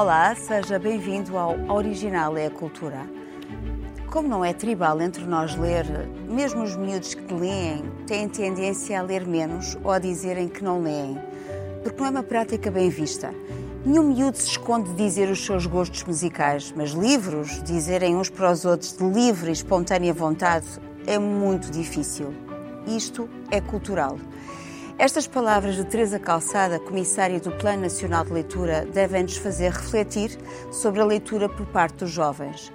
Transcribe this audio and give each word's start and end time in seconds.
Olá, 0.00 0.34
seja 0.34 0.78
bem-vindo 0.78 1.36
ao 1.36 1.58
Original 1.68 2.34
é 2.34 2.46
a 2.46 2.50
Cultura. 2.50 3.06
Como 4.10 4.26
não 4.26 4.42
é 4.42 4.54
tribal 4.54 4.98
entre 5.02 5.24
nós 5.24 5.54
ler, 5.54 5.84
mesmo 6.26 6.62
os 6.62 6.74
miúdos 6.74 7.12
que 7.12 7.34
leem 7.34 7.84
têm 8.06 8.26
tendência 8.26 8.98
a 8.98 9.02
ler 9.02 9.26
menos 9.26 9.76
ou 9.84 9.90
a 9.90 9.98
dizerem 9.98 10.48
que 10.48 10.64
não 10.64 10.80
leem, 10.80 11.18
porque 11.82 11.98
não 11.98 12.06
é 12.06 12.10
uma 12.12 12.22
prática 12.22 12.70
bem 12.70 12.88
vista. 12.88 13.34
Nenhum 13.84 14.04
miúdo 14.04 14.38
se 14.38 14.48
esconde 14.48 14.88
de 14.88 14.96
dizer 14.96 15.28
os 15.28 15.44
seus 15.44 15.66
gostos 15.66 16.02
musicais, 16.04 16.72
mas 16.74 16.92
livros, 16.92 17.62
dizerem 17.62 18.16
uns 18.16 18.30
para 18.30 18.50
os 18.50 18.64
outros 18.64 18.96
de 18.96 19.04
livre 19.04 19.50
e 19.50 19.52
espontânea 19.52 20.14
vontade, 20.14 20.66
é 21.06 21.18
muito 21.18 21.70
difícil. 21.70 22.32
Isto 22.86 23.28
é 23.50 23.60
cultural. 23.60 24.16
Estas 25.00 25.26
palavras 25.26 25.76
de 25.76 25.84
Teresa 25.86 26.18
Calçada, 26.18 26.78
comissária 26.78 27.40
do 27.40 27.50
Plano 27.52 27.84
Nacional 27.84 28.22
de 28.22 28.34
Leitura, 28.34 28.86
devem 28.92 29.22
nos 29.22 29.38
fazer 29.38 29.72
refletir 29.72 30.38
sobre 30.70 31.00
a 31.00 31.06
leitura 31.06 31.48
por 31.48 31.64
parte 31.64 32.00
dos 32.00 32.10
jovens. 32.10 32.70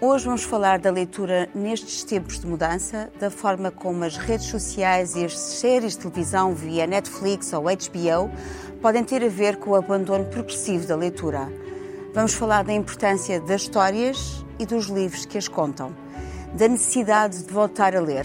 Hoje 0.00 0.26
vamos 0.26 0.44
falar 0.44 0.78
da 0.78 0.92
leitura 0.92 1.48
nestes 1.52 2.04
tempos 2.04 2.38
de 2.38 2.46
mudança, 2.46 3.10
da 3.18 3.32
forma 3.32 3.72
como 3.72 4.04
as 4.04 4.16
redes 4.16 4.46
sociais 4.46 5.16
e 5.16 5.24
as 5.24 5.36
séries 5.36 5.94
de 5.94 6.02
televisão 6.08 6.54
via 6.54 6.86
Netflix 6.86 7.52
ou 7.52 7.64
HBO 7.64 8.30
podem 8.80 9.02
ter 9.02 9.24
a 9.24 9.28
ver 9.28 9.56
com 9.56 9.70
o 9.70 9.74
abandono 9.74 10.26
progressivo 10.26 10.86
da 10.86 10.94
leitura. 10.94 11.50
Vamos 12.14 12.32
falar 12.32 12.62
da 12.62 12.72
importância 12.72 13.40
das 13.40 13.62
histórias 13.62 14.46
e 14.56 14.64
dos 14.64 14.86
livros 14.86 15.26
que 15.26 15.36
as 15.36 15.48
contam, 15.48 15.92
da 16.54 16.68
necessidade 16.68 17.42
de 17.42 17.52
voltar 17.52 17.96
a 17.96 18.00
ler 18.00 18.24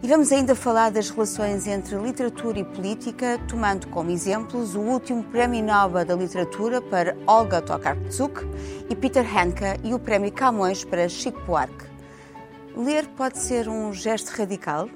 e 0.00 0.06
vamos 0.06 0.30
ainda 0.30 0.54
falar 0.54 0.90
das 0.90 1.10
relações 1.10 1.66
entre 1.66 1.96
literatura 1.96 2.60
e 2.60 2.64
política, 2.64 3.38
tomando 3.48 3.88
como 3.88 4.10
exemplos 4.10 4.76
o 4.76 4.80
último 4.80 5.24
Prémio 5.24 5.64
Nobel 5.64 6.04
da 6.04 6.14
Literatura 6.14 6.80
para 6.80 7.16
Olga 7.26 7.60
Tokarczuk 7.60 8.46
e 8.88 8.94
Peter 8.94 9.26
Handke 9.26 9.80
e 9.82 9.92
o 9.92 9.98
Prémio 9.98 10.30
Camões 10.30 10.84
para 10.84 11.08
Chico 11.08 11.40
Buarque. 11.40 11.86
Ler 12.76 13.08
pode 13.08 13.38
ser 13.38 13.68
um 13.68 13.92
gesto 13.92 14.28
radical? 14.28 14.88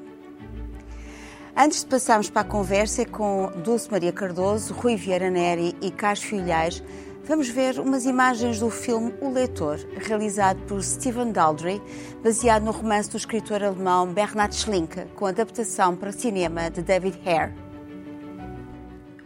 Antes 1.57 1.81
de 1.81 1.87
passarmos 1.87 2.31
para 2.31 2.43
a 2.43 2.45
conversa 2.45 3.05
com 3.05 3.51
Dulce 3.57 3.91
Maria 3.91 4.13
Cardoso, 4.13 4.73
Rui 4.73 4.95
Vieira 4.95 5.29
Neri 5.29 5.77
e 5.83 5.91
Carlos 5.91 6.23
Filhais, 6.23 6.83
vamos 7.25 7.49
ver 7.49 7.79
umas 7.79 8.05
imagens 8.05 8.59
do 8.59 8.71
filme 8.71 9.15
O 9.21 9.31
Leitor, 9.31 9.79
realizado 9.97 10.61
por 10.67 10.83
Stephen 10.83 11.33
Daldry, 11.33 11.81
baseado 12.23 12.65
no 12.65 12.73
romance 12.73 13.11
do 13.11 13.17
escritor 13.17 13.63
alemão 13.63 14.13
Bernhard 14.13 14.55
Schlinke, 14.55 15.07
com 15.15 15.27
adaptação 15.27 15.97
para 15.97 16.13
cinema 16.13 16.71
de 16.71 16.83
David 16.83 17.19
Hare. 17.27 17.53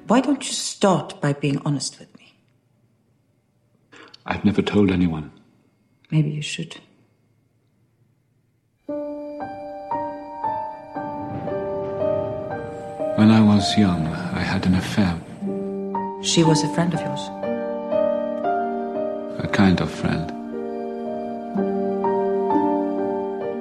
Why 0.08 0.20
don't 0.22 0.46
you 0.46 0.52
start 0.52 1.20
by 1.20 1.34
being 1.34 1.60
honest 1.64 1.98
with 1.98 2.08
me? 2.18 2.34
I've 4.24 4.44
never 4.44 4.62
told 4.62 4.92
anyone. 4.92 5.30
Maybe 6.10 6.30
you 6.30 6.42
should. 6.42 6.80
When 13.16 13.30
I 13.30 13.40
was 13.40 13.76
young, 13.76 14.06
I 14.06 14.42
had 14.42 14.66
an 14.66 14.74
affair. 14.76 15.18
She 16.22 16.44
was 16.44 16.62
a 16.62 16.68
friend 16.68 16.94
of 16.94 17.00
yours. 17.00 17.45
A 19.38 19.48
kind 19.48 19.80
of 19.80 19.90
friend. 19.90 20.32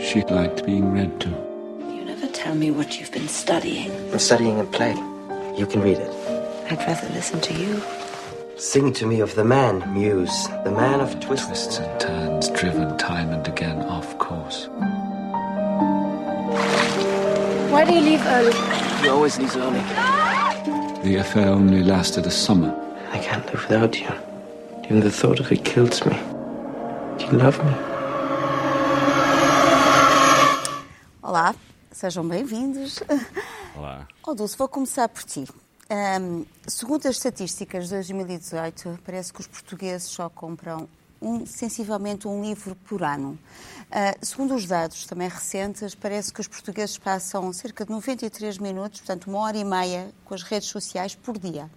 She 0.01 0.21
liked 0.23 0.65
being 0.65 0.91
read 0.93 1.19
to. 1.21 1.29
You 1.29 2.05
never 2.05 2.27
tell 2.27 2.55
me 2.55 2.71
what 2.71 2.99
you've 2.99 3.11
been 3.11 3.27
studying. 3.27 3.91
I'm 4.11 4.19
studying 4.19 4.59
a 4.59 4.63
play. 4.63 4.93
You 5.57 5.65
can 5.65 5.81
read 5.81 5.97
it. 5.97 6.11
I'd 6.71 6.79
rather 6.87 7.09
listen 7.09 7.41
to 7.41 7.53
you. 7.53 7.81
Sing 8.57 8.93
to 8.93 9.05
me 9.05 9.19
of 9.19 9.35
the 9.35 9.43
man, 9.43 9.83
Muse, 9.93 10.47
the 10.63 10.71
man 10.71 11.01
of 11.01 11.19
twists. 11.19 11.47
Twists 11.47 11.77
and 11.79 11.99
turns, 11.99 12.49
driven 12.49 12.97
time 12.97 13.31
and 13.31 13.45
again 13.47 13.81
off 13.81 14.17
course. 14.17 14.69
Why 17.69 17.83
do 17.83 17.93
you 17.93 18.01
leave 18.01 18.25
early? 18.25 18.53
You 19.03 19.11
always 19.11 19.37
leave 19.37 19.55
early. 19.57 19.81
The 21.03 21.17
affair 21.19 21.49
only 21.49 21.83
lasted 21.83 22.25
a 22.25 22.31
summer. 22.31 22.73
I 23.11 23.19
can't 23.19 23.45
live 23.47 23.61
without 23.67 23.99
you. 23.99 24.07
Even 24.85 25.01
the 25.01 25.09
thought 25.09 25.39
of 25.39 25.51
it 25.51 25.63
kills 25.63 26.05
me. 26.05 26.13
Do 27.17 27.25
you 27.25 27.39
love 27.39 27.57
me? 27.57 27.71
Olá, 31.23 31.55
sejam 31.91 32.27
bem-vindos. 32.27 33.01
Olá. 33.75 34.07
Oh, 34.23 34.35
Dulce, 34.35 34.55
vou 34.55 34.67
começar 34.67 35.09
por 35.09 35.23
ti. 35.23 35.47
Ahm, 35.89 36.45
segundo 36.67 37.07
as 37.07 37.15
estatísticas 37.15 37.85
de 37.85 37.95
2018, 37.95 38.99
parece 39.03 39.33
que 39.33 39.41
os 39.41 39.47
portugueses 39.47 40.07
só 40.07 40.29
compram 40.29 40.87
um, 41.19 41.47
sensivelmente 41.47 42.27
um 42.27 42.43
livro 42.43 42.75
por 42.87 43.01
ano. 43.01 43.39
Ah, 43.91 44.15
segundo 44.21 44.53
os 44.53 44.67
dados 44.67 45.07
também 45.07 45.27
recentes, 45.27 45.95
parece 45.95 46.31
que 46.31 46.41
os 46.41 46.47
portugueses 46.47 46.95
passam 46.99 47.51
cerca 47.53 47.85
de 47.85 47.91
93 47.91 48.59
minutos, 48.59 48.99
portanto 48.99 49.25
uma 49.27 49.39
hora 49.39 49.57
e 49.57 49.63
meia, 49.63 50.11
com 50.23 50.35
as 50.35 50.43
redes 50.43 50.69
sociais 50.69 51.15
por 51.15 51.39
dia. 51.39 51.71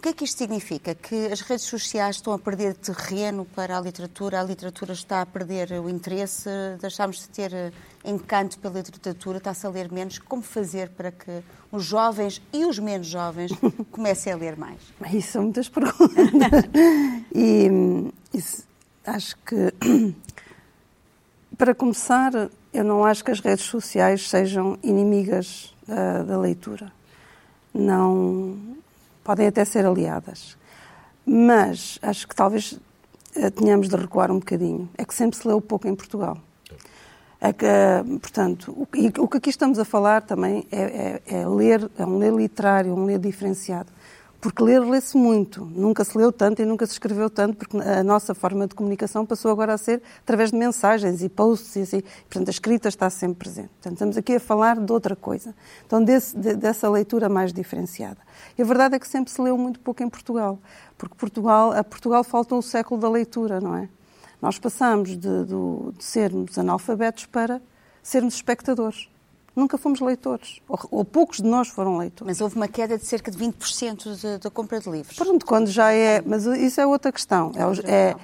O 0.00 0.02
que 0.02 0.08
é 0.08 0.12
que 0.14 0.24
isto 0.24 0.38
significa? 0.38 0.94
Que 0.94 1.26
as 1.26 1.42
redes 1.42 1.66
sociais 1.66 2.16
estão 2.16 2.32
a 2.32 2.38
perder 2.38 2.74
terreno 2.74 3.44
para 3.44 3.76
a 3.76 3.80
literatura, 3.82 4.40
a 4.40 4.42
literatura 4.42 4.94
está 4.94 5.20
a 5.20 5.26
perder 5.26 5.72
o 5.72 5.90
interesse, 5.90 6.48
deixámos 6.80 7.18
de 7.18 7.28
ter 7.28 7.52
eh, 7.52 7.70
encanto 8.02 8.58
pela 8.60 8.80
literatura, 8.80 9.36
está-se 9.36 9.66
a 9.66 9.68
ler 9.68 9.92
menos. 9.92 10.18
Como 10.18 10.40
fazer 10.40 10.88
para 10.88 11.12
que 11.12 11.42
os 11.70 11.84
jovens 11.84 12.40
e 12.50 12.64
os 12.64 12.78
menos 12.78 13.08
jovens 13.08 13.52
comecem 13.92 14.32
a 14.32 14.36
ler 14.36 14.56
mais? 14.56 14.80
Isso 15.12 15.32
são 15.32 15.42
muitas 15.42 15.68
perguntas. 15.68 16.08
e 17.34 17.68
hum, 17.70 18.10
isso, 18.32 18.64
acho 19.04 19.36
que, 19.44 20.14
para 21.58 21.74
começar, 21.74 22.32
eu 22.72 22.84
não 22.84 23.04
acho 23.04 23.22
que 23.22 23.32
as 23.32 23.40
redes 23.40 23.66
sociais 23.66 24.30
sejam 24.30 24.78
inimigas 24.82 25.74
da, 25.86 26.22
da 26.22 26.38
leitura. 26.38 26.90
Não. 27.74 28.80
Podem 29.24 29.46
até 29.46 29.64
ser 29.64 29.84
aliadas. 29.86 30.56
Mas 31.24 31.98
acho 32.02 32.26
que 32.26 32.34
talvez 32.34 32.78
eh, 33.36 33.50
tenhamos 33.50 33.88
de 33.88 33.96
recuar 33.96 34.30
um 34.30 34.38
bocadinho. 34.38 34.88
É 34.96 35.04
que 35.04 35.14
sempre 35.14 35.36
se 35.38 35.46
leu 35.46 35.60
pouco 35.60 35.86
em 35.86 35.94
Portugal. 35.94 36.38
É 37.40 37.52
que, 37.52 37.64
eh, 37.64 38.02
portanto, 38.20 38.74
o, 38.76 38.86
que 39.28 39.36
aqui 39.38 39.50
estamos 39.50 39.78
a 39.78 39.84
falar 39.84 40.22
também 40.22 40.66
é, 40.70 41.20
é- 41.28 41.40
é 41.40 41.46
ler, 41.48 41.90
é 41.98 42.04
um 42.04 42.18
ler 42.18 42.32
literário, 42.34 42.94
um 42.94 43.04
ler 43.04 43.18
diferenciado. 43.18 43.88
Porque 44.40 44.62
ler 44.62 44.80
lê-se 44.80 45.16
muito. 45.18 45.66
Nunca 45.66 46.02
se 46.02 46.16
leu 46.16 46.32
tanto 46.32 46.62
e 46.62 46.64
nunca 46.64 46.86
se 46.86 46.92
escreveu 46.92 47.28
tanto, 47.28 47.58
porque 47.58 47.76
a 47.76 48.02
nossa 48.02 48.34
forma 48.34 48.66
de 48.66 48.74
comunicação 48.74 49.26
passou 49.26 49.50
agora 49.50 49.74
a 49.74 49.78
ser 49.78 50.00
através 50.22 50.50
de 50.50 50.56
mensagens 50.56 51.22
e 51.22 51.28
posts 51.28 51.76
e 51.76 51.80
assim. 51.80 52.00
Portanto, 52.28 52.48
a 52.48 52.50
escrita 52.50 52.88
está 52.88 53.10
sempre 53.10 53.36
presente. 53.38 53.68
Portanto, 53.68 53.92
estamos 53.92 54.16
aqui 54.16 54.36
a 54.36 54.40
falar 54.40 54.80
de 54.80 54.90
outra 54.90 55.14
coisa. 55.14 55.54
Então, 55.86 56.02
desse- 56.02 56.34
de- 56.34 56.54
dessa 56.54 56.88
leitura 56.88 57.28
mais 57.28 57.52
diferenciada. 57.52 58.16
E 58.56 58.62
a 58.62 58.64
verdade 58.64 58.94
é 58.94 58.98
que 58.98 59.06
sempre 59.06 59.30
se 59.30 59.42
leu 59.42 59.58
muito 59.58 59.78
pouco 59.78 60.02
em 60.02 60.08
Portugal. 60.08 60.58
Porque 60.96 61.14
Portugal, 61.16 61.72
a 61.72 61.84
Portugal 61.84 62.24
falta 62.24 62.54
o 62.54 62.62
século 62.62 62.98
da 62.98 63.10
leitura, 63.10 63.60
não 63.60 63.76
é? 63.76 63.90
Nós 64.40 64.58
passamos 64.58 65.18
de, 65.18 65.44
do- 65.44 65.92
de 65.98 66.02
sermos 66.02 66.56
analfabetos 66.58 67.26
para 67.26 67.60
sermos 68.02 68.36
espectadores. 68.36 69.06
Nunca 69.54 69.76
fomos 69.76 70.00
leitores. 70.00 70.60
Ou, 70.68 70.78
ou 70.90 71.04
poucos 71.04 71.38
de 71.38 71.44
nós 71.44 71.68
foram 71.68 71.98
leitores. 71.98 72.26
Mas 72.26 72.40
houve 72.40 72.56
uma 72.56 72.68
queda 72.68 72.96
de 72.96 73.04
cerca 73.04 73.30
de 73.30 73.36
20% 73.38 74.14
de- 74.16 74.38
da 74.38 74.50
compra 74.50 74.78
de 74.80 74.88
livros. 74.90 75.16
Pronto, 75.16 75.44
quando 75.44 75.66
já 75.68 75.92
é. 75.92 76.22
Mas 76.24 76.44
isso 76.46 76.80
é 76.80 76.86
outra 76.86 77.10
questão. 77.10 77.52
É 77.56 77.66
os, 77.66 77.78
é 77.80 78.14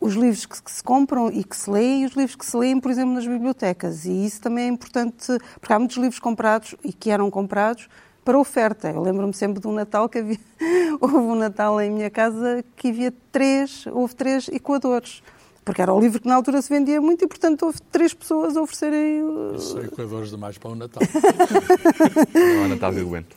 os 0.00 0.14
livros 0.14 0.46
que, 0.46 0.62
que 0.62 0.70
se 0.70 0.82
compram 0.82 1.28
e 1.28 1.42
que 1.44 1.56
se 1.56 1.68
leem 1.70 2.02
e 2.02 2.06
os 2.06 2.12
livros 2.12 2.36
que 2.36 2.46
se 2.46 2.56
leem, 2.56 2.80
por 2.80 2.90
exemplo, 2.90 3.12
nas 3.12 3.26
bibliotecas. 3.26 4.04
E 4.06 4.24
isso 4.24 4.40
também 4.40 4.64
é 4.64 4.68
importante, 4.68 5.26
porque 5.60 5.72
há 5.72 5.78
muitos 5.78 5.96
livros 5.96 6.18
comprados 6.20 6.74
e 6.84 6.92
que 6.92 7.10
eram 7.10 7.30
comprados 7.30 7.88
para 8.24 8.38
oferta. 8.38 8.88
Eu 8.90 9.02
lembro-me 9.02 9.34
sempre 9.34 9.60
de 9.60 9.66
um 9.66 9.72
Natal 9.72 10.08
que 10.08 10.18
havia. 10.18 10.38
Houve 11.00 11.16
um 11.16 11.34
Natal 11.34 11.80
em 11.80 11.90
minha 11.90 12.10
casa 12.10 12.62
que 12.76 12.88
havia 12.88 13.12
três, 13.32 13.86
houve 13.86 14.14
três 14.14 14.46
equadores. 14.48 15.22
Porque 15.64 15.82
era 15.82 15.92
o 15.92 16.00
livro 16.00 16.20
que 16.20 16.26
na 16.26 16.34
altura 16.34 16.60
se 16.62 16.68
vendia 16.70 17.00
muito 17.00 17.24
e, 17.24 17.28
portanto, 17.28 17.64
houve 17.66 17.80
três 17.92 18.14
pessoas 18.14 18.56
a 18.56 18.62
oferecerem. 18.62 19.22
uh, 19.22 19.58
São 19.58 19.82
equadores 19.82 20.30
demais 20.30 20.56
para 20.58 20.70
o 20.70 20.74
Natal. 20.74 21.02
Não 22.34 22.64
há 22.64 22.68
Natal. 22.68 22.92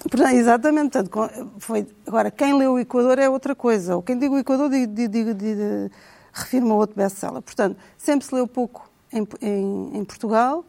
Portanto, 0.09 0.31
Exatamente. 0.33 0.91
Portanto, 1.03 1.51
foi, 1.59 1.85
agora, 2.07 2.31
quem 2.31 2.57
leu 2.57 2.73
o 2.73 2.79
Equador 2.79 3.19
é 3.19 3.29
outra 3.29 3.53
coisa. 3.53 3.95
Ou 3.97 4.01
quem 4.01 4.17
diga 4.17 4.33
o 4.33 4.37
Equador, 4.39 4.69
digo, 4.69 4.93
digo, 4.93 5.11
digo, 5.11 5.33
digo, 5.33 5.91
refirma 6.31 6.73
outro 6.75 6.95
best-seller. 6.95 7.41
Portanto, 7.41 7.77
sempre 7.97 8.25
se 8.25 8.33
leu 8.33 8.47
pouco 8.47 8.89
em, 9.11 9.27
em- 9.41 9.97
em 9.97 10.05
Portugal. 10.05 10.65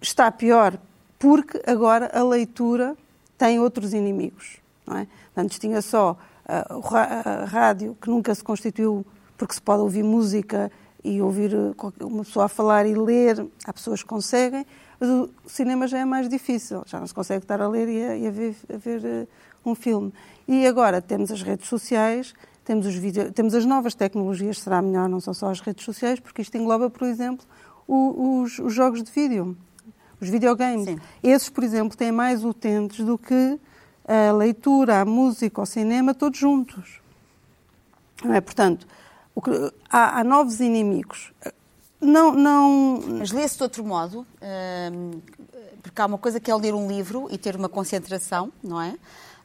Está 0.00 0.30
pior 0.30 0.78
porque 1.18 1.60
agora 1.66 2.10
a 2.12 2.22
leitura 2.22 2.96
tem 3.38 3.58
outros 3.60 3.92
inimigos. 3.92 4.56
Não 4.86 4.98
é? 4.98 5.06
Antes 5.36 5.58
tinha 5.58 5.80
só 5.82 6.16
ah, 6.48 6.74
o 6.74 6.80
ra- 6.80 7.22
a 7.24 7.44
rádio, 7.44 7.96
que 8.00 8.08
nunca 8.08 8.34
se 8.34 8.42
constituiu 8.44 9.04
porque 9.36 9.54
se 9.54 9.62
pode 9.62 9.82
ouvir 9.82 10.02
música 10.02 10.70
e 11.04 11.20
ouvir 11.20 11.52
eh, 11.54 12.04
uma 12.04 12.24
pessoa 12.24 12.46
a 12.46 12.48
falar 12.48 12.86
e 12.86 12.94
ler. 12.94 13.46
Há 13.64 13.72
pessoas 13.72 14.02
que 14.02 14.08
conseguem, 14.08 14.66
mas 14.98 15.08
o 15.08 15.30
cinema 15.46 15.86
já 15.86 15.98
é 15.98 16.04
mais 16.04 16.28
difícil. 16.28 16.82
Já 16.86 16.98
não 16.98 17.06
se 17.06 17.14
consegue 17.14 17.44
estar 17.44 17.60
a 17.60 17.68
ler 17.68 17.88
e 17.88 18.04
a, 18.04 18.16
e 18.16 18.26
a 18.26 18.30
ver, 18.30 18.56
a 18.72 18.76
ver, 18.76 19.04
eh, 19.04 19.26
um 19.64 19.74
filme. 19.74 20.12
E 20.46 20.66
agora 20.66 21.00
temos 21.00 21.30
as 21.30 21.42
redes 21.42 21.68
sociais 21.68 22.34
temos, 22.66 22.84
os 22.84 22.96
vídeo, 22.96 23.32
temos 23.32 23.54
as 23.54 23.64
novas 23.64 23.94
tecnologias, 23.94 24.60
será 24.60 24.82
melhor, 24.82 25.08
não 25.08 25.20
são 25.20 25.32
só 25.32 25.50
as 25.50 25.60
redes 25.60 25.84
sociais, 25.84 26.18
porque 26.18 26.42
isto 26.42 26.56
engloba, 26.58 26.90
por 26.90 27.06
exemplo, 27.06 27.46
o, 27.86 28.40
os, 28.42 28.58
os, 28.58 28.74
jogos 28.74 29.04
de 29.04 29.12
vídeo, 29.12 29.56
os 30.20 30.28
videogames. 30.28 30.86
Sim. 30.86 30.98
Esses, 31.22 31.48
por 31.48 31.62
exemplo, 31.62 31.96
têm 31.96 32.10
mais 32.10 32.44
utentes 32.44 33.04
do 33.04 33.16
que 33.16 33.56
a 34.04 34.32
leitura, 34.32 35.00
a 35.00 35.04
música, 35.04 35.62
o 35.62 35.66
cinema, 35.66 36.12
todos 36.12 36.40
juntos. 36.40 37.00
Não 38.24 38.34
é? 38.34 38.40
Portanto, 38.40 38.84
há, 39.90 40.20
há, 40.20 40.24
novos 40.24 40.60
inimigos. 40.60 41.32
Não, 42.00 42.32
não... 42.32 43.00
Mas 43.18 43.32
lê-se 43.32 43.56
de 43.56 43.62
outro 43.62 43.84
modo, 43.84 44.26
hum, 44.42 45.20
porque 45.82 46.00
há 46.00 46.06
uma 46.06 46.18
coisa 46.18 46.40
que 46.40 46.50
é 46.50 46.54
ler 46.54 46.74
um 46.74 46.88
livro 46.88 47.28
e 47.30 47.38
ter 47.38 47.56
uma 47.56 47.68
concentração, 47.68 48.52
não 48.62 48.80
é? 48.80 48.96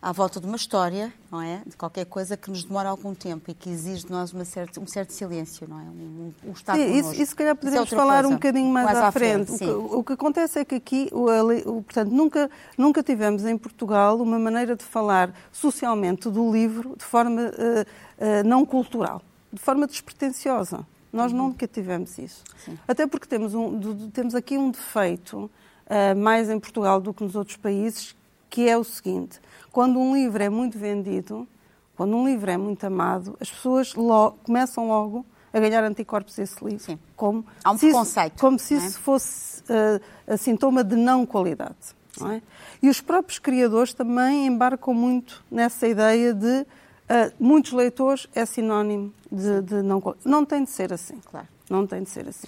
À 0.01 0.11
volta 0.11 0.39
de 0.39 0.47
uma 0.47 0.55
história, 0.55 1.13
não 1.31 1.39
é? 1.39 1.61
De 1.65 1.77
qualquer 1.77 2.05
coisa 2.05 2.35
que 2.35 2.49
nos 2.49 2.63
demora 2.63 2.89
algum 2.89 3.13
tempo 3.13 3.51
e 3.51 3.53
que 3.53 3.69
exige 3.69 4.05
de 4.05 4.11
nós 4.11 4.33
uma 4.33 4.43
certa, 4.43 4.79
um 4.79 4.87
certo 4.87 5.13
silêncio, 5.13 5.67
não 5.69 5.79
é? 5.79 5.83
Um, 5.83 6.33
um 6.47 6.51
estar 6.53 6.75
Sim, 6.75 6.97
isso, 6.97 7.13
isso 7.13 7.27
se 7.27 7.35
calhar 7.35 7.55
poderíamos 7.55 7.93
é 7.93 7.95
falar 7.95 8.23
coisa. 8.23 8.27
um 8.29 8.33
bocadinho 8.33 8.67
mais, 8.67 8.87
mais 8.87 8.97
à, 8.97 9.07
à 9.07 9.11
frente. 9.11 9.55
frente. 9.55 9.71
O, 9.71 9.87
que, 9.87 9.95
o, 9.95 10.03
que, 10.03 10.13
acontece 10.13 10.59
é 10.59 10.65
que 10.65 10.75
aqui, 10.75 11.09
o, 11.11 11.25
o, 11.69 11.83
portanto, 11.83 12.09
nunca, 12.09 12.49
nunca 12.75 13.03
tivemos 13.03 13.45
em 13.45 13.55
Portugal 13.55 14.19
uma 14.19 14.39
maneira 14.39 14.75
de 14.75 14.83
falar 14.83 15.31
socialmente 15.51 16.27
do 16.29 16.51
livro 16.51 16.95
de 16.97 17.05
forma 17.05 17.41
uh, 17.41 17.45
uh, 17.45 18.43
não 18.43 18.65
cultural, 18.65 19.21
de 19.51 19.59
forma 19.59 19.87
despretensiosa. 19.87 20.85
Nós 21.11 21.31
uhum. 21.31 21.49
nunca 21.49 21.67
tivemos 21.67 22.17
isso. 22.17 22.43
Sim. 22.63 22.77
Até 22.87 23.05
porque 23.05 23.27
temos, 23.27 23.53
um, 23.53 24.09
temos 24.11 24.33
aqui 24.33 24.57
um 24.57 24.71
defeito 24.71 25.51
uh, 25.87 26.15
mais 26.17 26.49
em 26.49 26.59
Portugal 26.59 27.01
do 27.01 27.13
que 27.13 27.23
nos 27.23 27.35
outros 27.35 27.57
países, 27.57 28.15
que 28.49 28.67
é 28.69 28.77
o 28.77 28.83
seguinte: 28.83 29.39
quando 29.71 29.99
um 29.99 30.15
livro 30.15 30.41
é 30.41 30.49
muito 30.49 30.77
vendido, 30.77 31.47
quando 31.95 32.15
um 32.15 32.25
livro 32.25 32.49
é 32.49 32.57
muito 32.57 32.83
amado, 32.85 33.35
as 33.39 33.51
pessoas 33.51 33.93
logo, 33.93 34.37
começam 34.43 34.87
logo 34.87 35.25
a 35.53 35.59
ganhar 35.59 35.83
anticorpos 35.83 36.39
a 36.39 36.43
esse 36.43 36.63
livro. 36.63 36.83
Sim. 36.83 36.99
Como 37.15 37.45
Há 37.63 37.71
um 37.71 37.77
preconceito. 37.77 38.33
Isso, 38.33 38.41
como 38.41 38.57
se 38.57 38.75
isso 38.75 38.97
é? 38.97 39.01
fosse 39.01 39.63
uh, 39.63 40.37
sintoma 40.37 40.83
de 40.83 40.95
não 40.95 41.25
qualidade. 41.25 41.75
Não 42.19 42.31
é? 42.31 42.41
E 42.81 42.89
os 42.89 42.99
próprios 42.99 43.39
criadores 43.39 43.93
também 43.93 44.47
embarcam 44.47 44.93
muito 44.93 45.43
nessa 45.49 45.87
ideia 45.87 46.33
de 46.33 46.65
uh, 47.11 47.33
muitos 47.39 47.73
leitores 47.73 48.27
é 48.33 48.45
sinónimo 48.45 49.13
de, 49.31 49.61
de 49.61 49.81
não. 49.81 50.01
Não 50.23 50.45
tem 50.45 50.63
de 50.63 50.69
ser 50.69 50.93
assim. 50.93 51.19
Claro. 51.25 51.47
Não 51.69 51.85
tem 51.85 52.03
de 52.03 52.09
ser 52.09 52.27
assim. 52.27 52.47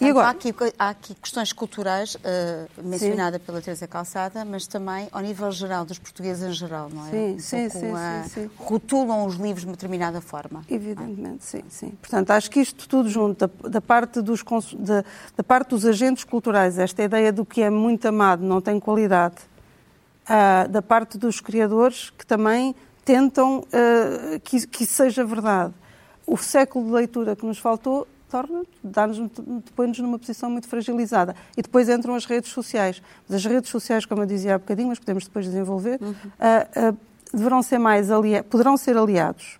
Portanto, 0.00 0.02
e 0.02 0.10
agora? 0.10 0.26
Há 0.28 0.30
aqui, 0.30 0.54
há 0.78 0.88
aqui 0.88 1.14
questões 1.14 1.52
culturais, 1.52 2.14
uh, 2.14 2.18
mencionada 2.82 3.38
sim. 3.38 3.44
pela 3.44 3.60
Teresa 3.60 3.86
Calçada, 3.86 4.44
mas 4.46 4.66
também 4.66 5.08
ao 5.12 5.20
nível 5.20 5.50
geral, 5.52 5.84
dos 5.84 5.98
portugueses 5.98 6.42
em 6.42 6.52
geral, 6.52 6.88
não 6.90 7.06
é? 7.06 7.10
Sim, 7.10 7.38
sim, 7.38 7.68
sim, 7.68 7.92
a, 7.92 8.24
sim, 8.24 8.42
sim, 8.42 8.50
Rotulam 8.56 9.26
os 9.26 9.34
livros 9.34 9.60
de 9.60 9.66
uma 9.66 9.72
determinada 9.72 10.20
forma. 10.22 10.62
Evidentemente, 10.70 11.40
é? 11.42 11.46
sim, 11.46 11.64
sim. 11.68 11.90
Portanto, 12.00 12.30
acho 12.30 12.50
que 12.50 12.60
isto 12.60 12.88
tudo 12.88 13.10
junto, 13.10 13.46
da, 13.46 13.68
da 13.68 13.80
parte 13.80 14.22
dos, 14.22 14.42
da, 14.78 15.04
da, 15.36 15.44
parte 15.44 15.70
dos 15.70 15.84
agentes 15.84 16.24
culturais, 16.24 16.78
esta 16.78 17.02
ideia 17.02 17.30
do 17.30 17.44
que 17.44 17.60
é 17.60 17.68
muito 17.68 18.08
amado 18.08 18.42
não 18.42 18.60
tem 18.60 18.80
qualidade, 18.80 19.36
uh, 20.24 20.68
da 20.68 20.80
parte 20.80 21.18
dos 21.18 21.40
criadores 21.40 22.08
que 22.10 22.24
também 22.26 22.74
tentam 23.04 23.58
uh, 23.60 24.40
que, 24.40 24.66
que 24.66 24.84
isso 24.84 24.94
seja 24.94 25.24
verdade. 25.24 25.74
O 26.26 26.36
século 26.36 26.86
de 26.86 26.92
leitura 26.92 27.34
que 27.34 27.44
nos 27.44 27.58
faltou 27.58 28.06
torna, 28.30 28.62
põe-nos 29.74 29.98
numa 29.98 30.18
posição 30.18 30.48
muito 30.48 30.68
fragilizada. 30.68 31.34
E 31.56 31.62
depois 31.62 31.88
entram 31.88 32.14
as 32.14 32.24
redes 32.24 32.50
sociais. 32.50 33.02
Mas 33.28 33.36
as 33.38 33.44
redes 33.44 33.70
sociais, 33.70 34.06
como 34.06 34.22
eu 34.22 34.26
dizia 34.26 34.54
há 34.54 34.58
bocadinho, 34.58 34.88
mas 34.88 34.98
podemos 34.98 35.24
depois 35.24 35.44
desenvolver, 35.44 35.98
uhum. 36.00 36.10
uh, 36.10 36.92
uh, 36.92 36.96
deverão 37.32 37.62
ser 37.62 37.78
mais 37.78 38.10
ali, 38.10 38.40
poderão 38.44 38.76
ser 38.76 38.96
aliados. 38.96 39.59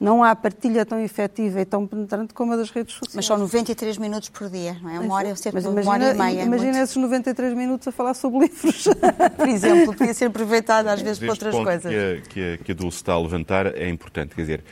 Não 0.00 0.24
há 0.24 0.34
partilha 0.34 0.86
tão 0.86 0.98
efetiva 0.98 1.60
e 1.60 1.64
tão 1.66 1.86
penetrante 1.86 2.32
como 2.32 2.54
a 2.54 2.56
das 2.56 2.70
redes 2.70 2.94
sociais. 2.94 3.14
Mas 3.14 3.26
são 3.26 3.36
93 3.36 3.98
minutos 3.98 4.30
por 4.30 4.48
dia, 4.48 4.74
não 4.80 4.88
é? 4.88 4.98
Uma 4.98 5.14
hora, 5.14 5.36
cerca 5.36 5.60
mas 5.60 5.64
imagina, 5.64 5.82
uma 5.82 5.92
hora 5.92 6.14
e 6.14 6.18
meia. 6.18 6.40
É 6.40 6.44
imagina 6.46 6.78
é 6.78 6.82
esses 6.82 6.96
93 6.96 7.52
minutos 7.52 7.86
a 7.86 7.92
falar 7.92 8.14
sobre 8.14 8.46
livros. 8.46 8.88
por 9.36 9.46
exemplo, 9.46 9.94
podia 9.94 10.14
ser 10.14 10.24
aproveitado 10.24 10.88
às 10.88 11.02
vezes 11.02 11.18
para 11.18 11.30
outras 11.30 11.54
ponto 11.54 11.66
coisas. 11.66 11.92
Que 11.92 11.98
a, 11.98 12.32
que, 12.32 12.54
a, 12.54 12.64
que 12.64 12.72
a 12.72 12.74
Dulce 12.74 12.96
está 12.96 13.12
a 13.12 13.20
levantar 13.20 13.66
é 13.66 13.90
importante. 13.90 14.34
Quer 14.34 14.40
dizer, 14.40 14.64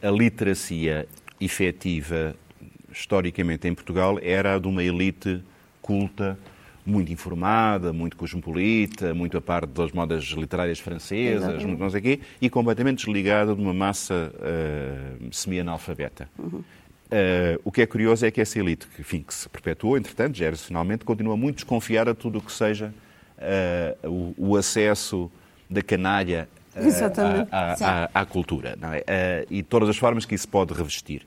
a, 0.00 0.08
a 0.08 0.10
literacia 0.12 1.08
efetiva 1.40 2.36
historicamente 2.92 3.66
em 3.66 3.74
Portugal 3.74 4.16
era 4.22 4.54
a 4.54 4.58
de 4.60 4.68
uma 4.68 4.84
elite 4.84 5.42
culta, 5.80 6.38
muito 6.84 7.12
informada, 7.12 7.92
muito 7.92 8.16
cosmopolita, 8.16 9.14
muito 9.14 9.36
a 9.36 9.40
par 9.40 9.66
das 9.66 9.92
modas 9.92 10.24
literárias 10.24 10.78
francesas, 10.78 11.64
não 11.64 11.90
sei 11.90 12.00
quê, 12.00 12.20
e 12.40 12.50
completamente 12.50 12.98
desligada 12.98 13.54
de 13.54 13.60
uma 13.60 13.72
massa 13.72 14.32
uh, 14.34 15.28
semi-analfabeta. 15.32 16.28
Uhum. 16.38 16.58
Uh, 16.58 17.60
o 17.62 17.70
que 17.70 17.82
é 17.82 17.86
curioso 17.86 18.24
é 18.24 18.30
que 18.30 18.40
essa 18.40 18.58
elite, 18.58 18.86
que, 18.86 19.02
enfim, 19.02 19.22
que 19.22 19.34
se 19.34 19.48
perpetuou, 19.48 19.96
entretanto, 19.96 20.36
geracionalmente, 20.36 21.04
continua 21.04 21.36
muito 21.36 21.56
desconfiada 21.56 22.12
de 22.12 22.18
tudo 22.18 22.38
o 22.38 22.42
que 22.42 22.50
seja 22.50 22.92
uh, 23.38 24.08
o, 24.08 24.34
o, 24.50 24.56
acesso 24.56 25.30
da 25.68 25.82
canalha 25.82 26.48
à, 27.50 27.72
à, 27.72 28.04
à, 28.04 28.10
à, 28.22 28.24
cultura 28.24 28.78
é? 29.06 29.46
e 29.50 29.62
todas 29.62 29.90
as 29.90 29.96
formas 29.96 30.24
que 30.24 30.34
isso 30.34 30.48
pode 30.48 30.72
revestir. 30.72 31.26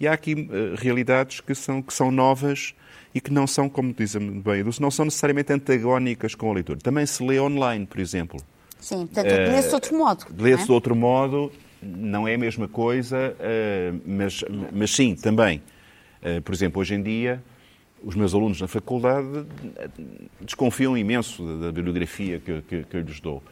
E 0.00 0.08
há 0.08 0.14
aqui 0.14 0.32
uh, 0.32 0.76
realidades 0.76 1.40
que 1.40 1.54
são, 1.54 1.82
que 1.82 1.92
são 1.92 2.10
novas 2.10 2.74
e 3.14 3.20
que 3.20 3.30
não 3.30 3.46
são, 3.46 3.68
como 3.68 3.92
diz 3.92 4.16
bem 4.16 4.64
Dulce, 4.64 4.80
não 4.80 4.90
são 4.90 5.04
necessariamente 5.04 5.52
antagónicas 5.52 6.34
com 6.34 6.50
a 6.50 6.54
leitura. 6.54 6.78
Também 6.78 7.04
se 7.04 7.22
lê 7.22 7.38
online, 7.38 7.86
por 7.86 8.00
exemplo. 8.00 8.40
Sim, 8.80 9.06
portanto, 9.06 9.30
uh, 9.30 9.52
lê-se 9.52 9.68
de 9.68 9.74
outro 9.74 9.98
modo. 9.98 10.26
Lê-se 10.38 10.62
é? 10.62 10.66
de 10.66 10.72
outro 10.72 10.96
modo, 10.96 11.52
não 11.82 12.26
é 12.26 12.34
a 12.34 12.38
mesma 12.38 12.66
coisa, 12.66 13.36
uh, 13.36 14.00
mas, 14.06 14.42
mas 14.72 14.90
sim, 14.90 15.14
também. 15.14 15.62
Uh, 16.22 16.40
por 16.40 16.54
exemplo, 16.54 16.80
hoje 16.80 16.94
em 16.94 17.02
dia, 17.02 17.42
os 18.02 18.14
meus 18.14 18.34
alunos 18.34 18.60
na 18.60 18.68
faculdade 18.68 19.44
desconfiam 20.40 20.96
imenso 20.96 21.44
da, 21.44 21.66
da 21.66 21.72
bibliografia 21.72 22.40
que, 22.40 22.62
que, 22.62 22.84
que 22.84 22.96
eu 22.96 23.02
lhes 23.02 23.20
dou. 23.20 23.42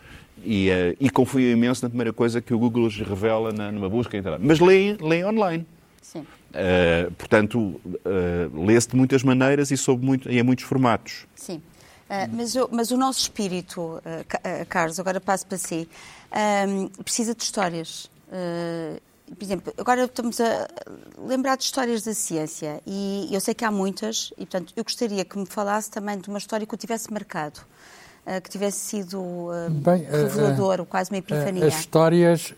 E, 0.43 0.71
uh, 0.71 0.97
e 0.99 1.11
confiam 1.11 1.51
imenso 1.51 1.85
na 1.85 1.91
primeira 1.91 2.13
coisa 2.13 2.41
que 2.41 2.55
o 2.55 2.59
Google 2.59 2.85
lhes 2.85 2.99
revela 3.01 3.53
na, 3.53 3.71
numa 3.71 3.89
busca. 3.89 4.17
Mas 4.41 4.61
leem, 4.61 4.97
leem 5.01 5.27
online. 5.27 5.67
Sim. 6.01 6.25
Uh, 6.49 7.11
portanto, 7.13 7.59
uh, 7.59 8.65
lê-se 8.65 8.89
de 8.89 8.97
muitas 8.97 9.23
maneiras 9.23 9.71
e, 9.71 9.77
sob 9.77 10.05
muito, 10.05 10.31
e 10.31 10.39
em 10.39 10.43
muitos 10.43 10.65
formatos. 10.65 11.27
Sim. 11.35 11.57
Uh, 12.09 12.29
mas, 12.33 12.55
mas, 12.73 12.91
o 12.91 12.97
nosso 12.97 13.21
espírito, 13.21 14.03
Carlos, 14.69 14.99
agora 14.99 15.21
passo 15.21 15.47
para 15.47 15.59
si, 15.59 15.87
precisa 17.05 17.35
de 17.35 17.43
histórias. 17.43 18.11
por 19.27 19.45
exemplo, 19.45 19.75
agora 19.77 20.05
estamos 20.05 20.41
a 20.41 20.69
lembrar 21.19 21.59
de 21.59 21.65
histórias 21.65 22.03
da 22.03 22.15
ciência 22.15 22.81
e 22.87 23.29
eu 23.31 23.41
sei 23.43 23.53
que 23.53 23.63
há 23.63 23.71
muitas 23.71 24.33
e, 24.39 24.47
portanto, 24.47 24.73
eu 24.75 24.83
gostaria 24.83 25.23
que 25.23 25.39
me 25.39 25.45
falasse 25.45 25.91
também 25.91 26.19
de 26.19 26.31
uma 26.31 26.39
história 26.39 26.67
que 26.67 26.75
o 26.75 26.79
tivesse 26.79 27.13
marcado, 27.13 27.61
que 28.43 28.49
tivesse 28.49 28.79
sido 28.79 29.51
Bem, 29.83 30.03
revelador, 30.05 30.81
ou 30.81 30.87
quase 30.87 31.11
uma 31.11 31.19
epifania. 31.19 31.67
As 31.67 31.79
histórias 31.79 32.55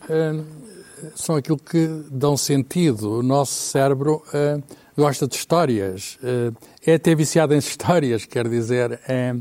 são 1.15 1.37
aquilo 1.37 1.59
que 1.59 1.87
dão 2.11 2.37
sentido. 2.37 3.19
O 3.19 3.23
nosso 3.23 3.53
cérebro 3.53 4.23
uh, 4.29 4.63
gosta 4.97 5.27
de 5.27 5.35
histórias, 5.37 6.19
uh, 6.23 6.57
é 6.85 6.95
até 6.95 7.15
viciado 7.15 7.55
em 7.55 7.59
histórias, 7.59 8.27
quer 8.27 8.49
dizer, 8.49 9.01
é, 9.09 9.35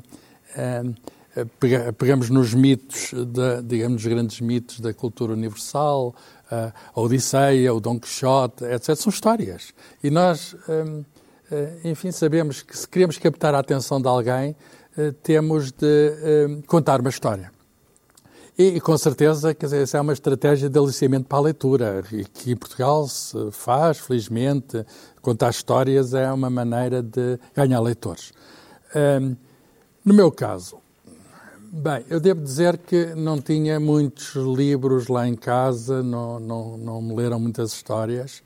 é, 0.55 1.91
pegamos 1.97 2.29
nos 2.29 2.53
mitos, 2.53 3.11
de, 3.13 3.61
digamos, 3.63 4.01
os 4.01 4.07
grandes 4.07 4.41
mitos 4.41 4.79
da 4.79 4.93
cultura 4.93 5.33
universal, 5.33 6.13
a 6.51 6.99
Odisseia, 6.99 7.73
o 7.73 7.79
Dom 7.79 7.99
Quixote, 7.99 8.65
etc. 8.65 8.95
São 8.95 9.11
histórias. 9.11 9.71
E 10.03 10.09
nós, 10.09 10.55
enfim, 11.85 12.11
sabemos 12.11 12.63
que 12.63 12.75
se 12.75 12.87
queremos 12.87 13.19
captar 13.19 13.53
a 13.53 13.59
atenção 13.59 14.01
de 14.01 14.07
alguém, 14.07 14.55
temos 15.21 15.71
de 15.71 16.63
contar 16.65 16.99
uma 16.99 17.11
história. 17.11 17.51
E, 18.61 18.81
com 18.81 18.97
certeza, 18.97 19.53
quer 19.53 19.67
dizer, 19.67 19.83
essa 19.83 19.99
é 19.99 20.01
uma 20.01 20.11
estratégia 20.11 20.69
de 20.69 20.77
aliciamento 20.77 21.29
para 21.29 21.37
a 21.37 21.41
leitura, 21.43 22.03
e 22.11 22.25
que 22.25 22.51
em 22.51 22.57
Portugal 22.57 23.07
se 23.07 23.49
faz, 23.51 23.99
felizmente. 23.99 24.85
Contar 25.21 25.51
histórias 25.51 26.13
é 26.13 26.29
uma 26.29 26.49
maneira 26.49 27.01
de 27.01 27.39
ganhar 27.55 27.79
leitores. 27.79 28.33
Um, 28.93 29.37
no 30.03 30.13
meu 30.13 30.29
caso, 30.29 30.75
bem, 31.71 32.03
eu 32.09 32.19
devo 32.19 32.41
dizer 32.41 32.77
que 32.79 33.15
não 33.15 33.39
tinha 33.39 33.79
muitos 33.79 34.35
livros 34.35 35.07
lá 35.07 35.25
em 35.25 35.37
casa, 35.37 36.03
não, 36.03 36.37
não, 36.37 36.77
não 36.77 37.01
me 37.01 37.15
leram 37.15 37.39
muitas 37.39 37.71
histórias. 37.71 38.43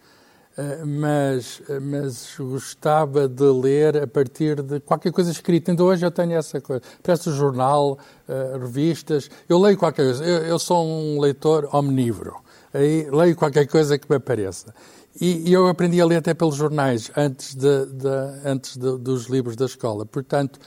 Eh, 0.55 0.85
mas, 0.85 1.61
mas 1.81 2.35
gostava 2.37 3.27
de 3.27 3.43
ler 3.43 4.03
a 4.03 4.07
partir 4.07 4.61
de 4.61 4.79
qualquer 4.79 5.11
coisa 5.11 5.31
escrita. 5.31 5.71
Então 5.71 5.87
hoje 5.87 6.05
eu 6.05 6.11
tenho 6.11 6.33
essa 6.33 6.61
coisa. 6.61 6.81
Peço 7.01 7.31
jornal, 7.31 7.97
uh, 8.27 8.59
revistas, 8.59 9.29
eu 9.49 9.57
leio 9.57 9.77
qualquer 9.77 10.03
coisa. 10.03 10.23
Eu, 10.23 10.43
eu, 10.43 10.59
sou 10.59 10.85
um 10.85 11.19
leitor 11.19 11.67
omnívoro. 11.73 12.35
Aí 12.71 13.09
leio 13.09 13.35
qualquer 13.35 13.67
coisa 13.67 13.97
que 13.97 14.07
me 14.07 14.17
apareça. 14.17 14.73
E, 15.19 15.49
e 15.49 15.53
eu 15.53 15.67
aprendi 15.67 15.99
a 16.01 16.05
ler 16.05 16.17
até 16.17 16.33
pelos 16.33 16.55
jornais, 16.55 17.11
antes, 17.15 17.53
de, 17.55 17.85
de 17.85 18.07
antes 18.45 18.77
de, 18.77 18.97
dos 18.97 19.25
livros 19.25 19.55
da 19.55 19.65
escola. 19.65 20.07
Portanto, 20.07 20.59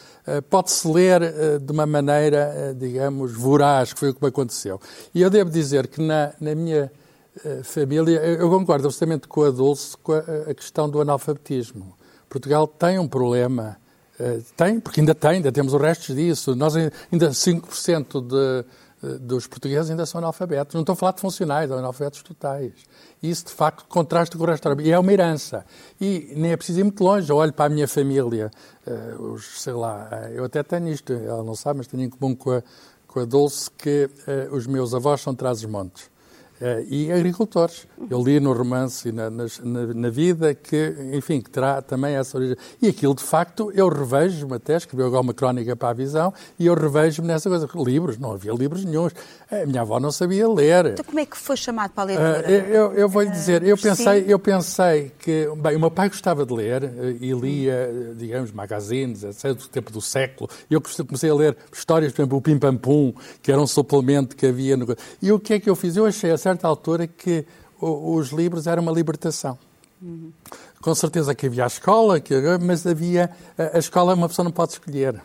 pode-se 0.49 0.87
ler 0.87 1.59
de 1.61 1.73
uma 1.73 1.85
maneira, 1.85 2.73
digamos, 2.79 3.33
voraz, 3.33 3.93
que 3.93 3.99
foi 3.99 4.11
o 4.11 4.15
que 4.15 4.23
me 4.23 4.29
aconteceu. 4.29 4.81
E 5.13 5.21
eu 5.21 5.29
devo 5.31 5.51
dizer 5.51 5.89
que 5.89 6.01
na, 6.01 6.33
na 6.41 6.55
minha 6.55 6.85
eh, 6.85 7.06
família. 7.65 8.19
Eu 8.19 8.49
concordo 8.51 8.87
absolutamente 8.87 9.29
com 9.29 9.45
a 9.45 9.51
Dulce 9.51 9.97
com 9.99 10.13
a, 10.13 10.55
questão 10.55 10.89
do 10.89 11.01
analfabetismo. 11.01 11.95
Portugal 12.29 12.67
tem 12.67 12.99
um 12.99 13.09
problema. 13.09 13.77
eh, 14.19 14.41
Tem, 14.57 14.81
porque 14.81 15.01
ainda 15.01 15.15
tem, 15.15 15.31
ainda 15.31 15.53
temos 15.53 15.73
o 15.75 15.79
resto 15.79 16.15
disso. 16.15 16.55
Nós 16.55 16.75
ainda 16.77 17.31
5% 17.31 18.21
de, 18.27 18.65
eh, 19.03 19.19
dos 19.19 19.47
portugueses 19.47 19.91
ainda 19.91 20.07
são 20.07 20.19
analfabetos. 20.19 20.75
Não 20.75 20.81
estou 20.81 20.95
a 20.95 20.97
falar 20.97 21.13
de 21.13 21.21
funcionais, 21.21 21.69
são 21.69 21.79
analfabetos 21.79 22.23
totais. 22.23 22.73
Isso, 23.23 23.47
de 23.47 23.53
facto, 23.53 23.85
contrasta 23.89 24.37
com 24.37 24.45
o 24.45 24.47
resto 24.47 24.75
da 24.75 24.83
E 24.83 24.91
é 24.91 24.99
uma 24.99 25.13
herança. 25.13 25.65
E 26.01 26.33
nem 26.37 26.53
é 26.53 26.57
preciso 26.57 26.81
ir 26.81 26.85
muito 26.85 27.03
longe. 27.03 27.31
Eu 27.31 27.37
olho 27.37 27.53
para 27.53 27.67
a 27.67 27.69
minha 27.69 27.87
família, 27.89 28.51
eh, 28.87 29.15
os, 29.19 29.63
sei 29.63 29.73
lá, 29.75 30.09
eh, 30.11 30.33
eu 30.37 30.45
até 30.45 30.63
tenho 30.63 30.89
isto, 30.89 31.13
ela 31.13 31.43
não 31.45 31.55
sabe, 31.55 31.79
mas 31.79 31.87
tenho 31.87 32.03
em 32.03 32.11
comum 32.11 32.35
com 32.35 32.53
a, 32.53 32.63
com 33.07 33.21
a 33.21 33.25
Dulce 33.25 33.71
que 33.71 34.11
eh, 34.27 34.49
os 34.51 34.67
meus 34.67 34.95
avós 34.95 35.21
são 35.21 35.35
Trás-os-Montes. 35.35 36.11
Eh, 36.59 36.85
e 36.89 37.13
agricultores. 37.13 37.87
Eu 38.09 38.23
li 38.23 38.41
no 38.41 38.53
romance 38.55 39.09
e 39.11 39.13
na, 39.13 39.29
na- 39.29 39.45
na 39.95 40.09
vida 40.09 40.55
que, 40.55 40.95
enfim, 41.13 41.41
que 41.43 41.51
terá 41.51 41.83
também 41.83 42.15
essa 42.15 42.39
origem. 42.39 42.57
E 42.81 42.89
aquilo, 42.89 43.15
de 43.15 43.23
facto, 43.23 43.71
eu 43.75 43.89
revejo-me 43.91 44.55
até, 44.55 44.75
escrevi 44.77 45.03
agora 45.03 45.21
uma 45.21 45.35
crónica 45.35 45.77
para 45.77 45.91
a 45.91 45.93
visão, 45.93 46.33
e 46.59 46.65
eu 46.67 46.75
revejo-me 46.75 47.29
nessa 47.29 47.51
coisa. 47.51 47.69
Livros, 47.77 48.17
não 48.19 48.33
havia 48.33 48.53
livros 48.55 48.85
nenhums. 48.87 49.13
A 49.51 49.67
minha 49.67 49.83
avó 49.83 50.01
não 50.01 50.11
sabia 50.11 50.49
ler. 50.49 50.87
Então, 50.87 51.05
como 51.05 51.21
é 51.21 51.27
que 51.27 51.37
foi 51.37 51.57
chamado 51.59 51.91
para 51.93 52.15
a 52.15 52.17
Ah, 52.17 52.33
leitura? 52.39 52.53
eu, 52.75 52.93
eu 52.95 53.09
vou 53.09 53.21
lhe 53.23 53.31
dizer, 53.31 53.63
eu 53.63 53.77
pensei, 53.77 54.25
eu 54.27 54.39
pensei 54.39 55.13
que, 55.19 55.49
bem, 55.59 55.77
o 55.77 55.81
meu 55.81 55.91
pai 55.91 56.09
gostava 56.09 56.47
de 56.47 56.55
ler 56.55 56.85
eh, 56.85 57.17
e 57.21 57.33
lia, 57.33 57.73
eh, 57.73 58.13
digamos, 58.17 58.51
magazines, 58.51 59.23
etc., 59.25 59.53
do 59.55 59.69
tempo 59.69 59.93
do 59.93 60.01
século. 60.01 60.49
Eu 60.71 60.81
comecei 60.81 61.29
a 61.29 61.35
ler 61.35 61.55
histórias, 61.71 62.13
por 62.13 62.23
exemplo, 62.23 62.39
o 62.39 62.41
Pim 62.41 62.59
Pam 62.59 62.77
Pum, 62.79 63.13
que 63.43 63.53
era 63.53 63.61
um 63.61 63.67
suplemento 63.67 64.35
que 64.35 64.47
havia 64.47 64.75
no. 64.75 64.87
E 65.21 65.31
o 65.31 65.39
que 65.39 65.53
é 65.55 65.61
que 65.61 65.69
eu 65.69 65.77
fiz? 65.77 65.97
Eu 65.97 66.07
achei 66.07 66.31
a 66.31 66.39
certa 66.47 66.69
altura 66.69 67.09
que 67.09 67.45
os 67.81 68.29
livros 68.31 68.69
eram 68.69 68.83
uma 68.85 68.93
libertação. 68.93 69.59
Com 70.81 70.95
certeza 70.95 71.35
que 71.35 71.47
havia 71.47 71.65
a 71.65 71.67
escola, 71.67 72.21
que, 72.21 72.35
mas 72.61 72.87
havia. 72.87 73.31
A 73.59 73.77
a 73.77 73.79
escola 73.81 74.15
uma 74.15 74.29
pessoa 74.29 74.45
não 74.45 74.53
pode 74.53 74.73
escolher. 74.73 75.21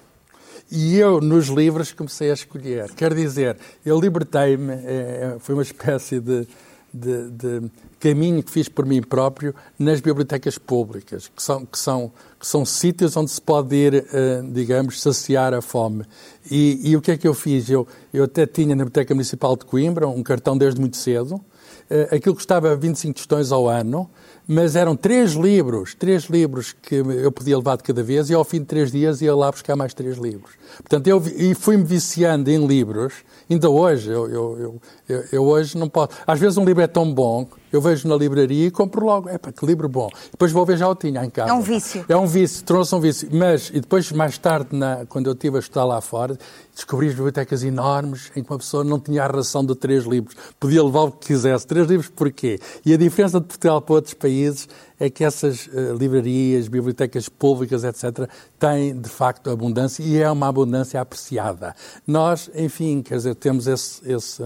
E 0.72 0.98
eu, 0.98 1.22
nos 1.22 1.48
livros, 1.48 1.92
comecei 1.92 2.32
a 2.32 2.34
escolher. 2.34 2.90
Quer 2.96 3.14
dizer, 3.14 3.58
eu 3.86 4.00
libertei-me, 4.00 4.74
eh, 4.74 5.36
foi 5.40 5.54
uma 5.54 5.62
espécie 5.62 6.20
de, 6.20 6.48
de- 6.92 7.30
de 7.30 7.72
caminho 8.00 8.42
que 8.42 8.50
fiz 8.50 8.68
por 8.70 8.86
mim 8.86 9.02
próprio 9.04 9.54
nas 9.78 10.00
bibliotecas 10.00 10.58
públicas, 10.58 11.28
que 11.36 11.44
são, 11.44 11.66
que 11.66 11.78
são, 11.78 12.12
que 12.42 12.48
são 12.48 12.66
sítios 12.66 13.16
onde 13.16 13.30
se 13.30 13.40
pode 13.40 13.76
ir, 13.76 14.04
eh, 14.12 14.42
digamos, 14.52 15.00
saciar 15.00 15.54
a 15.54 15.62
fome. 15.62 16.04
E, 16.50 16.90
e 16.90 16.98
o 16.98 17.02
que 17.02 17.12
é 17.12 17.18
que 17.18 17.28
eu 17.28 17.36
fiz? 17.36 17.70
Eu, 17.70 17.88
eu 18.12 18.24
até 18.24 18.48
tinha 18.48 18.70
na 18.76 18.84
Biblioteca 18.84 19.14
Municipal 19.14 19.56
de 19.56 19.64
Coimbra 19.64 20.08
um 20.08 20.24
cartão 20.24 20.58
desde 20.58 20.82
muito 20.82 20.98
cedo, 20.98 21.40
eh, 21.88 22.10
aquilo 22.12 22.34
custava 22.34 22.76
25 22.76 23.14
tostões 23.14 23.52
ao 23.52 23.70
ano, 23.70 24.10
mas 24.48 24.76
eram 24.76 24.96
três 24.96 25.34
livros, 25.34 25.94
três 25.94 26.24
livros 26.24 26.74
que 26.74 26.96
eu 26.96 27.32
podia 27.32 27.56
levar 27.56 27.78
de 27.78 27.84
cada 27.84 28.02
vez 28.02 28.28
e 28.32 28.34
ao 28.34 28.44
fim 28.44 28.58
de 28.62 28.66
três 28.66 28.92
dias 28.92 29.22
ia 29.22 29.36
lá 29.36 29.52
buscar 29.52 29.76
mais 29.76 29.94
três 29.94 30.18
livros. 30.18 30.54
Portanto, 30.78 31.06
eu 31.08 31.22
e 31.38 31.54
fui-me 31.54 31.84
viciando 31.84 32.50
em 32.50 32.66
livros, 32.66 33.14
ainda 33.48 33.70
hoje, 33.70 34.10
eu, 34.10 34.28
eu, 34.28 34.82
eu- 35.08 35.24
eu 35.32 35.44
hoje 35.44 35.78
não 35.78 35.88
posso. 35.88 36.10
Às 36.26 36.40
vezes 36.40 36.58
um 36.58 36.66
livro 36.66 36.82
é 36.82 36.88
tão 36.88 37.14
bom, 37.14 37.48
eu 37.72 37.82
vejo 37.82 38.08
na 38.08 38.16
livraria 38.16 38.68
e 38.68 38.72
compro 38.72 39.06
logo. 39.06 39.30
É 39.30 39.38
que 39.38 39.66
livro 39.66 39.88
bom. 39.88 40.10
Depois 40.32 40.52
vou 40.52 40.66
ver, 40.66 40.78
já 40.78 40.88
o 40.88 40.96
tinha 40.96 41.24
em 41.24 41.30
casa. 41.30 41.50
É 41.50 41.54
um 41.54 41.62
vício. 41.62 42.06
É 42.08 42.16
um 42.18 42.28
vício, 42.28 42.64
trouxe 42.64 42.94
um 42.96 43.00
vício. 43.00 43.28
Mas, 43.32 43.70
e 43.70 43.80
depois, 43.80 44.12
mais 44.12 44.38
tarde, 44.38 44.76
na- 44.76 45.06
quando 45.08 45.28
eu 45.28 45.34
estive 45.34 45.58
a 45.58 45.60
estudar 45.60 45.86
lá 45.86 46.02
fora, 46.02 46.38
descobri 46.76 47.08
as 47.08 47.14
bibliotecas 47.14 47.64
enormes 47.64 48.32
em 48.36 48.44
que 48.44 48.52
uma 48.52 48.58
pessoa 48.60 48.84
não 48.84 49.00
tinha 49.00 49.24
a 49.24 49.28
ração 49.28 49.66
de 49.66 49.76
três 49.76 50.06
livros. 50.06 50.36
Podia 50.60 50.84
levar 50.84 51.02
o 51.02 51.12
que 51.12 51.28
quisesse. 51.28 51.66
Três 51.68 51.88
livros 51.88 52.10
porquê? 52.10 52.60
E 52.86 52.94
a 52.94 52.98
diferença 52.98 53.40
de 53.40 53.46
Portugal 53.48 53.82
para 53.82 53.96
outros 53.96 54.14
países 54.14 54.68
é 55.00 55.10
que 55.10 55.24
essas 55.24 55.68
eh, 55.74 55.94
livrarias, 55.98 56.68
bibliotecas 56.68 57.28
públicas, 57.28 57.84
etc., 57.84 58.30
têm, 58.60 59.00
de 59.00 59.10
facto, 59.10 59.50
abundância 59.50 60.04
e 60.04 60.18
é 60.18 60.30
uma 60.30 60.48
abundância 60.48 61.02
apreciada. 61.02 61.76
Nós, 62.06 62.52
enfim, 62.54 63.02
quer 63.02 63.16
dizer, 63.18 63.34
temos 63.36 63.66
esse, 63.66 64.00
esse, 64.08 64.44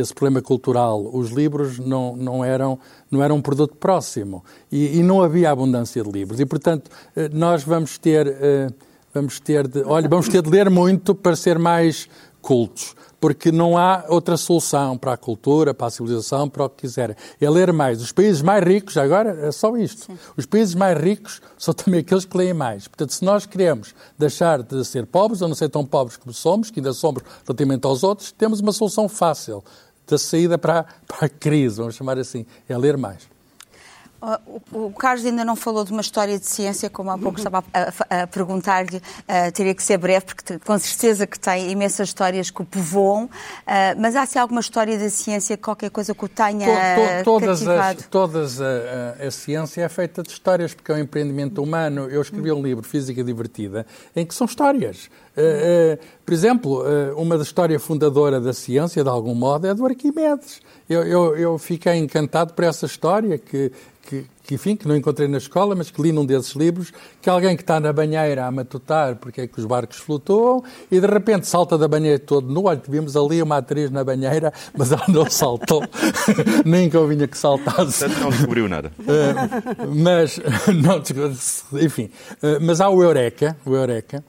esse 0.00 0.14
problema 0.14 0.40
cultural. 0.40 1.10
Os 1.12 1.30
livros 1.30 1.78
não, 1.78 2.16
não, 2.16 2.44
eram, 2.44 2.78
não 3.10 3.22
eram 3.22 3.36
um 3.36 3.42
produto 3.42 3.74
próximo 3.76 4.44
e, 4.70 4.98
e 4.98 5.02
não 5.02 5.22
havia 5.22 5.50
abundância 5.50 6.02
de 6.02 6.10
livros. 6.10 6.40
E, 6.40 6.46
portanto, 6.46 6.90
eh, 7.16 7.28
nós 7.32 7.64
vamos 7.64 7.98
ter, 7.98 8.26
eh, 8.26 8.70
vamos 9.12 9.40
ter 9.40 9.66
de, 9.66 9.82
olha, 9.82 10.08
vamos 10.08 10.28
ter 10.28 10.42
de 10.42 10.50
ler 10.50 10.70
muito 10.70 11.14
para 11.14 11.34
ser 11.34 11.58
mais 11.58 12.08
cultos, 12.40 12.94
porque 13.20 13.50
não 13.50 13.76
há 13.76 14.04
outra 14.08 14.36
solução 14.36 14.96
para 14.96 15.12
a 15.12 15.16
cultura, 15.16 15.74
para 15.74 15.88
a 15.88 15.90
civilização, 15.90 16.48
para 16.48 16.64
o 16.64 16.68
que 16.70 16.82
quiserem. 16.82 17.16
É 17.40 17.50
ler 17.50 17.72
mais. 17.72 18.00
Os 18.00 18.12
países 18.12 18.40
mais 18.42 18.64
ricos, 18.64 18.96
agora 18.96 19.30
é 19.46 19.52
só 19.52 19.76
isto, 19.76 20.10
os 20.36 20.46
países 20.46 20.74
mais 20.74 20.98
ricos 20.98 21.40
são 21.58 21.74
também 21.74 22.00
aqueles 22.00 22.24
que 22.24 22.36
leem 22.36 22.54
mais. 22.54 22.86
Portanto, 22.86 23.12
se 23.12 23.24
nós 23.24 23.44
queremos 23.44 23.94
deixar 24.16 24.62
de 24.62 24.84
ser 24.84 25.06
pobres, 25.06 25.42
ou 25.42 25.48
não 25.48 25.54
ser 25.54 25.68
tão 25.68 25.84
pobres 25.84 26.16
como 26.16 26.32
somos, 26.32 26.70
que 26.70 26.80
ainda 26.80 26.92
somos 26.92 27.22
relativamente 27.44 27.86
aos 27.86 28.02
outros, 28.02 28.32
temos 28.32 28.60
uma 28.60 28.72
solução 28.72 29.08
fácil 29.08 29.62
da 30.08 30.18
saída 30.18 30.56
para, 30.58 30.84
para 31.06 31.26
a 31.26 31.28
crise, 31.28 31.76
vamos 31.76 31.94
chamar 31.94 32.18
assim, 32.18 32.46
é 32.68 32.76
ler 32.76 32.96
mais. 32.96 33.28
O, 34.72 34.86
o 34.86 34.92
Carlos 34.92 35.24
ainda 35.24 35.44
não 35.44 35.54
falou 35.54 35.84
de 35.84 35.92
uma 35.92 36.00
história 36.00 36.36
de 36.40 36.44
ciência, 36.44 36.90
como 36.90 37.08
há 37.08 37.16
pouco 37.16 37.38
estava 37.38 37.62
a, 38.10 38.26
perguntar-lhe, 38.26 39.00
ah, 39.28 39.52
teria 39.52 39.72
que 39.72 39.80
ser 39.82 39.96
breve, 39.96 40.26
porque 40.26 40.58
com 40.58 40.76
certeza 40.76 41.24
que 41.24 41.38
tem 41.38 41.70
imensas 41.70 42.08
histórias 42.08 42.50
que 42.50 42.60
o 42.60 42.64
povoam, 42.64 43.30
ah, 43.64 43.94
mas 43.96 44.16
há 44.16 44.26
se 44.26 44.36
alguma 44.36 44.60
história 44.60 44.98
da 44.98 45.08
ciência, 45.08 45.56
qualquer 45.56 45.90
coisa 45.90 46.16
que 46.16 46.24
o 46.24 46.28
tenha 46.28 46.66
To- 46.66 47.18
to- 47.18 47.24
todas 47.24 47.60
cativado? 47.60 48.00
as, 48.00 48.06
todas 48.06 48.60
a, 48.60 48.64
a- 49.22 49.26
a 49.28 49.30
ciência 49.30 49.82
é 49.82 49.88
feita 49.88 50.20
de 50.24 50.30
histórias, 50.30 50.74
porque 50.74 50.90
é 50.90 50.96
um 50.96 50.98
empreendimento 50.98 51.62
humano. 51.62 52.08
Eu 52.10 52.20
escrevi 52.20 52.50
um 52.50 52.60
livro, 52.60 52.82
Física 52.82 53.22
Divertida, 53.22 53.86
em 54.16 54.26
que 54.26 54.34
são 54.34 54.46
histórias. 54.46 55.08
Eh, 55.40 55.40
eh, 55.40 55.98
por 56.26 56.34
exemplo, 56.34 56.84
eh, 56.84 57.12
uma 57.16 57.36
história 57.36 57.78
fundadora 57.78 58.40
da 58.40 58.52
ciência, 58.52 59.04
de 59.04 59.08
algum 59.08 59.36
modo, 59.36 59.68
é 59.68 59.72
do 59.72 59.86
Arquimedes. 59.86 60.60
Eu, 60.90 61.04
eu, 61.04 61.36
eu 61.36 61.58
fiquei 61.58 61.94
encantado 61.94 62.54
por 62.54 62.64
essa 62.64 62.86
história 62.86 63.38
que, 63.38 63.70
que, 64.02 64.26
que, 64.48 64.54
enfim, 64.54 64.74
que 64.74 64.88
não 64.88 64.96
encontrei 64.96 65.28
na 65.28 65.36
escola, 65.36 65.74
mas 65.74 65.90
que 65.90 66.00
li 66.00 66.10
num 66.10 66.24
desses 66.24 66.52
livros, 66.54 66.90
que 67.20 67.28
alguém 67.28 67.54
que 67.54 67.62
está 67.62 67.78
na 67.78 67.92
banheira 67.92 68.46
a 68.46 68.50
matutar 68.50 69.16
porque 69.16 69.42
é 69.42 69.46
que 69.46 69.58
os 69.60 69.66
barcos 69.66 69.98
flutuam 69.98 70.64
e 70.90 70.98
de 70.98 71.06
repente 71.06 71.46
salta 71.46 71.76
da 71.76 71.86
banheira 71.86 72.18
todo 72.18 72.50
nu. 72.50 72.64
Olha, 72.64 72.80
vimos 72.88 73.14
ali 73.14 73.42
uma 73.42 73.58
atriz 73.58 73.90
na 73.90 74.02
banheira, 74.02 74.50
mas 74.74 74.90
ela 74.90 75.04
não 75.08 75.28
saltou. 75.28 75.82
Nem 76.64 76.88
convinha 76.88 77.28
que 77.28 77.36
saltasse. 77.36 77.98
Portanto, 78.06 78.20
não 78.22 78.30
descobriu 78.30 78.66
nada. 78.70 78.90
Uh, 79.00 79.94
mas, 79.94 80.40
não, 80.82 81.02
enfim, 81.82 82.04
uh, 82.42 82.58
mas 82.62 82.80
há 82.80 82.88
o 82.88 83.02
Eureka, 83.02 83.54
o 83.66 83.74
Eureka 83.74 84.24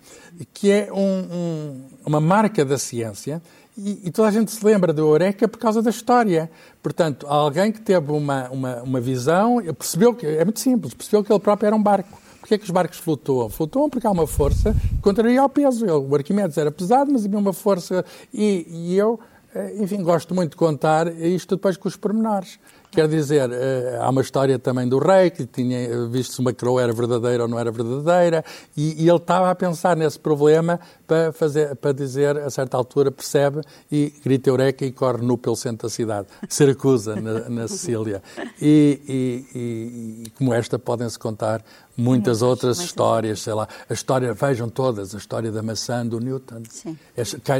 que 0.53 0.71
é 0.71 0.89
um- 0.91 0.99
um- 0.99 1.81
uma 2.05 2.21
marca 2.21 2.63
da 2.63 2.77
ciência 2.77 3.41
e, 3.77 4.07
e 4.07 4.11
toda 4.11 4.27
a 4.27 4.31
gente 4.31 4.51
se 4.51 4.63
lembra 4.65 4.91
do 4.91 5.01
Eureka 5.01 5.47
por 5.47 5.57
causa 5.57 5.81
da 5.81 5.89
história. 5.89 6.49
Portanto, 6.81 7.25
alguém 7.27 7.71
que 7.71 7.81
teve 7.81 8.11
uma, 8.11 8.49
uma, 8.49 8.81
uma 8.83 9.01
visão, 9.01 9.57
percebeu 9.77 10.13
que, 10.13 10.25
é 10.25 10.43
muito 10.43 10.59
simples, 10.59 10.93
percebeu 10.93 11.23
que 11.23 11.31
ele 11.31 11.39
próprio 11.39 11.67
era 11.67 11.75
um 11.75 11.81
barco. 11.81 12.19
Porquê 12.39 12.55
é 12.55 12.57
que 12.57 12.63
os 12.63 12.71
barcos 12.71 12.97
flutuam? 12.97 13.49
Flutuam 13.49 13.89
porque 13.89 14.07
há 14.07 14.11
uma 14.11 14.25
força 14.25 14.75
contraria 15.01 15.41
ao 15.41 15.49
peso. 15.49 15.85
O 15.85 16.15
Arquimedes 16.15 16.57
era 16.57 16.71
pesado, 16.71 17.11
mas 17.11 17.25
havia 17.25 17.37
uma 17.37 17.53
força. 17.53 18.03
E, 18.33 18.65
e 18.69 18.97
eu, 18.97 19.19
eh, 19.53 19.75
enfim, 19.79 20.01
gosto 20.01 20.33
muito 20.33 20.51
de 20.51 20.57
contar 20.57 21.07
isto 21.21 21.55
depois 21.55 21.77
com 21.77 21.87
os 21.87 21.95
pormenores. 21.95 22.57
Quer 22.91 23.07
dizer, 23.07 23.51
eh, 23.51 23.99
há 24.01 24.09
uma 24.09 24.21
história 24.21 24.57
também 24.57 24.87
do 24.89 24.97
rei 24.97 25.29
que 25.29 25.45
tinha 25.45 25.77
eh, 25.77 26.07
visto 26.09 26.33
se 26.33 26.39
uma 26.39 26.51
coroa 26.51 26.81
era 26.81 26.91
verdadeira 26.91 27.43
ou 27.43 27.47
não 27.49 27.59
era 27.59 27.71
verdadeira, 27.71 28.43
e, 28.75 29.03
e 29.03 29.07
ele 29.07 29.17
estava 29.17 29.51
a 29.51 29.53
pensar 29.53 29.95
nesse 29.95 30.19
problema 30.19 30.79
para, 31.05 31.31
fazer, 31.31 31.75
para 31.75 31.91
dizer, 31.91 32.35
a 32.37 32.49
certa 32.49 32.75
altura, 32.77 33.11
percebe 33.11 33.61
e 33.91 34.11
grita 34.25 34.49
eureka 34.49 34.83
e 34.85 34.91
corre 34.91 35.23
nu 35.23 35.37
pelo 35.37 35.55
centro 35.55 35.87
da 35.87 35.93
cidade, 35.93 36.27
Siracusa, 36.49 37.15
na, 37.15 37.47
na 37.47 37.67
Sicília. 37.67 38.23
E, 38.59 38.99
e- 39.07 39.45
e- 39.59 40.23
e 40.25 40.29
como 40.31 40.51
esta 40.51 40.79
podem-se 40.79 41.19
contar 41.19 41.63
muitas 41.99 42.41
outras 42.41 42.79
histórias, 42.79 43.41
sei 43.41 43.53
lá, 43.53 43.67
a 43.89 43.93
história, 43.93 44.33
vejam 44.33 44.69
todas, 44.69 45.13
a 45.13 45.17
história 45.17 45.51
da 45.51 45.61
maçã 45.61 46.05
do 46.05 46.19
Newton. 46.19 46.63
Sim. 46.69 46.97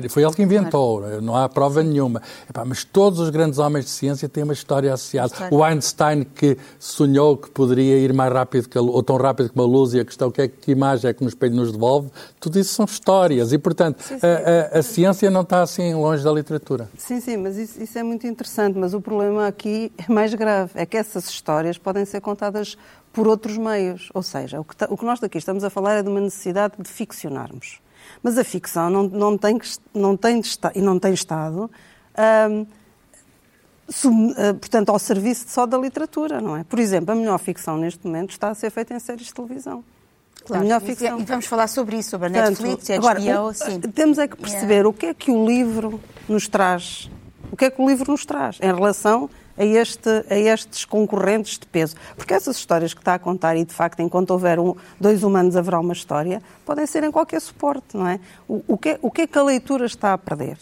Foi 0.09 0.23
ele 0.23 0.33
que 0.33 0.41
inventou, 0.41 1.01
não 1.21 1.35
há 1.35 1.47
prova 1.49 1.83
nenhuma. 1.83 2.21
Epá, 2.49 2.63
mas 2.65 2.83
todos 2.83 3.19
os 3.19 3.29
grandes 3.29 3.59
homens 3.59 3.85
de 3.85 3.91
ciência 3.91 4.27
têm 4.29 4.43
uma 4.43 4.53
história 4.53 4.93
associada. 4.93 5.33
História. 5.33 5.55
O 5.57 5.63
Einstein 5.63 6.23
que 6.23 6.57
sonhou 6.79 7.37
que 7.37 7.49
poderia 7.49 7.97
ir 7.97 8.13
mais 8.13 8.31
rápido 8.31 8.69
que 8.69 8.77
a, 8.77 8.81
ou 8.81 9.03
tão 9.03 9.17
rápido 9.17 9.49
como 9.51 9.63
a 9.63 9.67
luz 9.67 9.93
e 9.93 9.99
a 9.99 10.05
questão 10.05 10.31
que 10.31 10.41
é 10.41 10.47
que 10.47 10.71
imagem 10.71 11.09
é 11.09 11.13
que 11.13 11.21
no 11.23 11.29
espelho 11.29 11.55
nos 11.55 11.71
devolve, 11.71 12.09
tudo 12.39 12.57
isso 12.59 12.73
são 12.73 12.85
histórias. 12.85 13.51
E, 13.51 13.57
portanto, 13.57 14.03
A, 14.21 14.75
a- 14.77 14.79
a 14.79 14.83
ciência 14.83 15.29
não 15.29 15.41
está 15.41 15.61
assim 15.61 15.93
longe 15.93 16.23
da 16.23 16.31
literatura. 16.31 16.89
Sim, 16.97 17.19
sim, 17.19 17.37
mas 17.37 17.57
isso, 17.57 17.81
isso 17.81 17.97
é 17.97 18.03
muito 18.03 18.25
interessante. 18.25 18.77
Mas 18.77 18.93
o 18.93 19.01
problema 19.01 19.47
aqui 19.47 19.91
é 19.97 20.11
mais 20.11 20.33
grave. 20.33 20.71
É 20.75 20.85
que 20.85 20.95
essas 20.97 21.27
histórias 21.29 21.77
podem 21.77 22.05
ser 22.05 22.21
contadas 22.21 22.77
por 23.11 23.27
outros 23.27 23.57
meios. 23.57 24.09
Ou 24.13 24.23
seja, 24.23 24.59
o 24.59 24.63
que, 24.63 24.75
o 24.89 24.97
que 24.97 25.05
nós 25.05 25.19
daqui 25.19 25.37
estamos 25.37 25.63
a 25.63 25.69
falar 25.69 25.95
é 25.95 26.03
de 26.03 26.09
uma 26.09 26.21
necessidade 26.21 26.75
de 26.77 26.89
ficcionarmos. 26.89 27.81
Mas 28.23 28.37
a 28.37 28.43
ficção 28.43 28.89
não, 28.89 29.03
não, 29.03 29.37
tem, 29.37 29.59
não 29.93 30.17
tem 30.17 30.41
e 30.75 30.81
não 30.81 30.97
tem 30.99 31.13
estado 31.13 31.69
hum, 32.49 32.65
eh, 34.37 34.53
portanto, 34.53 34.89
ao 34.89 34.99
serviço 34.99 35.45
só 35.47 35.65
da 35.65 35.77
literatura, 35.77 36.39
não 36.39 36.55
é? 36.55 36.63
Por 36.63 36.79
exemplo, 36.79 37.11
a 37.11 37.15
melhor 37.15 37.39
ficção 37.39 37.75
neste 37.77 38.05
momento 38.05 38.31
está 38.31 38.49
a 38.49 38.53
ser 38.55 38.69
feita 38.69 38.93
em 38.93 38.99
séries 38.99 39.27
de 39.27 39.33
televisão. 39.33 39.83
Claro. 40.45 40.61
A 40.61 40.63
melhor 40.63 40.81
E- 40.81 40.85
ficção. 40.85 41.19
E 41.19 41.23
vamos 41.23 41.45
falar 41.45 41.67
sobre 41.67 41.97
isso, 41.97 42.11
sobre 42.11 42.27
a 42.27 42.31
Portanto, 42.31 42.61
Netflix 42.61 42.89
e 42.89 42.93
a 42.93 42.95
agora, 42.97 43.19
HBO. 43.19 43.53
sim. 43.53 43.79
Temos 43.81 44.17
é 44.19 44.27
que 44.27 44.37
perceber 44.37 44.85
o 44.85 44.93
que 44.93 45.07
é 45.07 45.13
que 45.13 45.31
o 45.31 45.45
livro 45.45 45.99
nos 46.27 46.47
traz. 46.47 47.09
O 47.51 47.57
que 47.57 47.65
é 47.65 47.71
que 47.71 47.81
o 47.81 47.87
livro 47.89 48.11
nos 48.11 48.25
traz 48.25 48.59
em 48.61 48.73
relação 48.73 49.29
a, 49.59 49.63
este, 49.65 50.09
a 50.29 50.37
estes 50.39 50.85
concorrentes 50.85 51.59
de 51.59 51.67
peso. 51.67 51.95
Porque 52.15 52.33
essas 52.33 52.55
histórias 52.55 52.93
que 52.93 53.01
está 53.01 53.13
a 53.15 53.19
contar, 53.19 53.57
e 53.57 53.65
de 53.65 53.73
facto, 53.73 53.99
enquanto 54.01 54.31
houver 54.31 54.57
um- 54.59 54.73
dois 54.99 55.21
humanos 55.23 55.55
haverá 55.57 55.79
uma 55.79 55.93
história, 55.93 56.41
podem 56.65 56.85
ser 56.87 57.03
em 57.03 57.11
qualquer 57.11 57.41
suporte, 57.41 57.95
não 57.97 58.07
é? 58.07 58.19
O, 58.47 58.63
o 58.69 58.77
que, 58.77 58.89
é- 58.89 58.99
o 59.01 59.11
que 59.11 59.21
é 59.23 59.27
que 59.27 59.37
a 59.37 59.43
leitura 59.43 59.85
está 59.85 60.13
a 60.13 60.17
perder? 60.17 60.57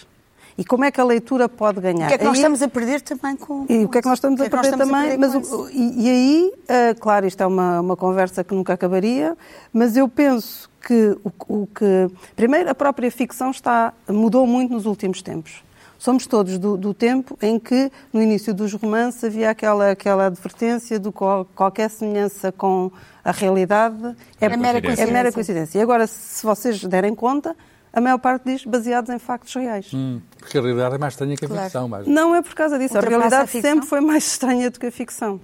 E 0.57 0.65
como 0.65 0.83
é 0.83 0.89
que 0.89 0.99
a 0.99 1.03
leitura 1.05 1.47
pode 1.47 1.79
ganhar? 1.79 2.05
O 2.05 2.07
que 2.07 2.15
é 2.15 2.17
que 2.17 2.23
nós 2.23 2.33
Aí- 2.33 2.39
estamos 2.39 2.61
a 2.63 2.67
perder 2.67 3.01
também 3.01 3.35
com. 3.35 3.67
e 3.69 3.85
o 3.85 3.87
que 3.89 3.99
é 3.99 4.01
que 4.01 4.07
nós 4.07 4.17
estamos 4.17 4.41
a 4.41 4.45
é 4.45 4.49
perder 4.49 4.75
também? 4.75 5.15
mas 5.15 5.31
e, 5.71 6.01
e 6.01 6.09
aí, 6.09 6.53
ah, 6.67 6.95
claro, 6.99 7.27
isto 7.27 7.43
é 7.43 7.45
uma, 7.45 7.79
uma 7.79 7.95
conversa 7.95 8.43
que 8.43 8.55
nunca 8.55 8.73
acabaria, 8.73 9.37
mas 9.71 9.95
eu 9.95 10.09
penso 10.09 10.67
que 10.81 11.15
o, 11.23 11.31
o 11.61 11.67
que. 11.67 12.09
Primeiro, 12.35 12.71
a 12.71 12.73
própria 12.73 13.11
ficção 13.11 13.51
está, 13.51 13.93
mudou 14.09 14.47
muito 14.47 14.73
nos 14.73 14.87
últimos 14.87 15.21
tempos. 15.21 15.61
Somos 15.99 16.27
todos 16.27 16.57
do, 16.59 16.77
do 16.77 16.93
tempo 16.93 17.37
em 17.41 17.59
que, 17.59 17.91
no 18.13 18.21
início 18.21 18.53
dos 18.53 18.73
romances, 18.73 19.23
havia 19.23 19.49
aquela, 19.49 19.91
aquela 19.91 20.27
advertência 20.27 20.99
de 20.99 21.11
qual, 21.11 21.45
qualquer 21.55 21.89
semelhança 21.89 22.51
com 22.51 22.91
a 23.23 23.31
realidade 23.31 24.15
é, 24.39 24.45
É 24.45 24.57
mera 24.57 24.77
é 24.77 24.81
coincidência. 24.81 25.13
mera 25.13 25.31
coincidência. 25.31 25.79
E 25.79 25.81
agora, 25.81 26.05
se 26.07 26.45
vocês 26.45 26.83
derem 26.83 27.15
conta, 27.15 27.55
a 27.91 27.99
maior 27.99 28.19
parte 28.19 28.43
diz 28.45 28.63
baseados 28.63 29.09
em 29.09 29.17
factos 29.17 29.53
reais. 29.55 29.89
Hum, 29.93 30.21
porque 30.39 30.57
a 30.57 30.61
realidade 30.61 30.95
é 30.95 30.97
mais 30.99 31.13
estranha 31.13 31.35
que 31.35 31.45
a 31.45 31.47
Claro. 31.47 31.63
ficção. 31.63 31.87
Mas... 31.89 32.05
Não 32.07 32.35
é 32.35 32.41
por 32.43 32.53
causa 32.53 32.77
disso. 32.77 32.95
A 32.97 33.01
realidade 33.01 33.57
a 33.57 33.61
sempre 33.61 33.87
foi 33.87 33.99
mais 34.01 34.25
estranha 34.27 34.69
do 34.69 34.79
que 34.79 34.85
a 34.85 34.91
ficção. 34.91 35.39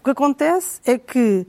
O 0.00 0.04
que 0.04 0.10
acontece 0.10 0.80
é 0.84 0.98
que, 0.98 1.46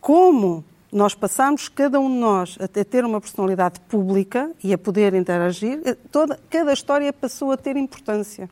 como 0.00 0.62
nós 0.90 1.14
passamos, 1.14 1.68
cada 1.68 2.00
um 2.00 2.08
de 2.10 2.16
nós, 2.16 2.56
a 2.60 2.66
ter- 2.84 3.04
uma 3.04 3.20
personalidade 3.20 3.78
pública 3.80 4.50
e 4.64 4.72
a 4.72 4.78
poder 4.78 5.12
interagir, 5.14 5.80
eh, 5.84 5.94
toda, 6.10 6.38
cada 6.48 6.72
história 6.72 7.12
passou 7.12 7.52
a 7.52 7.56
ter 7.56 7.76
importância. 7.76 8.48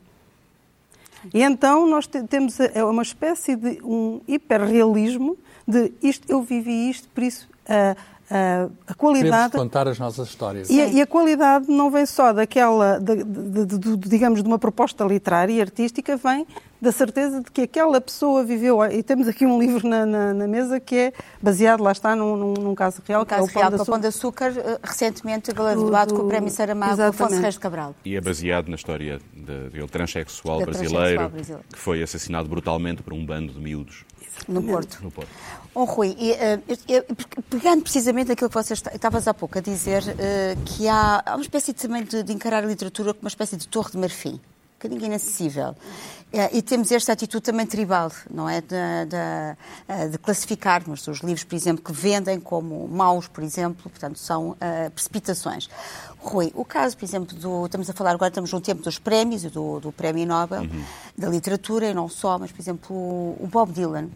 E 1.33 1.41
então 1.41 1.87
nós 1.87 2.05
te- 2.07 2.21
temos 2.23 2.59
a- 2.61 2.65
é 2.73 2.83
uma 2.83 3.01
espécie 3.01 3.55
de 3.55 3.79
um 3.83 4.21
hiperrealismo 4.27 5.35
de 5.67 5.91
isto, 6.01 6.29
eu 6.31 6.41
vivi 6.43 6.89
isto, 6.89 7.07
por 7.09 7.23
isso 7.23 7.49
a, 7.67 7.95
a, 8.29 8.63
a 8.63 8.93
Queremos 8.93 8.95
qualidade 8.97 9.53
contar 9.53 9.87
as 9.87 9.97
nossas 9.99 10.27
histórias. 10.27 10.69
e 10.69 10.81
a, 10.81 10.87
e 10.87 11.01
a 11.01 11.07
qualidade 11.07 11.69
não 11.69 11.89
vem 11.89 12.05
só 12.05 12.33
daquela, 12.33 12.99
de, 12.99 13.23
de- 13.23 13.65
de- 13.65 13.77
de- 13.97 14.09
digamos, 14.09 14.41
de 14.43 14.47
uma 14.47 14.59
proposta 14.59 15.03
literária 15.05 15.53
e 15.53 15.61
artística, 15.61 16.17
vem 16.17 16.45
da 16.79 16.91
certeza 16.91 17.41
de 17.41 17.49
que 17.49 17.61
aquela 17.61 17.99
pessoa 17.99 18.43
viveu. 18.43 18.83
E 18.85 19.01
temos 19.01 19.27
aqui 19.27 19.45
um 19.45 19.57
livro 19.59 19.87
na, 19.87 20.05
na- 20.05 20.33
na 20.33 20.47
mesa 20.47 20.79
que 20.79 20.95
é 20.95 21.13
baseado, 21.41 21.81
lá 21.81 21.91
está, 21.91 22.15
num, 22.15 22.35
num- 22.35 22.53
num 22.53 22.75
caso 22.75 23.01
real, 23.07 23.21
No 23.21 23.25
que 23.25 23.33
é 23.33 23.37
caso 23.37 23.49
o 23.49 23.53
Pão 23.53 23.61
real, 23.61 23.71
de 23.71 23.75
que 23.77 23.81
é 23.81 23.83
o 23.83 23.85
Pão 23.85 23.99
de 23.99 24.07
Açúcar. 24.07 24.47
Açúcar, 24.49 24.79
recentemente 24.83 25.51
galardoado 25.53 26.13
Do- 26.13 26.19
com 26.19 26.25
o 26.25 26.27
Prémio 26.29 26.51
Saramago. 26.51 27.01
Afonso 27.01 27.39
Reis 27.39 27.53
de 27.55 27.59
Cabral. 27.61 27.95
E 28.05 28.15
é 28.15 28.21
baseado 28.21 28.67
na 28.67 28.75
história 28.75 29.19
de, 29.33 29.69
de 29.69 29.87
transexual 29.87 30.59
brasileiro, 30.61 30.93
transexual 30.95 31.29
brasileiro. 31.29 31.65
que 31.71 31.79
foi 31.79 32.03
assassinado 32.03 32.47
brutalmente 32.49 33.01
por 33.01 33.13
um 33.13 33.25
bando 33.25 33.53
de 33.53 33.59
miúdos 33.59 34.03
No 34.47 34.61
Porto. 34.61 34.99
no 35.01 35.09
Porto. 35.09 35.29
Oh, 35.79 35.83
Rui, 35.83 36.15
eh, 36.19 36.59
pegando 37.51 37.83
precisamente 37.83 38.31
aquilo 38.31 38.49
que 38.49 38.55
vocês 38.55 38.79
esta- 38.79 38.95
estavas 38.95 39.27
há 39.27 39.33
pouco 39.33 39.59
a 39.59 39.61
dizer, 39.61 40.03
eh, 40.17 40.55
que 40.65 40.87
há, 40.87 41.23
uma 41.27 41.41
espécie 41.43 41.71
de, 41.71 41.79
também 41.79 42.03
de, 42.03 42.23
de 42.23 42.33
encarar 42.33 42.63
a 42.63 42.67
literatura 42.67 43.13
como 43.13 43.25
uma 43.25 43.29
espécie 43.29 43.55
de 43.57 43.67
torre 43.67 43.91
de 43.91 43.97
marfim, 43.99 44.33
um 44.33 44.39
bocadinho 44.79 45.05
inacessível. 45.05 45.75
Eh, 46.33 46.57
e 46.57 46.61
temos 46.63 46.91
esta 46.91 47.13
atitude 47.13 47.43
também 47.43 47.67
tribal, 47.67 48.11
não 48.29 48.49
é? 48.49 48.59
De, 48.59 48.67
de, 49.07 50.09
de 50.09 50.17
classificarmos 50.17 51.07
os 51.07 51.19
livros, 51.19 51.43
por 51.43 51.55
exemplo, 51.55 51.83
que 51.83 51.91
vendem 51.93 52.39
como 52.39 52.87
maus, 52.87 53.27
por 53.27 53.43
exemplo, 53.43 53.83
portanto, 53.87 54.17
são 54.17 54.57
eh, 54.59 54.89
precipitações. 54.89 55.69
Rui, 56.19 56.51
o 56.55 56.65
caso, 56.65 56.97
por 56.97 57.05
exemplo, 57.05 57.37
do, 57.37 57.67
estamos 57.67 57.87
a 57.89 57.93
falar 57.93 58.11
agora, 58.11 58.29
estamos 58.29 58.51
no 58.51 58.59
tempo 58.59 58.81
dos 58.81 58.97
prémios 58.97 59.43
do, 59.43 59.79
do 59.79 59.91
Prémio 59.91 60.25
Nobel 60.25 60.67
da 61.15 61.29
Literatura, 61.29 61.87
e 61.87 61.93
não 61.93 62.09
só, 62.09 62.37
mas, 62.39 62.51
por 62.51 62.59
exemplo, 62.59 62.93
o, 62.95 63.47
Bob 63.49 63.71
Dylan, 63.71 64.09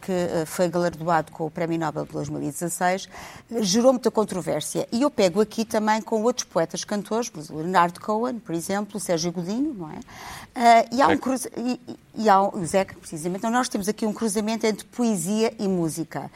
que 0.00 0.12
eh, 0.12 0.44
foi 0.46 0.68
galardoado 0.68 1.32
com 1.32 1.46
o 1.46 1.50
Prémio 1.50 1.78
Nobel 1.78 2.04
de 2.04 2.12
2016, 2.12 3.08
eh, 3.50 3.62
gerou 3.62 3.92
muita 3.92 4.10
controvérsia. 4.10 4.86
E 4.92 5.02
eu 5.02 5.10
pego 5.10 5.40
aqui 5.40 5.64
também 5.64 6.00
com 6.02 6.22
outros 6.22 6.44
poetas 6.44 6.84
cantores, 6.84 7.28
por 7.28 7.40
exemplo, 7.40 7.62
Leonardo 7.62 8.00
Cohen, 8.00 8.38
por 8.38 8.54
exemplo, 8.54 8.96
o 8.96 9.00
Sérgio 9.00 9.32
Godinho, 9.32 9.74
não 9.74 9.90
é? 9.90 10.00
Eh, 10.54 10.88
e 10.92 11.02
há 11.02 11.08
um 11.08 11.16
cruza... 11.18 11.48
e, 11.56 11.80
e- 11.88 11.96
e 12.14 12.28
há 12.28 12.42
um... 12.42 12.60
o 12.60 12.66
Zeca, 12.66 12.94
precisamente. 13.00 13.38
Então, 13.38 13.50
nós 13.50 13.68
temos 13.70 13.88
aqui 13.88 14.04
um 14.04 14.12
cruzamento 14.12 14.66
entre 14.66 14.84
poesia 14.86 15.54
e 15.58 15.66
música. 15.66 16.30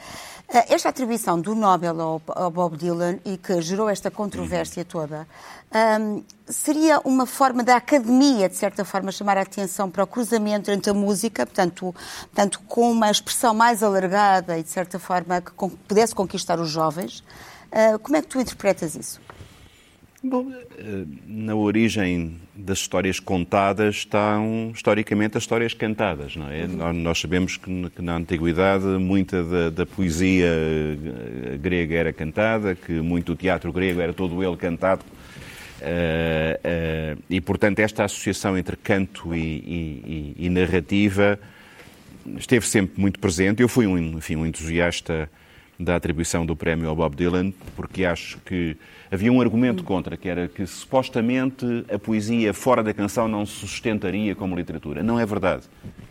Eh, 0.49 0.73
Esta 0.73 0.89
atribuição 0.89 1.39
do 1.39 1.53
Nobel 1.53 1.99
ao, 1.99 2.51
Bob 2.51 2.77
Dylan 2.77 3.19
e 3.25 3.37
que 3.37 3.61
gerou 3.61 3.89
esta 3.89 4.09
controvérsia 4.09 4.85
toda, 4.85 5.27
ahm, 5.71 6.23
seria 6.47 7.01
uma 7.03 7.25
forma 7.25 7.63
da 7.63 7.75
academia, 7.75 8.47
de 8.47 8.55
certa 8.55 8.85
forma, 8.85 9.11
chamar 9.11 9.37
a 9.37 9.41
atenção 9.41 9.91
para 9.91 10.03
o 10.05 10.07
cruzamento 10.07 10.71
entre 10.71 10.89
a 10.91 10.93
música, 10.93 11.45
portanto, 11.45 11.93
portanto 12.21 12.61
com 12.67 12.89
uma 12.91 13.11
expressão 13.11 13.53
mais 13.53 13.83
alargada 13.83 14.57
e, 14.57 14.63
de 14.63 14.69
certa 14.69 14.97
forma, 14.97 15.41
que 15.41 15.51
pudesse 15.87 16.15
conquistar 16.15 16.59
os 16.59 16.69
jovens. 16.69 17.23
Ah, 17.71 17.99
como 17.99 18.15
é 18.15 18.21
que 18.21 18.27
tu 18.29 18.39
interpretas 18.39 18.95
isso? 18.95 19.19
Bom, 20.23 20.51
eh, 20.51 21.05
na 21.27 21.55
origem 21.55 22.37
das 22.55 22.79
histórias 22.79 23.19
contadas 23.19 23.97
estão, 23.97 24.71
historicamente, 24.73 25.37
as 25.37 25.43
histórias 25.43 25.73
cantadas, 25.75 26.35
não 26.35 26.49
é? 26.49 26.65
Nós- 26.65 26.95
Nós 26.95 27.19
sabemos 27.19 27.55
que, 27.55 27.89
que 27.91 28.01
na 28.01 28.15
Antiguidade 28.15 28.83
muita 28.85 29.43
da, 29.43 29.69
da 29.69 29.85
poesia 29.85 30.47
eh, 30.47 31.57
grega 31.61 31.95
era 31.95 32.11
cantada, 32.13 32.73
que 32.73 32.93
muito 32.93 33.33
do 33.33 33.35
teatro 33.35 33.71
grego 33.71 34.01
era 34.01 34.11
todo 34.11 34.43
ele 34.43 34.57
cantado. 34.57 35.05
Eh, 35.79 36.59
eh, 36.63 37.17
e, 37.29 37.39
portanto, 37.39 37.77
esta 37.79 38.03
associação 38.03 38.57
entre 38.57 38.75
canto 38.75 39.35
e, 39.35 39.39
e- 39.39 40.33
e- 40.39 40.45
e 40.45 40.49
narrativa 40.49 41.39
esteve 42.39 42.65
sempre 42.65 42.99
muito 42.99 43.19
presente. 43.19 43.61
Eu 43.61 43.69
fui 43.69 43.85
um, 43.85 44.17
enfim, 44.17 44.35
um 44.35 44.47
entusiasta 44.47 45.29
da 45.79 45.95
atribuição 45.95 46.43
do 46.43 46.55
prémio 46.55 46.89
ao 46.89 46.95
Bob 46.95 47.15
Dylan, 47.15 47.53
porque 47.75 48.03
acho 48.03 48.39
que 48.43 48.75
havia 49.11 49.31
um 49.31 49.39
argumento 49.41 49.83
contra, 49.83 50.15
que 50.17 50.27
era 50.27 50.47
que 50.47 50.65
supostamente 50.65 51.65
a 51.93 51.97
poesia 51.99 52.53
fora 52.53 52.83
da 52.83 52.93
canção 52.93 53.27
não 53.27 53.45
se 53.45 53.53
sustentaria 53.53 54.35
como 54.35 54.55
literatura. 54.55 55.01
Não 55.03 55.19
é 55.19 55.25
verdade. 55.25 55.63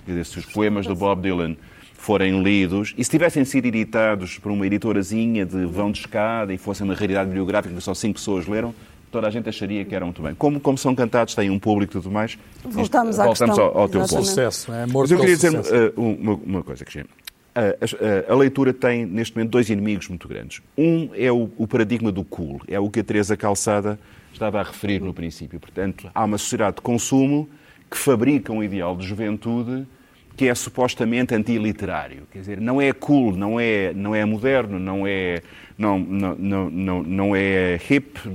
Quer 0.04 0.12
dizer, 0.12 0.24
se 0.26 0.38
os 0.38 0.46
poemas 0.46 0.86
do 0.86 0.94
Bob 0.94 1.20
Dylan 1.22 1.56
forem 1.94 2.42
lidos 2.42 2.94
e 2.96 3.02
se 3.02 3.10
tivessem 3.10 3.44
sido 3.44 3.66
editados 3.66 4.38
por 4.38 4.52
uma 4.52 4.66
editorazinha 4.66 5.44
de 5.44 5.64
vão 5.66 5.90
de 5.90 5.98
escada 6.00 6.52
e 6.54 6.58
fossem 6.58 6.84
uma 6.84 6.94
raridade 6.94 7.26
bibliográfica 7.28 7.74
que 7.74 7.80
só 7.80 7.94
cinco 7.94 8.14
pessoas 8.14 8.46
leram, 8.46 8.72
toda 9.10 9.26
a 9.26 9.30
gente 9.30 9.48
acharia 9.48 9.84
que 9.84 9.94
eram 9.94 10.06
muito 10.08 10.22
bem. 10.22 10.34
Como, 10.34 10.60
como 10.60 10.78
são 10.78 10.94
cantados, 10.94 11.34
têm 11.34 11.50
um 11.50 11.58
público 11.58 11.92
e 11.92 12.00
tudo 12.00 12.10
mais. 12.12 12.38
Voltamos 12.62 13.16
isto- 13.16 13.20
à 13.22 13.24
voltamos 13.24 13.56
questão. 13.56 13.64
ao, 13.64 13.78
ao 13.80 13.88
teu 13.88 14.00
ponto. 14.02 14.24
Sucesso, 14.24 14.72
é? 14.72 14.82
Amor 14.84 15.02
Mas 15.02 15.10
eu 15.10 15.18
queria 15.18 15.34
dizer 15.36 15.52
uh, 15.54 16.00
uma, 16.00 16.34
uma 16.34 16.62
coisa, 16.62 16.84
Cristiano. 16.84 17.08
Uh, 17.56 18.28
a, 18.28 18.32
a 18.32 18.36
leitura 18.36 18.74
tem, 18.74 19.06
neste 19.06 19.34
momento, 19.34 19.52
dois 19.52 19.70
inimigos 19.70 20.08
muito 20.08 20.28
grandes. 20.28 20.60
Um 20.76 21.08
é 21.14 21.32
o, 21.32 21.50
o 21.56 21.66
paradigma 21.66 22.12
do 22.12 22.22
cool, 22.22 22.60
é 22.68 22.78
o 22.78 22.90
que 22.90 23.00
a 23.00 23.04
Teresa 23.04 23.34
Calçada 23.34 23.98
estava 24.30 24.60
a 24.60 24.62
referir 24.62 25.00
no 25.00 25.14
princípio. 25.14 25.58
Portanto, 25.58 26.10
há 26.14 26.24
uma 26.24 26.36
sociedade 26.36 26.76
de 26.76 26.82
consumo 26.82 27.48
que 27.90 27.96
fabrica 27.96 28.52
um 28.52 28.62
ideal 28.62 28.94
de 28.94 29.06
juventude 29.06 29.86
que 30.36 30.48
é 30.48 30.54
supostamente 30.54 31.34
antiliterário. 31.34 32.24
Quer 32.30 32.40
dizer, 32.40 32.60
não 32.60 32.78
é 32.78 32.92
cool, 32.92 33.34
não 33.34 33.58
é, 33.58 33.94
não 33.94 34.14
é 34.14 34.22
moderno, 34.26 34.78
não 34.78 35.06
é, 35.06 35.42
não, 35.78 35.98
não, 35.98 36.70
não, 36.70 37.02
não, 37.02 37.36
é 37.36 37.78
hip. 37.90 38.18
uh, 38.26 38.30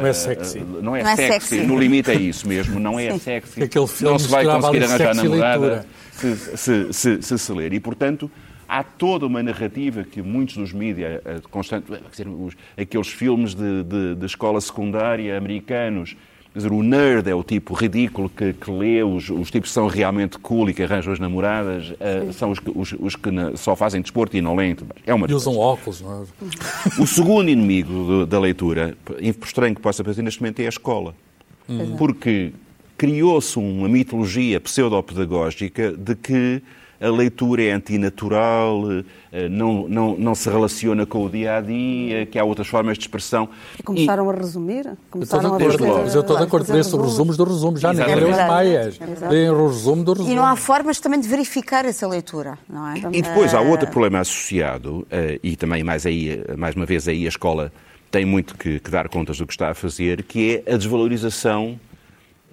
Não 0.00 0.06
é 0.06 0.12
sexy. 0.12 0.58
uh, 0.58 0.82
não 0.82 0.96
é, 0.96 1.02
Não 1.02 1.10
é 1.10 1.16
sexy. 1.16 1.48
sexy. 1.48 1.66
No 1.66 1.78
limite 1.78 2.10
é 2.10 2.14
isso 2.14 2.48
mesmo. 2.48 2.80
Não 2.80 2.98
é 2.98 3.12
Sim. 3.12 3.18
sexy. 3.18 3.62
Aquele 3.62 3.86
filme 3.86 4.12
não 4.12 4.18
se 4.18 4.28
vai 4.28 4.44
conseguir 4.44 4.84
arranjar 4.84 5.14
namorada 5.14 5.86
se, 6.12 6.36
se, 6.36 6.56
se, 6.56 6.92
se, 6.92 7.22
se 7.22 7.38
se 7.38 7.52
ler. 7.52 7.72
E, 7.72 7.80
portanto, 7.80 8.30
há 8.68 8.82
toda 8.82 9.26
uma 9.26 9.42
narrativa 9.42 10.02
que 10.02 10.22
muitos 10.22 10.56
dos 10.56 10.72
mídias, 10.72 11.20
eh, 11.24 11.40
constante, 11.50 11.86
quer 11.90 12.00
dizer, 12.10 12.28
os- 12.28 12.56
aqueles 12.76 13.08
filmes 13.08 13.54
de, 13.54 13.82
de, 13.82 14.14
de 14.14 14.26
escola 14.26 14.60
secundária 14.60 15.36
americanos, 15.36 16.16
quer 16.52 16.58
dizer, 16.58 16.72
o 16.72 16.82
nerd 16.82 17.28
é 17.30 17.34
o 17.34 17.42
tipo 17.42 17.74
ridículo 17.74 18.28
que, 18.28 18.52
que 18.52 18.70
lê, 18.70 19.02
os, 19.02 19.28
os 19.30 19.50
tipos 19.50 19.70
que 19.70 19.74
são 19.74 19.86
realmente 19.86 20.38
cool 20.38 20.68
e 20.68 20.74
que 20.74 20.82
arranjam 20.82 21.12
as 21.12 21.18
namoradas, 21.18 21.92
eh, 21.98 22.26
são 22.32 22.50
os 22.50 22.58
que, 22.58 22.70
os, 22.74 22.94
os 22.98 23.16
que 23.16 23.30
na- 23.30 23.56
só 23.56 23.74
fazem 23.74 24.00
desporto 24.02 24.36
e 24.36 24.42
não 24.42 24.54
leem. 24.54 24.76
É 25.06 25.14
uma 25.14 25.26
E 25.30 25.34
usam 25.34 25.54
coisa. 25.54 25.68
óculos, 25.68 26.00
não 26.02 26.22
é? 26.22 27.02
O 27.02 27.06
segundo 27.06 27.48
inimigo 27.48 27.92
do- 27.92 28.26
da 28.26 28.38
leitura, 28.38 28.96
por 29.04 29.46
estranho 29.46 29.74
que 29.74 29.80
possa 29.80 30.04
parecer 30.04 30.22
neste 30.22 30.40
momento, 30.40 30.60
é 30.60 30.66
a 30.66 30.68
escola. 30.68 31.14
Porque 31.96 32.52
criou-se 32.98 33.58
uma 33.58 33.88
mitologia 33.88 34.60
pseudopedagógica 34.60 35.92
de 35.92 36.14
que 36.14 36.62
a 37.02 37.10
leitura 37.10 37.64
é 37.64 37.72
antinatural, 37.72 38.82
eh, 39.32 39.48
não, 39.48 39.88
não, 39.88 40.16
não 40.16 40.34
se 40.34 40.48
relaciona 40.48 41.04
com 41.04 41.24
o 41.24 41.28
dia 41.28 41.56
a 41.56 41.60
dia, 41.60 42.24
que 42.26 42.38
há 42.38 42.44
outras 42.44 42.68
formas 42.68 42.96
de 42.96 43.04
expressão. 43.04 43.48
E 43.78 43.82
começaram 43.82 44.30
a 44.30 44.32
resumir? 44.32 44.86
Eu 44.86 44.92
estou 44.92 44.94
de 44.94 45.10
Começaram 45.10 45.52
a 45.54 45.56
acordo, 45.56 45.86
mas 45.86 46.14
eu 46.14 46.20
estou 46.20 46.36
de 46.36 46.42
acordo 46.44 46.66
fazer 46.66 46.78
nesse 46.78 46.96
resumos 46.96 47.36
do 47.36 47.44
resumo. 47.44 47.76
Já 47.76 47.92
nem 47.92 48.02
Exatamente. 48.02 48.24
leram 48.24 48.42
os 48.42 48.48
maias. 48.48 49.00
Exato. 49.00 49.32
Leem 49.32 49.50
o 49.50 49.66
resumo 49.66 50.04
do 50.04 50.12
resumo. 50.12 50.30
E 50.32 50.34
não 50.36 50.46
há 50.46 50.54
formas 50.54 51.00
também 51.00 51.18
de 51.20 51.26
verificar 51.26 51.84
essa 51.84 52.06
leitura, 52.06 52.56
não 52.68 52.88
é? 52.88 52.98
E 53.12 53.20
depois 53.20 53.52
há 53.52 53.58
Ah, 53.58 53.62
outro 53.62 53.88
problema 53.88 54.20
associado, 54.20 55.06
eh, 55.10 55.40
e 55.42 55.56
também 55.56 55.82
mais, 55.82 56.06
aí, 56.06 56.42
eh, 56.46 56.56
mais 56.56 56.76
uma 56.76 56.86
vez 56.86 57.08
aí 57.08 57.24
a 57.26 57.28
escola 57.28 57.72
tem 58.10 58.24
muito 58.24 58.56
que, 58.56 58.78
que 58.78 58.90
dar 58.90 59.08
contas 59.08 59.38
do 59.38 59.46
que 59.46 59.52
está 59.52 59.70
a 59.70 59.74
fazer, 59.74 60.22
que 60.22 60.62
é 60.66 60.74
a 60.74 60.76
desvalorização 60.76 61.80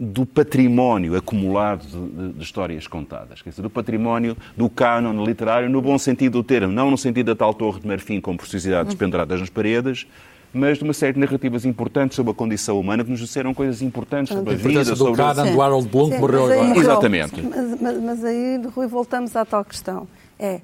do 0.02 0.26
património 0.26 1.16
acumulado 1.18 1.86
de, 1.86 1.98
de- 2.28 2.34
de 2.34 2.44
histórias 2.44 2.88
contadas. 2.88 3.42
Quer 3.42 3.50
dizer, 3.50 3.62
do 3.62 3.70
património 3.70 4.38
do 4.56 4.70
cânon 4.70 5.26
literário, 5.26 5.70
no 5.70 5.82
bom 5.82 5.98
sentido 5.98 6.40
do 6.40 6.44
termo, 6.44 6.72
não 6.72 6.90
no 6.90 6.98
sentido 6.98 7.28
da 7.28 7.36
tal 7.36 7.54
torre 7.54 7.82
de 7.82 7.88
marfim 7.88 8.22
com 8.22 8.38
preciosidades 8.38 8.96
penduradas 8.96 9.40
nas 9.42 9.50
paredes, 9.50 10.08
mas 10.54 10.78
de 10.78 10.84
uma 10.86 10.94
série 10.94 11.14
de 11.14 11.20
narrativas 11.20 11.66
importantes 11.66 12.16
sobre 12.16 12.32
a 12.32 12.34
condição 12.34 12.80
humana 12.80 13.04
que 13.04 13.12
nos 13.12 13.20
disseram 13.20 13.54
coisas 13.54 13.82
importantes 13.82 14.34
sobre 14.34 14.52
a 14.52 14.54
A 14.54 14.58
vida, 14.58 14.84
do 14.86 14.96
sobre... 14.96 15.18
Canon, 15.22 15.52
do 15.52 15.62
Harold 15.62 15.88
Bloom, 15.90 16.10
que 16.12 16.18
morreu 16.18 16.42
mas 16.48 16.52
aí- 16.52 16.60
agora. 16.62 16.80
Exatamente. 16.80 17.42
Mas, 17.42 17.82
mas- 17.82 18.02
mas 18.02 18.24
aí, 18.24 18.62
Rui, 18.74 18.88
voltamos 18.88 19.36
à 19.36 19.44
tal 19.46 19.66
questão. 19.66 20.08
É, 20.40 20.62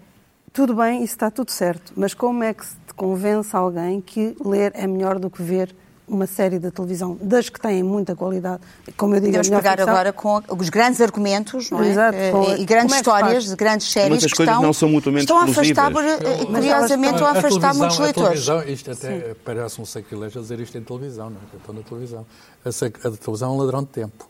tudo 0.54 0.74
bem, 0.76 1.04
isso 1.04 1.14
está 1.14 1.30
tudo 1.30 1.52
certo, 1.52 1.92
mas 1.98 2.14
como 2.14 2.42
é 2.42 2.54
que 2.54 2.66
se 2.66 2.76
te 2.88 2.94
convence 2.96 3.54
alguém 3.56 4.00
que 4.00 4.36
ler 4.44 4.72
é 4.74 4.88
melhor 4.88 5.20
do 5.20 5.30
que 5.30 5.44
ver 5.44 5.76
uma 6.08 6.28
série 6.28 6.60
de 6.60 6.70
televisão, 6.72 7.18
das 7.22 7.50
que 7.50 7.60
têm 7.60 7.82
muita 7.82 8.16
qualidade, 8.16 8.62
como 8.96 9.16
eu 9.16 9.20
digo, 9.20 9.32
Podemos 9.38 9.52
a 9.52 9.56
pegar 9.58 9.72
ficção, 9.78 9.90
agora 9.94 10.14
com 10.14 10.42
os 10.58 10.70
grandes 10.70 11.02
argumentos, 11.02 11.72
não 11.72 11.82
é? 11.84 11.90
Exato, 11.90 12.18
Eh, 12.18 12.32
com- 12.32 12.44
e 12.44 12.56
como 12.56 12.66
grandes 12.66 12.94
é 12.94 12.98
histórias 12.98 13.46
de 13.46 13.56
grandes 13.56 13.92
séries 13.92 14.10
Muitas 14.10 14.32
que 14.34 14.42
estão, 14.44 14.62
não 14.62 14.74
são 14.74 14.90
mutuamente 14.90 15.24
estão 15.24 15.40
a 15.40 15.44
afastar, 15.46 15.92
eh, 15.92 15.94
Mas 15.94 16.46
curiosamente, 16.46 17.14
estão 17.16 17.28
a 17.28 17.32
afastar 17.32 17.50
televisão- 17.50 17.76
muitos 17.76 18.00
a 18.00 18.04
leitores. 18.04 18.46
televisão, 18.46 18.74
isto 18.74 18.92
até 18.92 19.36
parece 19.44 19.82
um 19.82 19.86
sacrilégio 19.86 20.40
a 20.40 20.42
dizer 20.44 20.60
isto 20.60 20.78
em 20.78 20.84
televisão, 20.84 21.30
não 21.30 21.38
é? 21.38 21.42
Eu 21.54 21.58
estou 21.60 21.76
na 21.76 21.82
televisão. 21.82 22.26
A, 22.64 22.70
a 22.70 23.12
televisão 23.12 23.50
é 23.50 23.54
um 23.54 23.58
ladrão 23.58 23.82
de 23.82 23.90
tempo. 23.90 24.28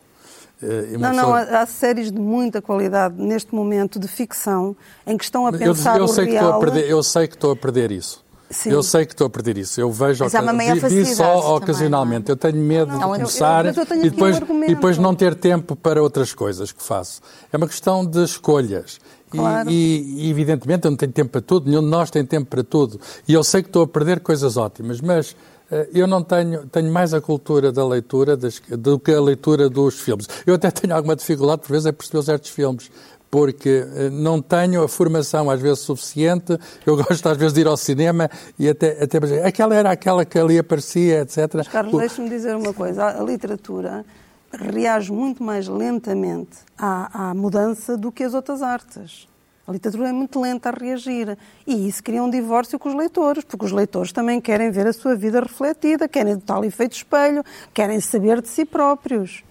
E 0.62 0.96
uma 0.96 1.12
Não, 1.12 1.14
não, 1.24 1.34
há, 1.34 1.40
há 1.60 1.66
séries 1.66 2.10
de 2.10 2.18
muita 2.18 2.62
qualidade 2.62 3.14
neste 3.20 3.54
momento 3.54 3.98
de 4.00 4.08
ficção 4.08 4.74
em 5.06 5.14
que 5.18 5.24
estão 5.24 5.46
a 5.46 5.50
eu, 5.50 5.58
pensar 5.58 5.98
eu 5.98 6.04
o 6.04 6.08
sei 6.08 6.24
que 6.24 6.32
estou 6.32 6.48
a 6.48 6.50
real. 6.52 6.60
perder, 6.60 6.88
eu 6.88 7.02
sei 7.02 7.28
que 7.28 7.34
estou 7.34 7.52
a 7.52 7.56
perder 7.56 7.92
isso. 7.92 8.24
Sim. 8.48 8.70
Eu 8.70 8.82
sei 8.82 9.04
que 9.04 9.12
estou 9.12 9.26
a 9.26 9.30
perder 9.30 9.58
isso. 9.58 9.80
Eu 9.80 9.90
vejo 9.90 10.22
Mas 10.24 10.34
há 10.34 10.40
uma 10.40 10.52
maior 10.52 10.76
facilidade 10.76 11.16
só 11.16 11.40
também, 11.40 11.56
ocasionalmente. 11.56 12.30
Eu 12.30 12.36
tenho 12.36 12.56
medo 12.56 12.86
Não, 12.92 12.94
de 12.94 13.00
não, 13.00 13.08
eu- 13.14 13.20
começar 13.20 13.66
eu 13.66 13.86
tenho 13.86 14.04
e 14.04 14.08
um 14.08 14.10
depois, 14.10 14.36
argumento. 14.36 14.70
e 14.70 14.74
depois 14.74 14.98
não 14.98 15.14
ter 15.14 15.34
tempo 15.34 15.74
para 15.74 16.00
outras 16.02 16.32
coisas 16.32 16.70
que 16.70 16.82
faço. 16.82 17.20
É 17.52 17.56
uma 17.56 17.66
questão 17.66 18.04
de 18.06 18.22
escolhas. 18.22 18.98
E- 19.34 19.36
Claro. 19.38 19.68
E, 19.68 20.26
e, 20.26 20.30
evidentemente 20.30 20.84
eu 20.86 20.90
não 20.92 20.96
tenho 20.96 21.10
tempo 21.12 21.30
para 21.32 21.40
tudo, 21.40 21.68
nenhum 21.68 21.82
de 21.82 21.88
nós 21.88 22.08
tem 22.10 22.24
tempo 22.24 22.46
para 22.48 22.62
tudo. 22.62 23.00
E 23.26 23.32
eu 23.34 23.42
sei 23.42 23.62
que 23.62 23.68
estou 23.68 23.82
a 23.82 23.86
perder 23.88 24.20
coisas 24.20 24.56
ótimas, 24.56 25.00
mas 25.00 25.34
eh, 25.68 25.88
eu 25.92 26.06
não 26.06 26.22
tenho, 26.22 26.64
tenho 26.68 26.92
mais 26.92 27.12
a 27.12 27.20
cultura 27.20 27.72
da 27.72 27.84
leitura 27.84 28.36
das- 28.36 28.62
do 28.70 29.00
que 29.00 29.10
a 29.10 29.20
leitura 29.20 29.68
dos 29.68 29.98
filmes. 29.98 30.28
Eu 30.46 30.54
até 30.54 30.70
tenho 30.70 30.94
alguma 30.94 31.16
dificuldade, 31.16 31.62
por 31.62 31.70
vezes, 31.72 31.86
a 31.86 31.92
perceber 31.92 32.22
certos 32.22 32.50
filmes. 32.50 32.88
Porque 33.30 33.84
eh, 33.94 34.08
não 34.10 34.40
tenho 34.40 34.82
a 34.84 34.88
formação 34.88 35.50
às 35.50 35.60
vezes 35.60 35.80
suficiente, 35.80 36.56
eu 36.86 36.96
gosto 37.02 37.28
às 37.28 37.36
vezes 37.36 37.52
de 37.52 37.60
ir 37.62 37.66
ao 37.66 37.76
cinema 37.76 38.30
e 38.58 38.68
até, 38.68 39.02
até 39.02 39.18
aquela 39.46 39.74
era 39.74 39.90
aquela 39.90 40.24
que 40.24 40.38
ali 40.38 40.58
aparecia, 40.58 41.22
etc. 41.22 41.54
Mas, 41.54 41.68
Carlos, 41.68 41.94
O- 41.94 41.98
deixe-me 41.98 42.28
dizer 42.28 42.54
uma 42.56 42.72
coisa. 42.72 43.04
A, 43.04 43.20
a 43.20 43.24
literatura 43.24 44.04
reage 44.52 45.12
muito 45.12 45.42
mais 45.42 45.66
lentamente 45.68 46.58
à, 46.78 47.30
à 47.30 47.34
mudança 47.34 47.96
do 47.96 48.10
que 48.12 48.22
as 48.24 48.32
outras 48.32 48.62
artes. 48.62 49.28
A 49.66 49.72
literatura 49.72 50.08
é 50.08 50.12
muito 50.12 50.40
lenta 50.40 50.68
a 50.68 50.72
reagir. 50.72 51.36
E 51.66 51.88
isso 51.88 52.02
cria 52.02 52.22
um 52.22 52.30
divórcio 52.30 52.78
com 52.78 52.88
os 52.88 52.94
leitores, 52.94 53.42
porque 53.44 53.64
os 53.64 53.72
leitores 53.72 54.12
também 54.12 54.40
querem 54.40 54.70
ver 54.70 54.86
a 54.86 54.92
sua 54.92 55.16
vida 55.16 55.40
refletida, 55.40 56.06
querem 56.08 56.34
o 56.34 56.40
tal 56.40 56.64
efeito 56.64 56.92
espelho, 56.92 57.42
querem 57.74 57.98
saber 58.00 58.40
de 58.40 58.48
si 58.48 58.64
próprios. 58.64 59.42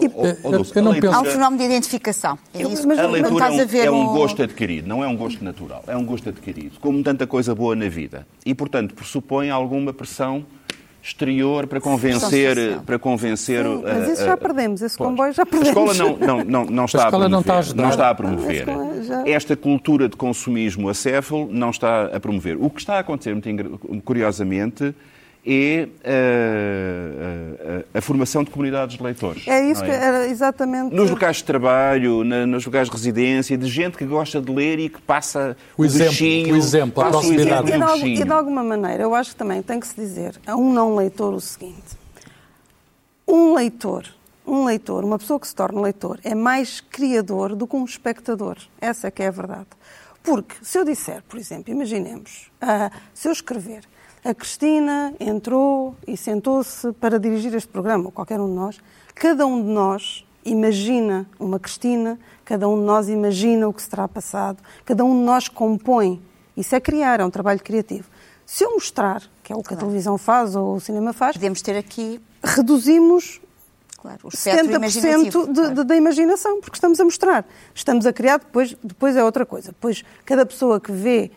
E- 0.00 0.10
Oh, 0.12 0.22
oh, 0.22 0.54
eu 0.74 0.82
não 0.82 0.92
leitura- 0.92 1.14
Há 1.14 1.20
um 1.20 1.24
fenómeno 1.26 1.58
de 1.58 1.64
identificação. 1.68 2.38
É 2.54 2.62
isso 2.62 2.88
mas- 2.88 2.96
que 2.98 3.04
A 3.04 3.08
mas 3.08 3.12
leitura 3.12 3.34
estás 3.34 3.54
é 3.58 3.60
a 3.60 3.64
um, 3.64 3.68
ver 3.68 3.84
é 3.86 3.90
um 3.90 4.00
um- 4.10 4.14
gosto 4.16 4.42
adquirido, 4.42 4.86
não 4.88 5.04
é 5.04 5.06
um 5.06 5.16
gosto 5.16 5.44
natural, 5.44 5.84
é 5.86 5.96
um 5.96 6.04
gosto 6.04 6.28
adquirido, 6.30 6.80
como 6.80 7.02
tanta 7.02 7.26
coisa 7.26 7.54
boa 7.54 7.76
na 7.76 7.88
vida. 7.88 8.26
E, 8.44 8.54
portanto, 8.54 8.94
pressupõe 8.94 9.50
alguma 9.50 9.92
pressão 9.92 10.44
exterior 11.02 11.66
para 11.66 11.80
convencer, 11.80 12.78
para 12.84 12.98
convencer 12.98 13.64
Sim, 13.64 13.82
a- 13.86 13.94
mas 13.94 14.08
isso 14.10 14.22
a- 14.22 14.26
já 14.26 14.36
perdemos, 14.36 14.82
esse 14.82 14.96
Pois. 14.98 15.08
comboio 15.10 15.32
já 15.32 15.42
A 15.42 15.46
perdemos. 15.46 15.68
escola 15.68 15.94
não, 15.94 16.16
não, 16.18 16.44
não, 16.44 16.64
não 16.66 16.84
está 16.84 17.02
a, 17.02 17.04
escola 17.06 17.28
não 17.28 17.40
está 17.40 17.54
a 17.58 17.62
promover, 17.62 17.68
ajudar. 17.68 17.82
não 17.82 17.90
está 17.90 18.02
a 18.04 18.06
Não, 18.06 18.12
a 18.12 18.14
promover. 18.14 19.28
Esta 19.28 19.56
cultura 19.56 20.08
de 20.08 20.16
consumismo 20.16 20.88
acéfalo 20.88 21.48
não 21.50 21.70
está 21.70 22.04
a 22.14 22.20
promover. 22.20 22.56
O 22.60 22.68
que 22.68 22.80
está 22.80 22.96
a 22.96 22.98
acontecer, 23.00 23.34
muito 23.34 23.48
curiosamente, 24.04 24.94
é 25.46 25.88
a, 26.04 27.84
a- 27.94 27.98
a- 27.98 28.02
formação 28.02 28.44
de 28.44 28.50
comunidades 28.50 28.96
de 28.96 29.02
leitores. 29.02 29.46
É 29.48 29.70
isso 29.70 29.80
não 29.80 29.88
que 29.90 29.96
era 29.96 30.26
exatamente. 30.28 30.94
nos 30.94 31.10
locais 31.10 31.36
de 31.36 31.44
trabalho, 31.44 32.24
na- 32.24 32.46
nos 32.46 32.64
locais 32.66 32.88
de 32.88 32.94
residência, 32.94 33.56
de 33.56 33.66
gente 33.68 33.96
que 33.96 34.04
gosta 34.04 34.40
de 34.40 34.52
ler 34.52 34.78
e 34.78 34.88
que 34.88 35.00
passa 35.00 35.56
O 35.78 35.84
exemplo, 35.84 36.10
bichinho, 36.10 36.54
o 36.54 36.56
exemplo, 36.56 37.02
a 37.02 37.10
proximidade. 37.10 37.70
E 37.70 37.74
e 37.74 38.14
de, 38.16 38.20
e 38.22 38.24
de 38.24 38.32
alguma 38.32 38.62
maneira, 38.62 39.02
eu 39.02 39.14
acho 39.14 39.30
que 39.30 39.36
também 39.36 39.62
tem 39.62 39.80
que 39.80 39.86
se 39.86 39.94
dizer 39.94 40.38
a 40.46 40.56
um 40.56 40.72
não 40.72 40.94
leitor 40.96 41.32
o 41.34 41.40
seguinte: 41.40 41.96
um 43.26 43.54
leitor, 43.54 44.06
um 44.46 44.64
leitor, 44.64 45.04
uma 45.04 45.18
pessoa 45.18 45.38
que 45.40 45.46
se 45.48 45.54
torna 45.54 45.80
leitor, 45.80 46.18
é 46.24 46.34
mais 46.34 46.80
criador 46.80 47.54
do 47.54 47.66
que 47.66 47.76
um 47.76 47.84
espectador. 47.84 48.56
Essa 48.80 49.08
é 49.08 49.10
que 49.10 49.22
é 49.22 49.28
a 49.28 49.30
verdade. 49.30 49.66
Porque 50.22 50.54
se 50.62 50.76
eu 50.78 50.84
disser, 50.84 51.22
por 51.28 51.38
exemplo, 51.38 51.72
imaginemos, 51.72 52.50
ah, 52.60 52.90
se 53.14 53.26
eu 53.28 53.32
escrever, 53.32 53.80
a 54.24 54.34
Cristina 54.34 55.14
entrou 55.18 55.94
e 56.06 56.16
sentou-se 56.16 56.92
para 56.94 57.18
dirigir 57.18 57.54
este 57.54 57.68
programa, 57.68 58.06
ou 58.06 58.10
qualquer 58.12 58.40
um 58.40 58.46
de 58.48 58.54
nós, 58.54 58.78
cada 59.14 59.46
um 59.46 59.62
de 59.62 59.68
nós 59.68 60.24
imagina 60.44 61.26
uma 61.38 61.58
Cristina, 61.58 62.18
cada 62.44 62.68
um 62.68 62.78
de 62.78 62.84
nós 62.84 63.08
imagina 63.08 63.68
o 63.68 63.72
que 63.72 63.82
se 63.82 63.88
terá 63.88 64.06
passado, 64.08 64.58
cada 64.84 65.04
um 65.04 65.18
de 65.18 65.24
nós 65.24 65.48
compõe. 65.48 66.20
Isso 66.56 66.74
é 66.74 66.80
criar, 66.80 67.20
é 67.20 67.24
um 67.24 67.30
trabalho 67.30 67.60
criativo. 67.60 68.08
Se 68.44 68.64
eu 68.64 68.72
mostrar, 68.72 69.22
que 69.42 69.52
é 69.52 69.56
o 69.56 69.62
que 69.62 69.72
a 69.74 69.76
televisão 69.76 70.18
faz 70.18 70.56
ou 70.56 70.76
o 70.76 70.80
cinema 70.80 71.12
faz, 71.12 71.34
Podemos 71.36 71.62
ter 71.62 71.76
aqui, 71.76 72.20
reduzimos 72.42 73.40
claro, 73.96 74.18
o 74.24 74.28
espectro 74.28 74.66
70% 74.66 74.74
imaginativo. 74.76 75.46
de- 75.46 75.54
claro. 75.60 75.84
da 75.84 75.96
imaginação, 75.96 76.60
porque 76.60 76.76
estamos 76.76 76.98
a 76.98 77.04
mostrar. 77.04 77.46
Estamos 77.74 78.06
a 78.06 78.12
criar, 78.12 78.38
depois, 78.38 78.74
depois 78.82 79.16
é 79.16 79.22
outra 79.22 79.46
coisa. 79.46 79.68
Depois, 79.68 80.02
cada 80.24 80.44
pessoa 80.44 80.80
que 80.80 80.90
vê 80.90 81.30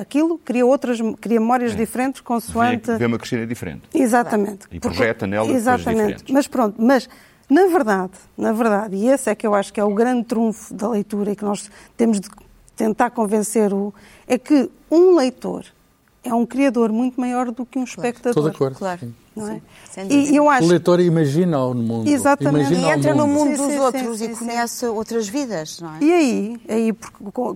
aquilo 0.00 0.38
cria 0.38 0.64
outras, 0.64 0.98
cria 1.20 1.40
memórias 1.40 1.74
diferentes 1.74 2.20
consoante... 2.20 2.92
Vê, 2.92 2.98
vê 2.98 3.06
uma 3.06 3.18
Cristina 3.18 3.46
diferente. 3.46 3.82
Exatamente. 3.94 4.66
E 4.70 4.78
projeta 4.78 5.26
nela 5.26 5.50
Exatamente. 5.50 5.98
diferentes. 5.98 6.32
Mas 6.32 6.46
pronto, 6.46 6.80
mas 6.80 7.08
na 7.48 7.66
verdade, 7.66 8.12
na 8.36 8.52
verdade, 8.52 8.96
e 8.96 9.08
esse 9.08 9.28
é 9.28 9.34
que 9.34 9.46
eu 9.46 9.54
acho 9.54 9.72
que 9.72 9.80
é 9.80 9.84
o 9.84 9.94
grande 9.94 10.24
trunfo 10.24 10.72
da 10.72 10.88
leitura 10.88 11.32
e 11.32 11.36
que 11.36 11.44
nós 11.44 11.70
temos 11.96 12.20
de 12.20 12.28
tentar 12.76 13.10
convencer 13.10 13.72
o 13.72 13.92
é 14.26 14.38
que 14.38 14.70
um 14.90 15.14
leitor 15.16 15.64
é 16.24 16.32
um 16.32 16.46
criador 16.46 16.92
muito 16.92 17.20
maior 17.20 17.50
do 17.50 17.66
que 17.66 17.78
um 17.78 17.84
espectador. 17.84 18.30
Estou 18.30 18.44
de 18.44 18.56
acordo. 18.56 18.78
Claro. 18.78 19.12
Não 19.34 19.48
é? 19.48 19.60
Sim. 19.90 20.08
E 20.10 20.36
eu 20.36 20.44
O 20.44 20.50
acho 20.50 20.68
leitor 20.68 21.00
imagina 21.00 21.58
o 21.64 21.74
mundo. 21.74 22.08
Exatamente. 22.08 22.66
Imagina 22.72 22.80
E 22.80 22.84
o 22.84 22.98
entra 22.98 23.14
no 23.14 23.26
mundo 23.26 23.50
Sim, 23.52 23.56
dos 23.56 23.72
sim, 23.72 23.78
outros 23.78 24.18
sim, 24.18 24.24
e 24.30 24.34
sim, 24.36 24.44
conhece 24.46 24.86
outras 24.86 25.28
vidas, 25.28 25.80
não 25.80 25.94
é? 25.94 25.98
E 26.02 26.12
aí, 26.12 26.60
aí 26.68 26.92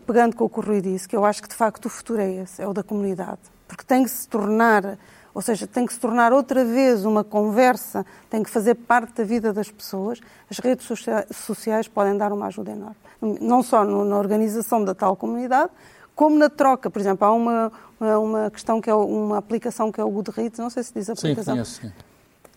pegando 0.07 0.35
com 0.37 0.45
o 0.45 0.49
que 0.49 0.59
o 0.59 0.63
Rui 0.63 0.81
disse, 0.81 1.07
que 1.09 1.15
eu 1.17 1.25
acho 1.25 1.43
que 1.43 1.49
de 1.49 1.55
facto 1.55 1.87
o 1.87 1.89
futuro 1.89 2.21
é 2.21 2.33
esse, 2.43 2.63
é 2.63 2.67
o 2.67 2.73
da 2.73 2.83
comunidade. 2.83 3.39
Porque 3.69 3.85
tem 3.85 4.05
que 4.05 4.11
se 4.11 4.27
tornar, 4.29 4.99
ou 5.35 5.43
seja, 5.43 5.67
tem 5.67 5.85
que 5.85 5.93
se 5.93 5.99
tornar 6.01 6.33
outra 6.33 6.65
vez 6.65 7.05
uma 7.05 7.23
conversa, 7.25 8.07
tem 8.31 8.43
que 8.43 8.49
fazer 8.49 8.75
parte 8.75 9.13
da 9.15 9.25
vida 9.25 9.53
das 9.53 9.71
pessoas. 9.71 10.21
As 10.51 10.59
redes 10.59 10.87
socia- 10.87 11.27
sociais 11.31 11.89
podem 11.89 12.17
dar 12.17 12.33
uma 12.33 12.47
ajuda 12.47 12.71
enorme. 12.71 12.97
Não 13.41 13.63
só 13.63 13.85
no- 13.85 14.05
na 14.05 14.17
organização 14.19 14.85
da 14.85 14.95
tal 14.95 15.17
comunidade, 15.17 15.71
como 16.17 16.37
na 16.37 16.49
troca. 16.49 16.91
Por 16.91 16.99
exemplo, 16.99 17.25
há 17.25 17.33
uma, 17.33 17.71
uma, 18.01 18.51
questão 18.51 18.81
que 18.81 18.91
é 18.91 18.95
uma 18.95 19.39
aplicação 19.39 19.93
que 19.93 20.01
é 20.01 20.05
o 20.05 20.11
Goodreads, 20.11 20.59
não 20.59 20.71
sei 20.71 20.83
se 20.83 20.93
diz 20.93 21.09
a 21.09 21.15
Sim, 21.15 21.29
aplicação. 21.29 21.55
conheço. 21.55 21.81
sim. 21.83 21.93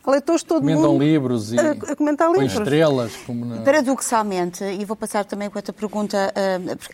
Há 0.01 0.11
leitores 0.11 0.43
todo 0.43 0.61
Comentam 0.61 0.93
mundo 0.93 1.03
livros 1.03 1.51
e 1.51 1.59
a, 1.59 1.71
a 1.71 1.95
comentar 1.95 2.29
com 2.29 2.41
livros. 2.41 2.53
estrelas. 2.57 3.15
Como 3.27 3.45
na... 3.45 3.61
Paradoxalmente, 3.61 4.63
e 4.63 4.85
vou 4.85 4.95
passar 4.95 5.25
também 5.25 5.49
com 5.49 5.59
outra 5.59 5.73
pergunta 5.73 6.33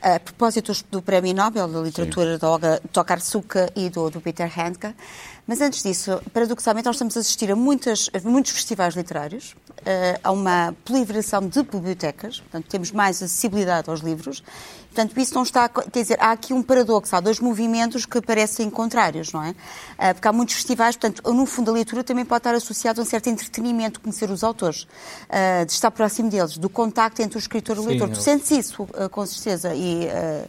ah, 0.01 0.15
a 0.15 0.19
propósito 0.19 0.73
do 0.89 1.04
Prémio 1.04 1.34
Nobel 1.34 1.67
da 1.67 1.82
Literatura 1.82 2.39
da 2.39 2.49
Olga 2.49 2.82
Tokarczuk 2.91 3.56
e 3.75 3.89
do, 3.91 4.10
do 4.10 4.19
Peter 4.19 4.51
Handke, 4.60 4.93
mas 5.45 5.62
antes 5.62 5.84
disso, 5.84 6.19
paradoxalmente, 6.34 6.88
nós 6.88 6.95
estamos 6.95 7.15
a 7.15 7.19
assistir 7.19 7.51
a, 7.51 7.56
muitas, 7.56 8.10
a 8.12 8.28
muitos 8.28 8.51
festivais 8.51 8.95
literários 8.95 9.56
a 10.24 10.32
uma 10.32 10.76
proliferação 10.84 11.48
de 11.48 11.62
bibliotecas, 11.63 12.39
portanto, 12.39 12.65
temos 12.67 12.91
mais 12.91 13.17
acessibilidade 13.21 13.89
aos 13.89 14.00
livros. 14.02 14.43
Portanto, 14.95 15.19
isso 15.19 15.36
não 15.36 15.43
está. 15.43 15.67
Quer 15.67 16.02
dizer, 16.02 16.17
há 16.21 16.32
aqui 16.32 16.54
um 16.54 16.63
paradoxo, 16.63 17.13
há 17.13 17.19
dois 17.19 17.41
movimentos 17.41 18.06
que 18.06 18.21
parecem 18.21 18.69
contrários, 18.69 19.34
não 19.34 19.43
é? 19.43 19.54
Eh, 19.98 20.13
porque 20.13 20.26
há 20.26 20.32
muitos 20.32 20.56
festivais, 20.56 20.95
portanto, 20.95 21.21
no 21.34 21.45
fundo, 21.45 21.69
a 21.69 21.74
leitura 21.74 22.02
também 22.02 22.24
pode 22.24 22.39
estar 22.39 22.56
associada 22.56 23.02
a 23.02 23.04
um 23.04 23.06
certo 23.06 23.28
entretenimento, 23.28 24.00
conhecer 24.00 24.32
os 24.32 24.41
autores, 24.41 24.88
eh, 25.28 25.65
de 25.65 25.74
estar 25.74 25.91
próximo 25.91 26.30
deles, 26.30 26.58
do 26.58 26.69
contacto 26.69 27.21
entre 27.21 27.38
o 27.38 27.39
escritor 27.39 27.76
e 27.76 27.80
o 27.82 27.86
leitor. 27.86 28.08
Sim, 28.08 28.13
Tu 28.13 28.21
sentes 28.21 28.52
isso, 28.52 28.88
eh, 28.93 29.10
com 29.10 29.26
certeza. 29.26 29.76
E, 29.76 30.06
eh, 30.06 30.45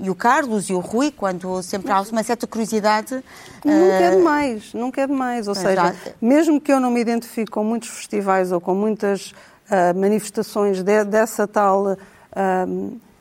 e 0.00 0.10
o 0.10 0.14
Carlos 0.14 0.68
e 0.70 0.72
o 0.74 0.78
Rui, 0.80 1.10
quando 1.10 1.62
sempre 1.62 1.92
há 1.92 2.00
uma 2.00 2.22
certa 2.22 2.46
curiosidade. 2.46 3.22
Nunca 3.64 3.74
é 3.74 4.02
eh, 4.12 4.16
demais, 4.16 4.72
nunca 4.74 5.00
é 5.02 5.06
demais. 5.06 5.46
Ou 5.48 5.54
seja, 5.54 5.74
já- 5.74 5.94
mesmo 6.20 6.60
que 6.60 6.72
eu 6.72 6.80
não 6.80 6.90
me 6.90 7.00
identifique 7.00 7.50
com 7.50 7.62
muitos 7.62 7.88
festivais 7.88 8.50
ou 8.52 8.60
com 8.60 8.74
muitas 8.74 9.32
ah, 9.70 9.92
manifestações 9.94 10.82
de- 10.82 11.04
dessa 11.04 11.46
tal 11.46 11.96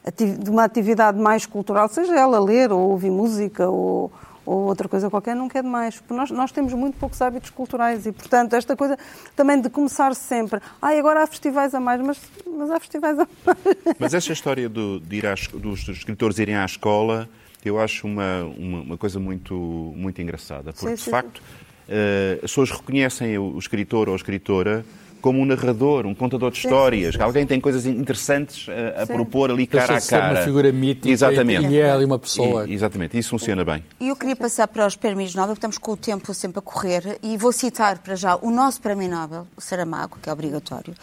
ati- 0.05 0.31
de 0.37 0.49
uma 0.49 0.63
atividade 0.63 1.19
mais 1.19 1.45
cultural, 1.45 1.87
seja 1.89 2.15
ela 2.15 2.39
ler 2.39 2.71
ou 2.71 2.91
ouvir 2.91 3.11
música 3.11 3.67
ou, 3.69 4.11
ou 4.49 4.61
outra 4.65 4.89
coisa 4.89 5.11
qualquer, 5.11 5.35
nunca 5.35 5.59
é 5.59 5.61
demais. 5.61 5.97
Porque 5.99 6.13
nós, 6.13 6.31
nós 6.31 6.51
temos 6.51 6.73
muito 6.73 6.97
poucos 6.97 7.21
hábitos 7.21 7.51
culturais 7.51 8.07
e, 8.07 8.11
portanto, 8.11 8.53
esta 8.55 8.75
coisa 8.75 8.97
também 9.35 9.61
de 9.61 9.69
começar 9.69 10.15
sempre. 10.15 10.59
Ah, 10.81 10.89
agora 10.97 11.21
há 11.21 11.27
festivais 11.27 11.75
a 11.75 11.79
mais, 11.79 12.01
mas, 12.01 12.19
mas 12.57 12.71
há 12.71 12.79
festivais 12.79 13.19
a 13.19 13.27
mais. 13.45 13.57
Mas 13.99 14.13
essa 14.15 14.33
história 14.33 14.67
do- 14.67 14.99
de 14.99 15.17
ir 15.17 15.27
às- 15.27 15.47
dos, 15.47 15.83
dos 15.83 15.97
escritores 15.97 16.39
irem 16.39 16.55
à 16.55 16.65
escola, 16.65 17.29
eu 17.63 17.79
acho 17.79 18.07
uma, 18.07 18.43
uma, 18.57 18.81
uma 18.81 18.97
coisa 18.97 19.19
muito, 19.19 19.53
muito 19.95 20.19
engraçada. 20.19 20.73
Porque, 20.73 20.87
Sim, 20.87 20.95
de 20.95 21.01
sim, 21.01 21.11
facto, 21.11 21.43
eh, 21.87 22.35
as 22.37 22.49
pessoas 22.49 22.71
reconhecem 22.71 23.37
o 23.37 23.55
escritor 23.59 24.07
ou 24.09 24.13
a 24.13 24.17
escritora 24.17 24.83
como 25.21 25.39
um 25.39 25.45
narrador, 25.45 26.05
um 26.05 26.13
contador 26.15 26.51
de 26.51 26.57
histórias. 26.57 27.15
que 27.15 27.21
Alguém 27.21 27.45
tem 27.45 27.59
coisas 27.59 27.85
interessantes 27.85 28.67
a, 28.69 29.03
a 29.03 29.05
Sim. 29.05 29.13
propor 29.13 29.51
ali 29.51 29.67
cara 29.67 29.87
Deixa 29.87 29.93
a 29.93 29.99
de 29.99 30.03
ser 30.05 30.15
uma 30.15 30.21
cara. 30.33 30.43
figura 30.45 30.71
mítica 30.71 31.09
Exatamente. 31.09 31.67
e 31.67 31.77
é 31.79 31.89
ali 31.91 32.05
uma 32.05 32.19
pessoa. 32.19 32.67
E- 32.67 32.73
exatamente, 32.73 33.17
isso 33.17 33.29
funciona 33.29 33.63
bem. 33.63 33.83
E 33.99 34.07
eu 34.09 34.15
queria 34.15 34.35
passar 34.35 34.67
para 34.67 34.85
os 34.85 34.95
prémios 34.95 35.33
Nobel, 35.35 35.49
porque 35.55 35.59
estamos 35.59 35.77
com 35.77 35.91
o 35.91 35.97
tempo 35.97 36.33
sempre 36.33 36.59
a 36.59 36.61
correr, 36.61 37.17
e 37.21 37.37
vou 37.37 37.51
citar 37.51 37.99
para 37.99 38.15
já 38.15 38.35
o 38.41 38.49
nosso 38.49 38.81
prémio 38.81 39.09
Nobel, 39.09 39.47
o 39.55 39.61
Saramago, 39.61 40.17
que 40.21 40.29
é 40.29 40.33
obrigatório. 40.33 40.93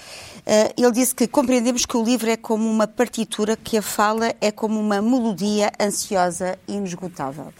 Eh, 0.44 0.72
ele 0.76 0.92
disse 0.92 1.14
que 1.14 1.26
compreendemos 1.26 1.84
que 1.86 1.96
o 1.96 2.04
livro 2.04 2.30
é 2.30 2.36
como 2.36 2.68
uma 2.68 2.86
partitura, 2.86 3.56
que 3.56 3.76
a 3.78 3.82
fala 3.82 4.34
é 4.40 4.50
como 4.50 4.78
uma 4.80 5.00
melodia 5.02 5.70
ansiosa 5.80 6.58
e 6.68 6.74
inesgotável. 6.74 7.52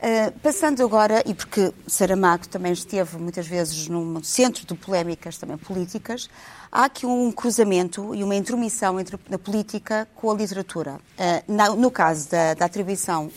Uh, 0.00 0.30
passando 0.40 0.84
agora, 0.84 1.24
e 1.26 1.34
porque 1.34 1.72
Saramago 1.88 2.46
também 2.46 2.72
esteve 2.72 3.18
muitas 3.18 3.48
vezes 3.48 3.88
num 3.88 4.22
centro 4.22 4.64
de 4.64 4.72
polémicas 4.74 5.36
também 5.38 5.56
políticas, 5.56 6.30
há 6.70 6.84
aqui 6.84 7.04
um 7.04 7.32
cruzamento 7.32 8.14
e 8.14 8.22
uma 8.22 8.36
intromissão 8.36 9.00
entre 9.00 9.18
a 9.32 9.38
política 9.38 10.06
com 10.14 10.30
a 10.30 10.34
literatura. 10.34 11.00
Uh, 11.18 11.52
na- 11.52 11.70
no 11.70 11.90
caso 11.90 12.30
da, 12.30 12.54
da 12.54 12.66
atribuição 12.66 13.28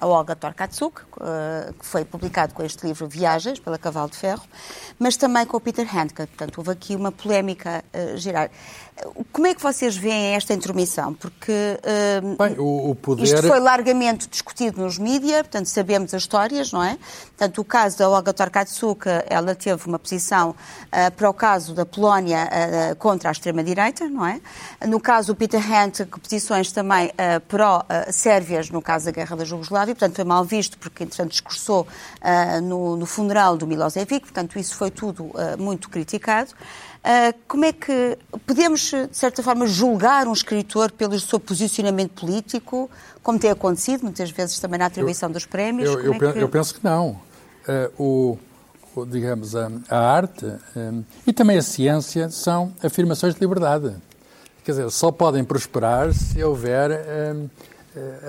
a 0.00 0.06
Olga 0.06 0.34
Torkatsuk, 0.34 1.00
uh, 1.00 1.72
que 1.78 1.86
foi 1.86 2.04
publicado 2.04 2.54
com 2.54 2.62
este 2.62 2.86
livro 2.86 3.06
Viagens, 3.06 3.58
pela 3.58 3.78
Cavalo 3.78 4.10
de 4.10 4.16
Ferro, 4.16 4.44
mas 4.98 5.16
também 5.16 5.46
com 5.46 5.56
o 5.56 5.60
Peter 5.60 5.86
Handke. 5.86 6.26
Portanto, 6.26 6.58
houve 6.58 6.70
aqui 6.70 6.96
uma 6.96 7.12
polémica 7.12 7.84
uh, 7.92 8.16
geral. 8.16 8.48
Uh, 9.04 9.24
Como 9.32 9.46
é 9.46 9.54
que 9.54 9.62
vocês 9.62 9.96
veem 9.96 10.34
esta 10.34 10.52
intromissão? 10.52 11.14
Porque 11.14 11.52
uh, 11.52 12.36
Bem, 12.36 12.58
o, 12.58 12.90
o 12.90 12.94
poder. 12.94 13.24
isto 13.24 13.42
foi 13.42 13.60
largamente 13.60 14.28
discutido 14.28 14.82
nos 14.82 14.98
mídias, 14.98 15.42
portanto, 15.42 15.66
sabemos 15.66 16.14
as 16.14 16.22
histórias, 16.22 16.72
não 16.72 16.82
é? 16.82 16.98
Portanto, 17.38 17.60
o 17.60 17.64
caso 17.64 17.98
da 17.98 18.08
Olga 18.08 18.32
Torkatsuk, 18.32 19.06
ela 19.28 19.54
teve 19.54 19.86
uma 19.86 19.98
posição 19.98 20.56
ah, 20.90 21.10
para 21.10 21.30
o 21.30 21.34
caso 21.34 21.74
da 21.74 21.86
Polónia 21.86 22.48
ah, 22.50 22.94
contra 22.96 23.28
a 23.28 23.32
extrema-direita, 23.32 24.08
não 24.08 24.26
é? 24.26 24.40
No 24.86 25.00
caso 25.00 25.28
do 25.28 25.36
Peter 25.36 25.62
que 26.10 26.20
posições 26.20 26.72
também 26.72 27.12
ah, 27.16 27.40
pró-sérvias, 27.46 28.70
no 28.70 28.82
caso 28.82 29.04
da 29.06 29.10
Guerra 29.12 29.36
da 29.36 29.44
Jugoslávia, 29.68 29.94
portanto, 29.94 30.16
foi 30.16 30.24
mal 30.24 30.44
visto, 30.44 30.78
porque, 30.78 31.04
entretanto, 31.04 31.30
discursou 31.30 31.86
ah, 32.20 32.60
no, 32.60 32.96
no 32.96 33.06
funeral 33.06 33.56
do 33.56 33.66
Milosevic, 33.66 34.20
portanto, 34.20 34.58
isso 34.58 34.74
foi 34.74 34.90
tudo 34.90 35.30
ah, 35.34 35.56
muito 35.58 35.88
criticado. 35.90 36.50
Ah, 37.04 37.32
como 37.46 37.64
é 37.64 37.72
que 37.72 38.18
podemos, 38.46 38.80
de 38.90 39.08
certa 39.16 39.42
forma, 39.42 39.66
julgar 39.66 40.26
um 40.26 40.32
escritor 40.32 40.90
pelo 40.90 41.18
seu 41.20 41.38
posicionamento 41.38 42.12
político, 42.20 42.90
como 43.22 43.38
tem 43.38 43.50
acontecido 43.50 44.02
muitas 44.02 44.30
vezes 44.30 44.58
também 44.58 44.78
na 44.78 44.86
atribuição 44.86 45.30
dos 45.30 45.44
prémios? 45.46 45.88
Eu, 45.90 46.00
eu 46.00 46.14
é 46.14 46.18
que- 46.32 46.38
eu 46.38 46.48
penso 46.48 46.74
que 46.74 46.80
não. 46.82 47.20
O, 47.98 48.38
o, 48.96 49.04
digamos, 49.04 49.54
a, 49.54 49.70
a 49.90 49.98
arte 49.98 50.46
eh, 50.74 50.92
e 51.26 51.32
também 51.34 51.58
a 51.58 51.62
ciência 51.62 52.30
são 52.30 52.72
afirmações 52.82 53.34
de 53.34 53.40
liberdade. 53.40 53.94
Quer 54.64 54.72
dizer, 54.72 54.90
só 54.90 55.12
podem 55.12 55.44
prosperar 55.44 56.12
se 56.14 56.42
houver 56.42 56.90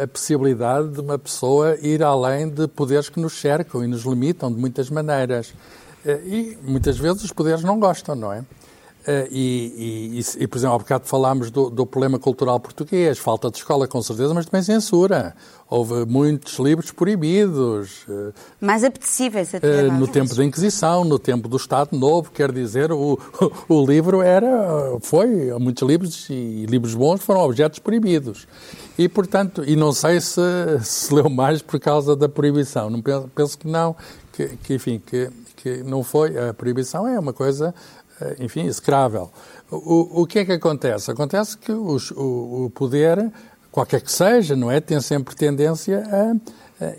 a 0.04 0.08
possibilidade 0.08 0.90
de 0.90 1.02
uma 1.02 1.18
pessoa 1.18 1.78
ir 1.82 2.04
além 2.04 2.50
de 2.50 2.68
poderes 2.68 3.10
que 3.10 3.20
nos 3.20 3.34
cercam 3.34 3.84
e 3.84 3.88
nos 3.88 4.04
limitam 4.04 4.52
de 4.52 4.60
muitas 4.60 4.90
maneiras. 4.90 5.54
Eh, 6.06 6.22
E 6.26 6.58
muitas 6.64 6.98
vezes 6.98 7.24
os 7.24 7.32
poderes 7.32 7.64
não 7.64 7.80
gostam, 7.80 8.16
não 8.16 8.32
é? 8.32 8.44
Eh, 9.08 9.28
E, 9.32 10.20
e- 10.20 10.44
e, 10.44 10.48
por 10.48 10.58
exemplo, 10.58 10.76
há 10.76 10.80
bocado 10.80 11.06
falámos 11.06 11.50
do, 11.50 11.70
do 11.70 11.86
problema 11.86 12.20
cultural 12.20 12.60
português, 12.60 13.18
falta 13.18 13.50
de 13.50 13.58
escola 13.58 13.88
com 13.88 14.02
certeza, 14.02 14.34
mas 14.34 14.46
também 14.46 14.62
censura. 14.64 15.34
Houve 15.70 16.06
muitos 16.06 16.58
livros 16.60 16.92
proibidos, 16.92 18.06
eh, 18.10 18.32
Mais 18.60 18.84
apetecíveis 18.84 19.54
até. 19.56 19.68
eh, 19.68 19.84
no 19.84 20.08
tempo 20.08 20.36
da 20.36 20.44
Inquisição, 20.44 21.06
no 21.06 21.18
tempo 21.18 21.48
do 21.48 21.56
Estado 21.58 21.98
Novo, 21.98 22.30
quer 22.32 22.52
dizer, 22.52 22.92
o, 22.92 23.18
o 23.70 23.86
livro 23.86 24.22
era, 24.22 24.98
foi, 25.02 25.28
muitos 25.60 25.88
livros 25.88 26.28
e 26.30 26.66
livros 26.68 26.94
bons 26.94 27.22
foram 27.22 27.42
objetos 27.42 27.80
proibidos. 27.80 28.48
E, 28.98 29.08
portanto, 29.08 29.64
e 29.66 29.76
não 29.78 29.94
sei 29.94 30.20
se 30.20 30.42
se 30.82 31.14
leu 31.14 31.30
mais 31.30 31.62
por 31.62 31.80
causa 31.80 32.16
da 32.16 32.28
proibição, 32.28 32.90
não 32.90 33.02
penso, 33.02 33.30
penso 33.34 33.58
que 33.58 33.68
não, 33.68 33.96
que, 34.34 34.48
que, 34.64 34.74
enfim, 34.74 35.02
que, 35.06 35.30
que 35.56 35.84
não 35.84 36.04
foi, 36.04 36.38
a 36.38 36.54
proibição 36.54 37.08
é 37.08 37.18
uma 37.20 37.32
coisa, 37.34 37.74
enfim, 38.40 38.66
execrável. 38.66 39.30
O, 39.72 40.22
o 40.22 40.28
que 40.28 40.40
é 40.40 40.46
que 40.46 40.52
acontece? 40.54 41.12
Acontece 41.12 41.58
que 41.58 41.72
os- 41.72 42.12
o, 42.12 42.66
o 42.66 42.72
poder, 42.74 43.32
qualquer 43.72 44.02
que 44.02 44.12
seja, 44.12 44.56
não 44.56 44.70
é, 44.72 44.80
tem 44.80 45.00
sempre 45.02 45.36
tendência 45.36 46.04
a 46.12 46.18
eh, 46.18 46.34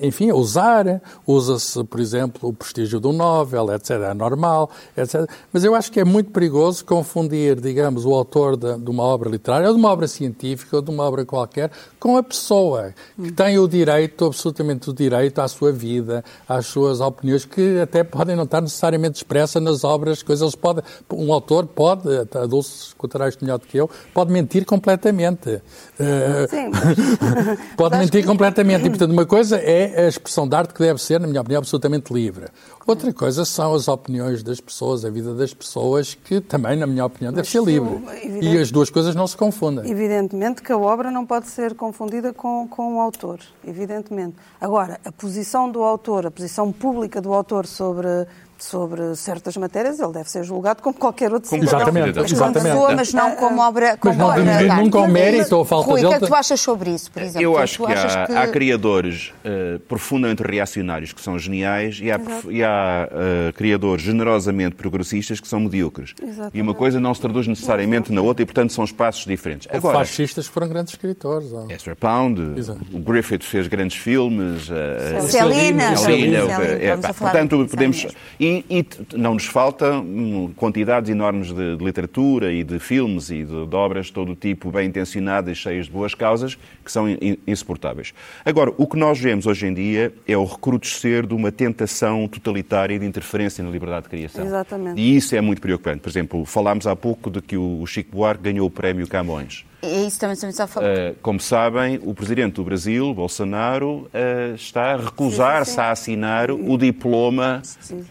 enfim, 0.01 0.31
a 0.31 0.35
usar. 0.35 1.01
Usa-se, 1.27 1.83
por 1.85 2.01
exemplo, 2.01 2.49
o 2.49 2.53
prestígio 2.53 2.99
do 3.01 3.13
Nobel, 3.13 3.73
etc. 3.75 3.91
É 4.11 4.15
normal, 4.15 4.71
etc. 4.97 5.29
Mas 5.53 5.65
eu 5.65 5.75
acho 5.75 5.91
que 5.93 6.01
é 6.01 6.05
muito 6.05 6.31
perigoso 6.31 6.85
confundir, 6.85 7.61
digamos, 7.61 8.05
o 8.05 8.15
autor 8.15 8.57
de, 8.57 8.79
de 8.79 8.91
uma 8.91 9.03
obra 9.03 9.29
literária, 9.31 9.69
ou 9.69 9.75
de 9.75 9.79
uma 9.81 9.91
obra 9.91 10.07
científica, 10.09 10.77
ou 10.77 10.83
de 10.83 10.91
uma 10.91 11.05
obra 11.05 11.25
qualquer, 11.25 11.71
com 11.99 12.17
a 12.17 12.23
pessoa 12.23 12.95
que 13.23 13.31
tem 13.33 13.59
o 13.59 13.69
direito, 13.69 14.25
absolutamente 14.27 14.89
o 14.91 14.93
direito 14.93 15.39
à 15.41 15.49
sua 15.49 15.71
vida, 15.73 16.25
às 16.49 16.67
suas 16.67 17.01
opiniões, 17.01 17.45
que 17.45 17.81
até 17.81 18.03
podem 18.05 18.35
não 18.37 18.45
estar 18.45 18.61
necessariamente 18.61 19.17
expressas 19.19 19.63
nas 19.63 19.85
obras, 19.85 20.23
coisas. 20.23 20.43
Eles 20.43 20.55
podem, 20.55 20.83
um 21.13 21.33
autor 21.33 21.67
pode, 21.67 22.09
a 22.35 22.47
Dulce 22.47 22.87
escutará 22.89 23.29
isto 23.29 23.45
melhor 23.45 23.59
do 23.59 23.67
que 23.67 23.77
eu, 23.77 23.89
pode 24.15 24.33
mentir 24.33 24.65
completamente. 24.65 25.61
Eh, 25.99 26.47
Sim, 26.49 26.69
mas- 26.71 27.61
Pode 27.77 27.91
Mas 27.97 28.05
mentir 28.07 28.23
que- 28.23 28.27
completamente. 28.27 28.87
E, 28.87 28.91
portanto, 28.91 29.13
uma 29.13 29.25
coisa 29.27 29.57
é 29.63 29.70
a 29.97 30.09
expressão 30.09 30.49
de 30.49 30.57
arte 30.57 30.75
que 30.75 30.81
deve 30.81 31.01
ser, 31.01 31.21
na 31.21 31.27
minha 31.27 31.41
opinião, 31.41 31.59
absolutamente 31.59 32.13
livre. 32.13 32.47
Outra 32.87 33.13
coisa 33.13 33.45
são 33.45 33.75
as 33.75 33.89
opiniões 33.89 34.43
das 34.43 34.61
pessoas, 34.61 35.05
a 35.05 35.11
vida 35.11 35.35
das 35.35 35.55
pessoas, 35.55 36.15
que 36.15 36.41
também, 36.41 36.77
na 36.77 36.87
minha 36.87 37.05
opinião, 37.05 37.33
deve 37.33 37.43
Mas 37.43 37.49
ser 37.49 37.63
livre. 37.63 38.01
E 38.43 38.59
as 38.59 38.71
duas 38.71 38.91
coisas 38.91 39.15
não 39.15 39.27
se 39.27 39.37
confundem. 39.37 39.89
Evidentemente 39.91 40.63
que 40.63 40.73
a 40.73 40.79
obra 40.79 41.11
não 41.11 41.25
pode 41.25 41.49
ser 41.49 41.75
confundida 41.75 42.33
com, 42.33 42.67
com 42.69 42.97
o 42.97 43.01
autor, 43.01 43.39
evidentemente. 43.67 44.37
Agora, 44.61 44.99
a 45.05 45.13
posição 45.13 45.71
do 45.71 45.83
autor, 45.83 46.27
a 46.27 46.31
posição 46.31 46.73
pública 46.73 47.21
do 47.21 47.33
autor 47.33 47.67
sobre, 47.67 48.27
sobre 48.65 49.15
certas 49.17 49.57
matérias, 49.57 49.99
ele 50.01 50.13
deve 50.13 50.31
ser 50.31 50.45
julgado 50.45 50.83
como 50.83 50.95
qualquer 50.95 51.33
outro 51.33 51.49
cidadão. 51.49 51.79
Exatamente, 51.81 52.07
Mas 52.19 52.33
como 52.33 52.45
exatamente. 52.45 52.63
pessoa, 52.73 52.97
mas 52.97 53.13
não 53.13 53.31
como 53.37 53.61
obra. 53.61 53.97
Como 53.97 54.15
não 54.15 54.27
obra 54.27 54.43
de 54.59 54.65
nunca 54.69 54.99
o 54.99 55.03
Mas, 55.03 55.13
mérito 55.13 55.57
ou 55.57 55.63
a 55.63 55.67
falta 55.67 55.91
Rui, 55.91 56.05
o 56.05 56.09
que 56.09 56.15
é 56.15 56.19
que 56.21 56.27
tu 56.27 56.35
achas 56.35 56.61
sobre 56.61 56.91
isso, 56.91 57.11
por 57.11 57.23
exemplo? 57.23 57.43
Eu 57.43 57.53
Tu 57.53 57.59
acho 57.59 57.85
que 57.87 57.93
há, 57.93 58.25
há 58.43 58.49
criadores 58.49 59.33
eh, 59.45 59.79
profundamente 59.89 60.43
reacionários 60.43 61.13
que 61.13 61.21
são 61.21 61.39
geniais 61.39 61.99
e 62.03 62.11
há, 62.11 62.19
prof- 62.19 62.49
e 62.51 62.63
há, 62.63 63.09
eh, 63.11 63.53
criadores 63.53 64.03
generosamente 64.05 64.75
progressistas 64.77 65.41
que 65.41 65.49
são 65.49 65.61
medíocres. 65.61 66.15
Exatamente. 66.23 66.57
E 66.59 66.61
uma 66.63 66.75
coisa 66.75 67.01
não 67.01 67.15
se 67.15 67.21
traduz 67.21 67.47
necessariamente 67.47 68.13
na 68.13 68.21
outra 68.21 68.43
e, 68.43 68.47
portanto, 68.47 68.73
são 68.73 68.85
espaços 68.85 69.25
diferentes. 69.25 69.69
Agora, 69.73 69.99
fascistas 69.99 70.47
que 70.49 70.55
foram 70.55 70.69
grandes 70.69 70.93
escritores. 70.95 71.53
ó. 71.53 71.67
Ezra 71.71 71.97
Pound, 71.97 72.59
Exato. 72.59 72.81
o 72.93 72.99
Griffith 72.99 73.43
fez 73.43 73.67
grandes 73.69 73.97
filmes. 73.97 74.69
eh, 74.71 75.21
Celina, 75.23 75.97
Celina, 75.97 75.97
Celina, 75.97 76.39
é, 76.39 76.91
vamos 76.91 77.05
a 77.05 77.13
falar 77.13 77.31
portanto, 77.33 77.57
disso, 77.63 77.71
podemos. 77.71 78.05
mesmo. 78.05 78.19
E 78.39 78.50
E, 78.51 78.65
e 78.69 78.87
não 79.17 79.35
nos 79.35 79.47
falta 79.47 79.99
hum, 79.99 80.53
quantidades 80.57 81.09
enormes 81.09 81.53
de, 81.53 81.77
de, 81.77 81.85
literatura 81.85 82.53
e 82.53 82.65
de 82.65 82.79
filmes 82.79 83.31
e 83.31 83.45
de, 83.45 83.67
de, 83.67 83.77
obras 83.77 84.07
de 84.07 84.13
todo 84.13 84.35
tipo, 84.35 84.71
bem 84.71 84.89
intencionadas, 84.89 85.59
cheias 85.59 85.87
de 85.87 85.93
boas 85.93 86.15
causas, 86.15 86.57
que 86.85 86.91
são 86.91 87.07
insuportáveis. 87.47 88.13
Agora, 88.45 88.73
o 88.77 88.87
que 88.87 88.97
nós 88.97 89.21
vemos 89.21 89.47
hoje 89.47 89.67
em 89.67 89.75
dia 89.75 90.13
é 90.27 90.37
o 90.37 90.45
recrudescer 90.45 91.27
de 91.27 91.35
uma 91.35 91.53
tentação 91.53 92.27
totalitária 92.27 92.99
de 92.99 93.07
interferência 93.07 93.63
na 93.63 93.71
liberdade 93.71 94.05
de 94.05 94.09
criação. 94.09 94.45
Exatamente. 94.45 95.01
E 95.01 95.17
isso 95.17 95.37
é 95.37 95.41
muito 95.41 95.61
preocupante. 95.61 96.01
Por 96.01 96.09
exemplo, 96.09 96.45
falámos 96.45 96.87
há 96.87 96.97
pouco 96.97 97.31
de 97.31 97.41
que 97.41 97.57
o 97.57 97.87
Chico 97.87 98.17
Buarque 98.17 98.43
ganhou 98.43 98.67
o 98.67 98.71
prémio 98.71 99.07
Camões. 99.07 99.65
É 99.83 100.03
isso 100.03 100.21
também 100.21 100.35
estamos 100.35 100.59
a 100.61 100.67
falar. 100.67 100.87
Uh, 100.87 101.17
como 101.23 101.41
sabem, 101.41 101.99
o 102.03 102.15
presidente 102.15 102.55
do 102.55 102.65
Brasil, 102.65 103.15
Bolsonaro, 103.15 104.09
uh, 104.13 104.55
está 104.55 104.95
a 104.95 104.97
recusar-se 104.97 105.81
a 105.81 105.91
assinar 105.91 106.51
o 106.51 106.77
diploma 106.77 107.63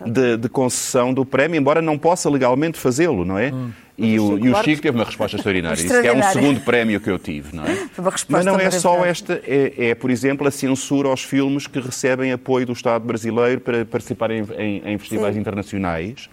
de, 0.05 0.37
de, 0.37 0.49
concessão 0.49 1.13
do 1.13 1.23
prémio, 1.23 1.59
embora 1.59 1.81
não 1.81 1.97
possa 1.97 2.29
legalmente 2.29 2.77
fazê-lo, 2.77 3.23
não 3.23 3.37
é? 3.37 3.51
Hum. 3.53 3.71
E 3.99 4.17
o, 4.17 4.39
e 4.39 4.49
o, 4.49 4.63
Chico 4.63 4.81
teve 4.81 4.97
uma 4.97 5.03
resposta 5.03 5.35
extraordinária. 5.37 5.75
Disse 5.75 6.01
que 6.01 6.07
é 6.07 6.13
um 6.13 6.23
segundo 6.23 6.61
prémio 6.61 7.01
que 7.01 7.09
eu 7.09 7.19
tive, 7.19 7.55
não 7.55 7.65
é? 7.65 7.89
Mas 8.29 8.45
não 8.45 8.57
é 8.57 8.71
só 8.71 9.05
esta, 9.05 9.41
é, 9.45 9.89
é, 9.89 9.95
por 9.95 10.09
exemplo, 10.09 10.47
a 10.47 10.51
censura 10.51 11.09
aos 11.09 11.23
filmes 11.23 11.67
que 11.67 11.79
recebem 11.79 12.31
apoio 12.31 12.65
do 12.65 12.73
Estado 12.73 13.05
brasileiro 13.05 13.59
para 13.59 13.85
participarem 13.85 14.45
em, 14.57 14.93
em 14.93 14.97
festivais 14.97 15.35
Sim. 15.35 15.41
internacionais. 15.41 16.29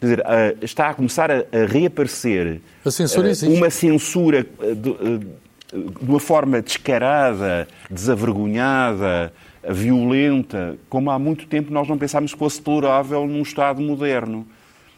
Quer 0.00 0.06
dizer, 0.06 0.20
uh, 0.20 0.64
está 0.64 0.90
a 0.90 0.94
começar 0.94 1.30
a, 1.30 1.44
reaparecer 1.68 2.60
censura 2.90 3.32
uh, 3.32 3.52
uma 3.52 3.68
censura 3.68 4.44
de, 4.44 5.18
de, 5.18 5.26
uma 6.00 6.20
forma 6.20 6.62
descarada, 6.62 7.66
desavergonhada, 7.90 9.32
violenta, 9.68 10.76
como 10.88 11.10
há 11.10 11.18
muito 11.18 11.46
tempo 11.46 11.72
nós 11.72 11.88
não 11.88 11.98
pensámos 11.98 12.32
que 12.32 12.38
fosse 12.38 12.60
tolerável 12.62 13.26
num 13.26 13.42
Estado 13.42 13.80
moderno. 13.82 14.46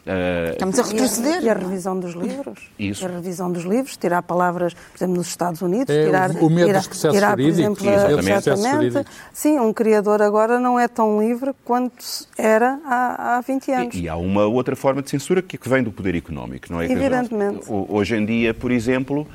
Uh, 0.05 0.51
Estamos 0.53 0.79
a 0.79 0.83
retroceder. 0.83 1.43
E 1.43 1.49
a, 1.49 1.53
revisão 1.53 1.99
dos 1.99 2.13
livros. 2.13 2.59
Isso. 2.79 3.05
A 3.05 3.09
revisão 3.09 3.51
dos 3.51 3.63
livros, 3.63 3.95
tirar 3.97 4.23
palavras, 4.23 4.73
por 4.73 4.97
exemplo, 4.97 5.15
nos 5.15 5.27
Estados 5.27 5.61
Unidos, 5.61 5.93
é, 5.93 6.05
tirar, 6.05 6.31
o 6.31 6.49
medo 6.49 6.65
tirar, 6.65 6.79
dos 6.79 6.87
processos 6.87 7.15
tirar, 7.15 7.31
por 7.35 7.41
exemplo, 7.41 7.89
exatamente. 7.89 8.85
exatamente. 8.87 9.09
Sim, 9.31 9.59
um 9.59 9.71
criador 9.71 10.21
agora 10.21 10.59
não 10.59 10.79
é 10.79 10.87
tão 10.87 11.21
livre 11.21 11.51
quanto 11.63 12.03
era 12.35 12.79
há, 12.83 13.37
há 13.37 13.41
20 13.41 13.71
anos. 13.71 13.95
E, 13.95 14.01
e, 14.01 14.09
há 14.09 14.15
uma 14.15 14.45
outra 14.45 14.75
forma 14.75 15.03
de 15.03 15.09
censura 15.09 15.41
que 15.41 15.57
vem 15.69 15.83
do 15.83 15.91
poder 15.91 16.15
económico, 16.15 16.71
não 16.71 16.81
é? 16.81 16.91
Evidentemente. 16.91 17.65
Hoje 17.69 18.15
em 18.15 18.25
dia, 18.25 18.53
por 18.53 18.71
exemplo, 18.71 19.27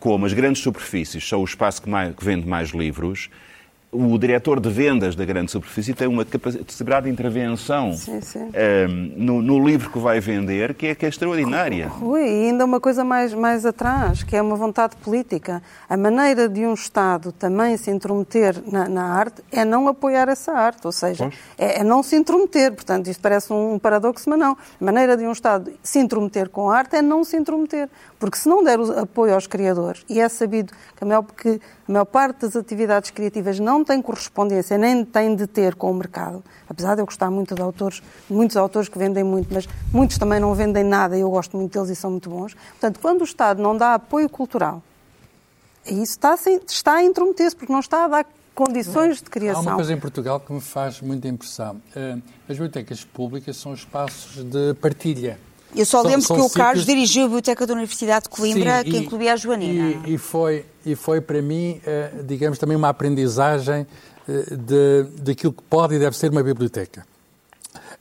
como 0.00 0.26
as 0.26 0.32
grandes 0.32 0.60
superfícies 0.60 1.28
são 1.28 1.40
o 1.40 1.44
espaço 1.44 1.82
que, 1.82 1.88
mais, 1.88 2.16
que 2.16 2.24
vende 2.24 2.48
mais 2.48 2.70
livros, 2.70 3.30
o 3.92 4.16
diretor 4.18 4.60
de 4.60 4.70
vendas 4.70 5.16
da 5.16 5.24
grande 5.24 5.50
superfície 5.50 5.92
tem 5.92 6.06
uma 6.06 6.24
capacidade 6.24 7.06
de 7.06 7.12
intervenção 7.12 7.92
sim, 7.92 8.20
sim. 8.20 8.38
Um, 8.38 8.50
ehm, 8.54 9.12
no, 9.16 9.42
no, 9.42 9.66
livro 9.66 9.90
que 9.90 9.98
vai 9.98 10.20
vender 10.20 10.74
que 10.74 10.86
é, 10.86 10.94
que 10.94 11.04
é 11.04 11.08
extraordinária. 11.08 11.88
Rui, 11.88 12.22
e 12.22 12.48
ainda 12.48 12.64
uma 12.64 12.78
coisa 12.78 13.02
mais, 13.02 13.34
mais 13.34 13.66
atrás, 13.66 14.22
que 14.22 14.36
é 14.36 14.42
uma 14.42 14.54
vontade 14.54 14.94
política. 14.96 15.60
A 15.88 15.96
maneira 15.96 16.48
de 16.48 16.64
um 16.64 16.74
Estado 16.74 17.32
também 17.32 17.76
se 17.76 17.90
intrometer 17.90 18.62
na, 18.70 18.88
na 18.88 19.12
arte 19.12 19.42
é 19.50 19.64
não 19.64 19.88
apoiar 19.88 20.28
essa 20.28 20.52
arte, 20.52 20.86
ou 20.86 20.92
seja, 20.92 21.30
é, 21.58 21.80
é, 21.80 21.84
não 21.84 22.02
se 22.02 22.14
intrometer. 22.14 22.72
Portanto, 22.72 23.08
isto 23.08 23.20
parece 23.20 23.52
um 23.52 23.78
paradoxo, 23.78 24.30
mas 24.30 24.38
não. 24.38 24.52
A 24.80 24.84
maneira 24.84 25.16
de 25.16 25.24
um 25.24 25.32
Estado 25.32 25.72
se 25.82 25.98
intrometer 25.98 26.48
com 26.48 26.70
a 26.70 26.76
arte 26.76 26.96
é 26.96 27.02
não 27.02 27.24
se 27.24 27.36
intrometer. 27.36 27.88
Porque 28.20 28.36
se 28.36 28.48
não 28.48 28.62
der 28.62 28.78
apoio 28.98 29.34
aos 29.34 29.46
criadores, 29.46 30.04
e 30.08 30.20
é 30.20 30.28
sabido 30.28 30.72
que 30.96 31.02
a 31.02 31.06
maior, 31.06 31.24
que 31.24 31.60
a 31.88 31.92
maior 31.92 32.04
parte 32.04 32.42
das 32.42 32.54
atividades 32.54 33.10
criativas 33.10 33.58
não 33.58 33.79
tem 33.84 34.00
correspondência, 34.00 34.76
nem 34.78 35.04
tem 35.04 35.34
de 35.34 35.46
ter 35.46 35.74
com 35.74 35.90
o 35.90 35.94
mercado, 35.94 36.42
apesar 36.68 36.94
de 36.94 37.02
eu 37.02 37.06
gostar 37.06 37.30
muito 37.30 37.54
de 37.54 37.62
autores, 37.62 38.02
muitos 38.28 38.56
autores 38.56 38.88
que 38.88 38.98
vendem 38.98 39.24
muito, 39.24 39.52
mas 39.52 39.68
muitos 39.92 40.18
também 40.18 40.40
não 40.40 40.54
vendem 40.54 40.84
nada 40.84 41.16
e 41.16 41.20
eu 41.20 41.30
gosto 41.30 41.56
muito 41.56 41.72
deles 41.72 41.90
e 41.90 41.96
são 41.96 42.10
muito 42.10 42.30
bons. 42.30 42.54
Portanto, 42.54 43.00
quando 43.00 43.20
o 43.22 43.24
Estado 43.24 43.62
não 43.62 43.76
dá 43.76 43.94
apoio 43.94 44.28
cultural, 44.28 44.82
isso 45.86 46.12
está, 46.12 46.34
está 46.66 46.94
a 46.94 47.02
intrometer-se, 47.02 47.56
porque 47.56 47.72
não 47.72 47.80
está 47.80 48.04
a 48.04 48.08
dar 48.08 48.26
condições 48.54 49.22
de 49.22 49.30
criação. 49.30 49.62
Há 49.62 49.66
uma 49.66 49.76
coisa 49.76 49.92
em 49.92 49.98
Portugal 49.98 50.40
que 50.40 50.52
me 50.52 50.60
faz 50.60 51.00
muita 51.00 51.28
impressão. 51.28 51.80
Eh, 51.96 52.18
as 52.48 52.56
bibliotecas 52.56 53.04
públicas 53.04 53.56
são 53.56 53.72
espaços 53.72 54.44
de 54.44 54.74
partilha. 54.74 55.38
Eu 55.74 55.84
só 55.84 56.02
lembro 56.02 56.22
são 56.22 56.36
que 56.36 56.42
o 56.42 56.50
Carlos 56.50 56.84
dirigiu 56.84 57.24
a 57.24 57.26
Biblioteca 57.26 57.66
da 57.66 57.74
Universidade 57.74 58.24
de 58.24 58.30
Coimbra, 58.30 58.82
Sim, 58.82 58.90
que 58.90 58.96
e, 58.96 59.00
incluía 59.00 59.32
a 59.32 59.36
Joanina. 59.36 60.02
E, 60.06 60.14
e, 60.14 60.18
foi, 60.18 60.64
e 60.84 60.94
foi 60.94 61.20
para 61.20 61.40
mim, 61.40 61.80
eh, 61.86 62.10
digamos, 62.24 62.58
também 62.58 62.76
uma 62.76 62.88
aprendizagem 62.88 63.86
eh, 64.28 64.56
de, 64.56 65.04
daquilo 65.22 65.52
que 65.52 65.62
pode 65.62 65.94
e 65.94 65.98
deve 65.98 66.16
ser 66.16 66.30
uma 66.30 66.42
biblioteca. 66.42 67.06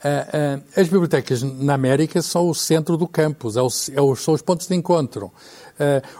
Eh, 0.03 0.59
as 0.75 0.87
bibliotecas 0.87 1.43
na 1.43 1.75
América 1.75 2.21
são 2.21 2.49
o 2.49 2.55
centro 2.55 2.97
do 2.97 3.07
campus, 3.07 3.55
é 3.55 3.59
é 3.59 4.15
são 4.15 4.33
os 4.33 4.41
pontos 4.41 4.67
de 4.67 4.75
encontro. 4.75 5.31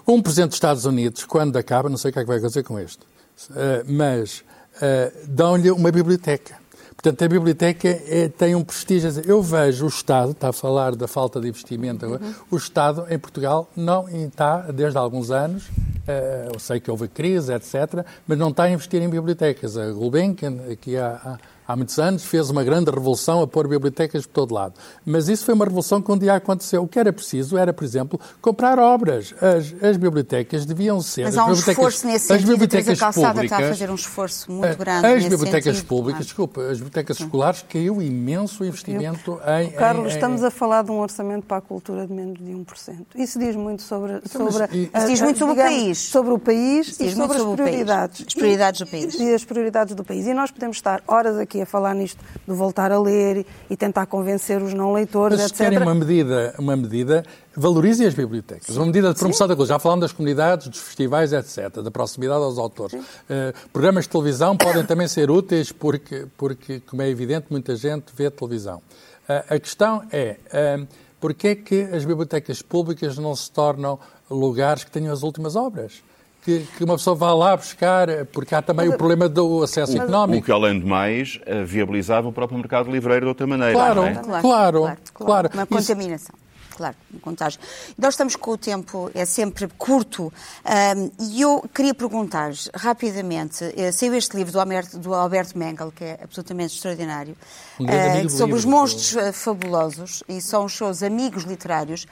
Um 0.07 0.21
presidente 0.21 0.49
dos 0.49 0.55
Estados 0.55 0.85
Unidos, 0.85 1.25
quando 1.25 1.57
acaba, 1.57 1.89
não 1.89 1.97
sei 1.97 2.11
o 2.11 2.13
que 2.13 2.19
é 2.19 2.21
que 2.21 2.27
vai 2.27 2.37
acontecer 2.37 2.63
com 2.63 2.79
este, 2.79 2.99
mas 3.85 4.41
dão-lhe 5.27 5.69
uma 5.69 5.91
biblioteca. 5.91 6.55
Portanto, 7.01 7.23
a 7.23 7.27
biblioteca 7.29 7.87
é, 7.87 8.27
tem 8.27 8.55
um 8.55 8.63
prestígio. 8.63 9.09
Eu 9.25 9.41
vejo 9.41 9.85
o 9.85 9.87
Estado, 9.87 10.31
está 10.31 10.49
a 10.49 10.53
falar 10.53 10.97
da 10.97 11.07
falta 11.07 11.39
de 11.39 11.47
investimento 11.47 12.05
agora, 12.05 12.21
uhum. 12.21 12.33
o 12.51 12.57
Estado 12.57 13.07
em 13.09 13.17
Portugal 13.17 13.69
não 13.73 14.09
está, 14.09 14.59
desde 14.63 14.97
há 14.97 15.01
alguns 15.01 15.31
anos, 15.31 15.63
uh, 15.67 16.51
eu 16.53 16.59
sei 16.59 16.81
que 16.81 16.91
houve 16.91 17.07
crise, 17.07 17.53
etc., 17.53 18.05
mas 18.27 18.37
não 18.37 18.49
está 18.49 18.63
a 18.63 18.69
investir 18.69 19.01
em 19.01 19.07
bibliotecas. 19.07 19.77
A 19.77 19.89
Gulbenkian, 19.91 20.57
aqui 20.69 20.97
há, 20.97 21.21
há 21.23 21.39
muitos 21.75 21.99
anos, 21.99 22.23
fez 22.23 22.49
uma 22.49 22.63
grande 22.63 22.89
revolução 22.89 23.41
a 23.41 23.47
pôr 23.47 23.67
bibliotecas 23.67 24.25
por 24.25 24.33
todo 24.33 24.53
lado. 24.53 24.73
Mas 25.05 25.27
isso 25.27 25.45
foi 25.45 25.53
uma 25.53 25.65
revolução 25.65 26.01
que 26.01 26.11
um 26.11 26.17
dia 26.17 26.33
aconteceu. 26.33 26.83
O 26.83 26.87
que 26.87 26.99
era 26.99 27.13
preciso 27.13 27.57
era, 27.57 27.71
por 27.71 27.83
exemplo, 27.83 28.19
comprar 28.41 28.79
obras. 28.79 29.33
As, 29.41 29.73
as 29.83 29.97
bibliotecas 29.97 30.65
deviam 30.65 31.01
ser... 31.01 31.23
Mas 31.23 31.37
há 31.37 31.45
um 31.45 31.53
esforço 31.53 32.07
nesse 32.07 32.27
sentido. 32.27 32.43
As 32.43 32.49
bibliotecas 32.49 33.01
a 33.01 33.11
públicas, 33.11 33.43
está 33.43 33.57
a 33.57 33.69
fazer 33.69 33.89
um 33.89 33.95
esforço 33.95 34.51
muito 34.51 34.77
grande 34.77 35.05
As 35.05 35.23
bibliotecas 35.23 35.75
sentido. 35.75 35.87
públicas, 35.87 36.25
desculpa, 36.25 36.61
as 36.61 36.77
bibliotecas 36.77 37.17
Sim. 37.17 37.23
escolares, 37.25 37.65
caiu 37.69 38.01
imenso 38.01 38.65
investimento 38.65 39.39
Eu, 39.45 39.53
em... 39.53 39.71
Carlos, 39.71 40.11
em, 40.11 40.15
estamos 40.15 40.43
a 40.43 40.51
falar 40.51 40.83
de 40.83 40.91
um 40.91 40.99
orçamento 40.99 41.45
para 41.45 41.57
a 41.57 41.61
cultura 41.61 42.07
de 42.07 42.13
menos 42.13 42.37
de 42.39 42.51
1%. 42.51 43.05
Isso 43.15 43.37
diz 43.37 43.55
muito 43.55 43.81
sobre... 43.81 44.13
Então, 44.25 44.51
sobre 44.51 44.75
e, 44.75 44.89
a, 44.93 45.05
diz 45.05 45.21
muito 45.21 45.39
sobre 45.39 45.55
digamos, 45.55 45.73
o 45.73 45.77
país. 45.77 45.97
Sobre 45.97 46.33
o 46.33 46.39
país 46.39 46.99
e 46.99 47.11
sobre 47.11 47.37
as 47.37 47.43
prioridades. 47.43 48.25
As 48.27 48.33
prioridades 48.33 48.79
do 48.81 48.87
país. 48.87 49.13
E, 49.15 49.23
e 49.23 49.33
as 49.33 49.43
prioridades 49.45 49.95
do 49.95 50.03
país. 50.03 50.25
E 50.25 50.33
nós 50.33 50.51
podemos 50.51 50.77
estar 50.77 51.03
horas 51.07 51.37
aqui 51.37 51.58
a 51.61 51.65
falar 51.65 51.93
nisto 51.93 52.23
de 52.47 52.53
voltar 52.53 52.91
a 52.91 52.99
ler 52.99 53.45
e 53.69 53.77
tentar 53.77 54.05
convencer 54.05 54.61
os 54.61 54.73
não 54.73 54.93
leitores, 54.93 55.39
Mas 55.39 55.51
etc. 55.51 55.57
querem 55.57 55.79
uma 55.79 55.95
medida, 55.95 56.55
uma 56.57 56.75
medida, 56.75 57.23
valorizem 57.55 58.07
as 58.07 58.13
bibliotecas, 58.13 58.75
uma 58.75 58.85
medida 58.85 59.13
de 59.13 59.19
promoção 59.19 59.45
Sim. 59.45 59.49
da 59.49 59.55
cultura. 59.55 59.75
Já 59.75 59.79
falamos 59.79 60.01
das 60.01 60.11
comunidades, 60.11 60.67
dos 60.67 60.79
festivais, 60.79 61.33
etc., 61.33 61.81
da 61.81 61.91
proximidade 61.91 62.43
aos 62.43 62.57
autores. 62.57 62.93
Uh, 62.93 63.69
programas 63.71 64.05
de 64.05 64.09
televisão 64.09 64.55
podem 64.55 64.85
também 64.85 65.07
ser 65.07 65.29
úteis 65.29 65.71
porque, 65.71 66.25
porque, 66.37 66.79
como 66.81 67.01
é 67.01 67.09
evidente, 67.09 67.47
muita 67.49 67.75
gente 67.75 68.05
vê 68.15 68.29
televisão. 68.29 68.77
Uh, 69.27 69.55
a 69.55 69.59
questão 69.59 70.03
é, 70.11 70.37
uh, 70.53 70.87
porquê 71.19 71.49
é 71.49 71.55
que 71.55 71.81
as 71.83 72.05
bibliotecas 72.05 72.61
públicas 72.61 73.17
não 73.17 73.35
se 73.35 73.51
tornam 73.51 73.99
lugares 74.29 74.83
que 74.83 74.91
tenham 74.91 75.11
as 75.13 75.23
últimas 75.23 75.55
obras? 75.55 76.01
Que, 76.43 76.65
que, 76.77 76.83
uma 76.83 76.95
pessoa 76.95 77.15
vá 77.15 77.33
lá 77.33 77.55
buscar, 77.55 78.07
porque 78.27 78.55
há 78.55 78.61
também 78.61 78.87
o 78.89 78.97
problema 78.97 79.27
do 79.27 79.63
acesso 79.63 79.97
o, 79.97 80.01
económico. 80.01 80.41
O 80.41 80.45
que, 80.45 80.51
além 80.51 80.79
de 80.79 80.85
mais, 80.85 81.39
eh, 81.45 81.63
viabilizava 81.63 82.27
o 82.27 82.31
próprio 82.31 82.57
mercado 82.57 82.91
livreiro 82.91 83.25
de 83.25 83.29
outra 83.29 83.45
maneira. 83.45 83.73
Claro, 83.73 84.03
é? 84.03 84.13
claro, 84.13 84.41
claro, 84.41 84.81
claro, 84.81 84.99
claro. 85.13 85.49
Uma 85.53 85.65
contaminação. 85.65 86.35
Claro, 86.79 86.95
uma 87.11 87.19
contagem. 87.19 87.59
Nós 87.97 88.13
estamos 88.13 88.37
com 88.37 88.51
o 88.51 88.57
tempo, 88.57 89.11
é 89.13 89.25
sempre 89.25 89.67
curto, 89.77 90.31
um, 90.65 91.11
e 91.19 91.41
eu 91.41 91.69
queria 91.73 91.93
perguntar 91.93 92.53
rapidamente, 92.73 93.65
uh, 93.65 93.91
saiu 93.91 94.15
este 94.15 94.37
livro 94.37 94.53
do 94.53 94.61
Alberto, 94.61 94.97
do 94.97 95.13
Alberto 95.13 95.57
Mengel, 95.57 95.91
que 95.91 96.05
é 96.05 96.19
absolutamente 96.23 96.75
extraordinário, 96.75 97.35
um 97.77 97.83
uh, 97.83 98.29
sobre 98.29 98.45
livro, 98.45 98.55
os 98.55 98.63
monstros 98.63 99.35
fabulosos, 99.35 100.23
e 100.29 100.39
são 100.39 100.63
os 100.63 100.73
seus 100.73 101.03
amigos 101.03 101.43
literários, 101.43 102.07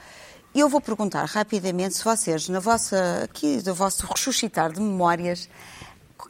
eu 0.60 0.68
vou 0.68 0.80
perguntar 0.80 1.24
rapidamente 1.24 1.94
se 1.94 2.04
vocês, 2.04 2.48
na 2.48 2.60
vossa, 2.60 3.22
aqui, 3.24 3.60
do 3.62 3.74
vosso 3.74 4.06
ressuscitar 4.06 4.72
de 4.72 4.80
memórias, 4.80 5.48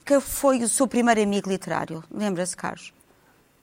que 0.04 0.20
foi 0.20 0.62
o 0.62 0.68
seu 0.68 0.86
primeiro 0.86 1.22
amigo 1.22 1.48
literário? 1.48 2.02
Lembra-se, 2.10 2.56
Carlos? 2.56 2.92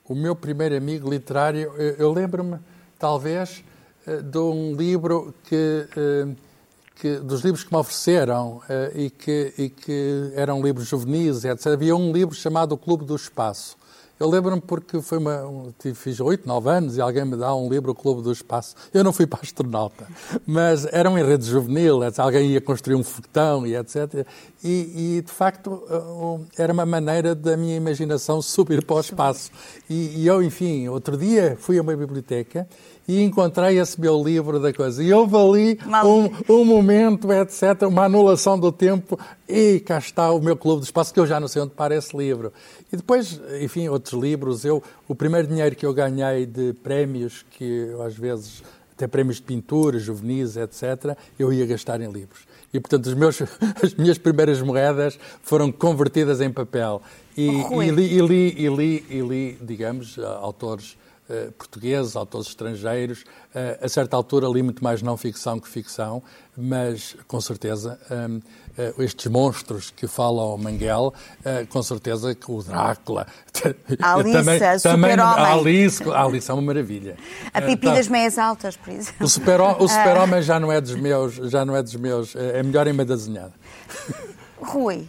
O 0.07 0.13
meu 0.13 0.35
primeiro 0.35 0.77
amigo 0.77 1.09
literário, 1.09 1.73
eu, 1.75 1.95
eu 1.95 2.13
lembro-me, 2.13 2.59
talvez, 2.99 3.63
eh, 4.05 4.21
de 4.21 4.37
um 4.37 4.75
livro 4.75 5.33
que, 5.43 5.87
eh, 5.97 6.27
que, 6.95 7.15
dos 7.17 7.41
livros 7.41 7.63
que 7.63 7.73
me 7.73 7.79
ofereceram 7.79 8.61
eh, 8.69 8.91
e 8.95 9.09
que, 9.09 9.53
e 9.57 9.69
que 9.69 10.31
eram 10.35 10.61
livros 10.61 10.87
juvenis, 10.87 11.43
etc. 11.43 11.67
Havia 11.73 11.95
um 11.95 12.11
livro 12.11 12.35
chamado 12.35 12.73
O 12.73 12.77
Clube 12.77 13.03
do 13.03 13.15
Espaço, 13.15 13.75
Eu 14.17 14.29
lembro-me 14.29 14.61
porque 14.61 15.01
foi 15.01 15.17
uma, 15.17 15.45
um, 15.45 15.73
fiz 15.93 16.21
8, 16.21 16.47
9 16.47 16.69
anos 16.69 16.97
e 16.97 17.01
alguém 17.01 17.25
me 17.25 17.35
dá 17.35 17.53
um 17.53 17.67
livro, 17.67 17.91
O 17.91 17.95
Clube 17.95 18.21
do 18.21 18.31
Espaço. 18.31 18.73
Eu 18.93 19.03
não 19.03 19.11
fui 19.11 19.27
para 19.27 19.41
astronauta, 19.41 20.07
mas 20.47 20.85
era 20.85 21.09
um 21.09 21.17
enredo 21.17 21.43
juvenil, 21.43 21.99
alguém 22.17 22.51
ia 22.51 22.61
construir 22.61 22.95
um 22.95 23.03
foguetão 23.03 23.67
e 23.67 23.75
etc. 23.75 24.25
E, 24.63 25.17
e, 25.17 25.21
de 25.21 25.31
facto 25.31 25.83
era 26.57 26.71
uma 26.71 26.85
maneira 26.85 27.35
da 27.35 27.57
minha 27.57 27.75
imaginação 27.75 28.41
subir 28.41 28.85
para 28.85 28.95
o 28.95 28.99
espaço. 29.01 29.51
E, 29.89 30.21
e 30.21 30.27
eu, 30.27 30.41
enfim, 30.41 30.87
outro 30.87 31.17
dia 31.17 31.57
fui 31.59 31.77
a 31.77 31.81
uma 31.81 31.95
biblioteca 31.95 32.67
e 33.07 33.21
encontrei 33.23 33.79
esse 33.79 33.99
meu 33.99 34.21
livro 34.21 34.59
da 34.59 34.73
coisa. 34.73 35.03
E 35.03 35.13
houve 35.13 35.35
ali 35.35 35.79
um, 36.03 36.53
um, 36.53 36.65
momento, 36.65 37.31
etc., 37.31 37.83
uma 37.87 38.05
anulação 38.05 38.59
do 38.59 38.71
tempo, 38.71 39.19
e 39.47 39.79
cá 39.79 39.97
está 39.99 40.31
o 40.31 40.41
meu 40.41 40.55
clube 40.55 40.81
de 40.81 40.85
espaço, 40.85 41.13
que 41.13 41.19
eu 41.19 41.27
já 41.27 41.39
não 41.39 41.47
sei 41.47 41.61
onde 41.61 41.71
para 41.71 41.95
esse 41.95 42.15
livro. 42.15 42.51
E 42.91 42.97
depois, 42.97 43.39
enfim, 43.61 43.87
outros 43.87 44.19
livros. 44.19 44.65
Eu, 44.65 44.81
o 45.07 45.13
primeiro 45.13 45.47
dinheiro 45.47 45.75
que 45.75 45.85
eu 45.85 45.93
ganhei 45.93 46.45
de 46.45 46.73
prémios, 46.73 47.45
que 47.51 47.63
eu, 47.63 48.01
às 48.01 48.15
vezes, 48.15 48.63
até 48.95 49.07
prémios 49.07 49.37
de 49.37 49.43
pintura, 49.43 49.99
juvenis, 49.99 50.57
etc., 50.57 51.15
eu 51.37 51.53
ia 51.53 51.65
gastar 51.65 52.01
em 52.01 52.11
livros. 52.11 52.47
E, 52.73 52.79
portanto, 52.79 53.05
os 53.05 53.13
meus, 53.13 53.41
as 53.83 53.93
minhas 53.93 54.17
primeiras 54.17 54.61
moedas 54.61 55.19
foram 55.43 55.71
convertidas 55.71 56.41
em 56.41 56.51
papel. 56.51 57.01
E, 57.37 57.49
oh, 57.69 57.83
e, 57.83 57.91
li, 57.91 58.17
e, 58.17 58.21
li, 58.21 58.55
e, 58.57 58.69
li, 58.69 59.05
e 59.09 59.21
li, 59.21 59.57
digamos, 59.61 60.17
autores 60.17 60.97
uh, 61.29 61.51
portugueses, 61.53 62.15
autores 62.15 62.47
estrangeiros. 62.47 63.21
Uh, 63.53 63.85
a 63.85 63.89
certa 63.89 64.15
altura 64.15 64.47
li 64.47 64.63
muito 64.63 64.83
mais 64.83 65.01
não 65.01 65.17
ficção 65.17 65.59
que 65.59 65.67
ficção, 65.67 66.21
mas 66.57 67.15
com 67.27 67.39
certeza 67.39 67.99
um, 68.09 68.37
uh, 68.37 68.41
eh, 68.77 68.93
estes 68.99 69.27
monstros 69.27 69.91
que 69.91 70.07
falam 70.07 70.39
ao 70.39 70.57
Manguel, 70.57 71.13
com 71.69 71.81
certeza 71.81 72.35
que 72.35 72.51
o 72.51 72.61
Drácula. 72.61 73.25
Alice, 74.01 74.33
também, 74.33 74.59
também 74.81 75.11
a 75.13 75.53
Alice, 75.53 76.03
a 76.09 76.23
Alice 76.23 76.51
é 76.51 76.53
uma 76.53 76.61
maravilha. 76.61 77.15
A 77.53 77.61
pipi 77.61 77.87
das 77.87 78.07
meias 78.07 78.37
altas, 78.37 78.75
por 78.75 78.91
exemplo. 78.91 79.25
O 79.25 79.27
super-homem 79.29 79.87
super 79.87 80.41
já 80.41 80.59
não 80.59 80.71
é 80.71 80.81
dos 80.81 80.95
meus, 80.95 81.35
já 81.35 81.63
não 81.63 81.75
é 81.75 81.81
dos 81.81 81.95
meus, 81.95 82.35
é 82.35 82.61
melhor 82.63 82.87
em 82.87 82.93
meia 82.93 83.05
desenhada. 83.05 83.53
Rui, 84.61 85.05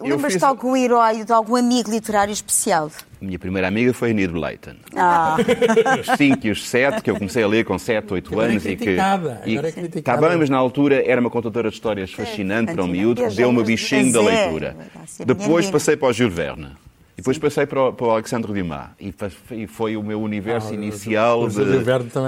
lembras-te 0.00 0.32
fiz... 0.32 0.38
de 0.38 0.44
algum 0.44 0.76
herói, 0.76 1.24
de 1.24 1.32
algum 1.32 1.56
amigo 1.56 1.90
literário 1.90 2.32
especial? 2.32 2.90
Minha 3.20 3.38
primeira 3.38 3.66
amiga 3.66 3.92
foi 3.92 4.10
a 4.10 4.14
Nid 4.14 4.32
Leighton. 4.32 4.76
Ah. 4.96 5.36
Os 6.00 6.16
5 6.16 6.46
e 6.46 6.50
os 6.50 6.66
7, 6.68 7.02
que 7.02 7.10
eu 7.10 7.16
comecei 7.16 7.42
a 7.42 7.48
ler 7.48 7.64
com 7.64 7.78
7, 7.78 8.12
8 8.12 8.40
anos. 8.40 8.66
É 8.66 8.70
e 8.70 8.76
que, 8.76 8.90
e, 9.46 9.58
é 9.58 9.98
Está 9.98 10.16
bem, 10.16 10.36
mas 10.36 10.48
na 10.48 10.56
altura 10.56 11.02
era 11.04 11.20
uma 11.20 11.30
contadora 11.30 11.68
de 11.68 11.74
histórias 11.74 12.12
fascinante 12.12 12.70
é, 12.70 12.74
para 12.74 12.84
um 12.84 12.86
miúdo 12.86 13.26
que 13.28 13.34
deu-me 13.34 13.60
o 13.60 13.64
bichinho 13.64 14.12
da 14.12 14.22
leitura. 14.22 14.76
Depois 15.26 15.70
passei 15.70 15.96
para 15.96 16.08
o 16.08 16.12
Gil 16.12 16.30
Verne. 16.30 16.70
E 17.18 17.20
depois 17.20 17.36
passei 17.36 17.66
para 17.66 17.88
o, 17.88 17.92
para 17.92 18.06
o 18.06 18.10
Alexandre 18.12 18.52
Dumas 18.52 18.90
e, 19.00 19.12
e 19.50 19.66
foi 19.66 19.96
o 19.96 20.02
meu 20.04 20.22
universo 20.22 20.70
ah, 20.70 20.74
inicial 20.74 21.48
de, 21.48 21.64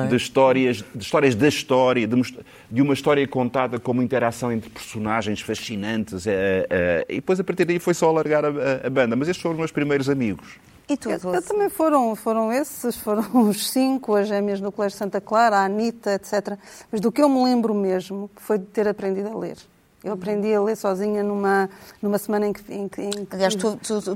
de, 0.09 0.16
histórias, 0.16 0.84
de 0.93 1.01
histórias 1.05 1.36
da 1.36 1.47
história, 1.47 2.09
de, 2.09 2.34
de, 2.68 2.82
uma 2.82 2.93
história 2.93 3.26
contada 3.28 3.78
como 3.78 4.03
interação 4.03 4.51
entre 4.51 4.68
personagens 4.68 5.41
fascinantes. 5.43 6.26
É, 6.26 6.66
é, 6.68 7.07
e 7.09 7.14
depois 7.14 7.38
a 7.38 7.45
partir 7.45 7.66
daí 7.66 7.78
foi 7.78 7.95
só 7.95 8.09
alargar 8.09 8.45
a, 8.45 8.49
a, 8.49 8.86
a 8.88 8.91
banda. 8.91 9.14
Mas 9.14 9.28
estes 9.28 9.41
foram 9.41 9.53
os 9.55 9.59
meus 9.61 9.70
primeiros 9.70 10.09
amigos. 10.09 10.59
E 10.88 10.97
tu, 10.97 11.09
eu, 11.09 11.34
eu, 11.34 11.43
também 11.43 11.68
foram, 11.68 12.16
foram 12.16 12.53
esses, 12.53 12.97
foram 12.97 13.24
os 13.49 13.70
cinco, 13.70 14.16
as 14.16 14.26
gêmeas 14.26 14.61
no 14.61 14.72
Colégio 14.72 14.99
Santa 14.99 15.20
Clara, 15.20 15.59
a 15.59 15.66
Anitta, 15.66 16.14
etc. 16.14 16.59
Mas 16.91 17.01
do 17.01 17.12
que 17.12 17.22
eu 17.22 17.28
me 17.28 17.45
lembro 17.45 17.72
mesmo 17.72 18.28
foi 18.34 18.59
de 18.59 18.64
ter 18.64 18.88
aprendido 18.88 19.28
a 19.28 19.38
ler. 19.38 19.57
Eu 20.03 20.14
aprendi 20.14 20.55
a 20.55 20.61
ler 20.62 20.76
sozinha 20.76 21.22
numa, 21.22 21.68
numa 22.01 22.16
semana 22.18 22.46
em 22.46 22.53
que, 22.53 22.62
em, 22.72 22.90
em 22.98 23.26
Aliás, 23.30 23.55
tu, 23.55 23.76
tu, 23.76 24.01
tu. 24.01 24.14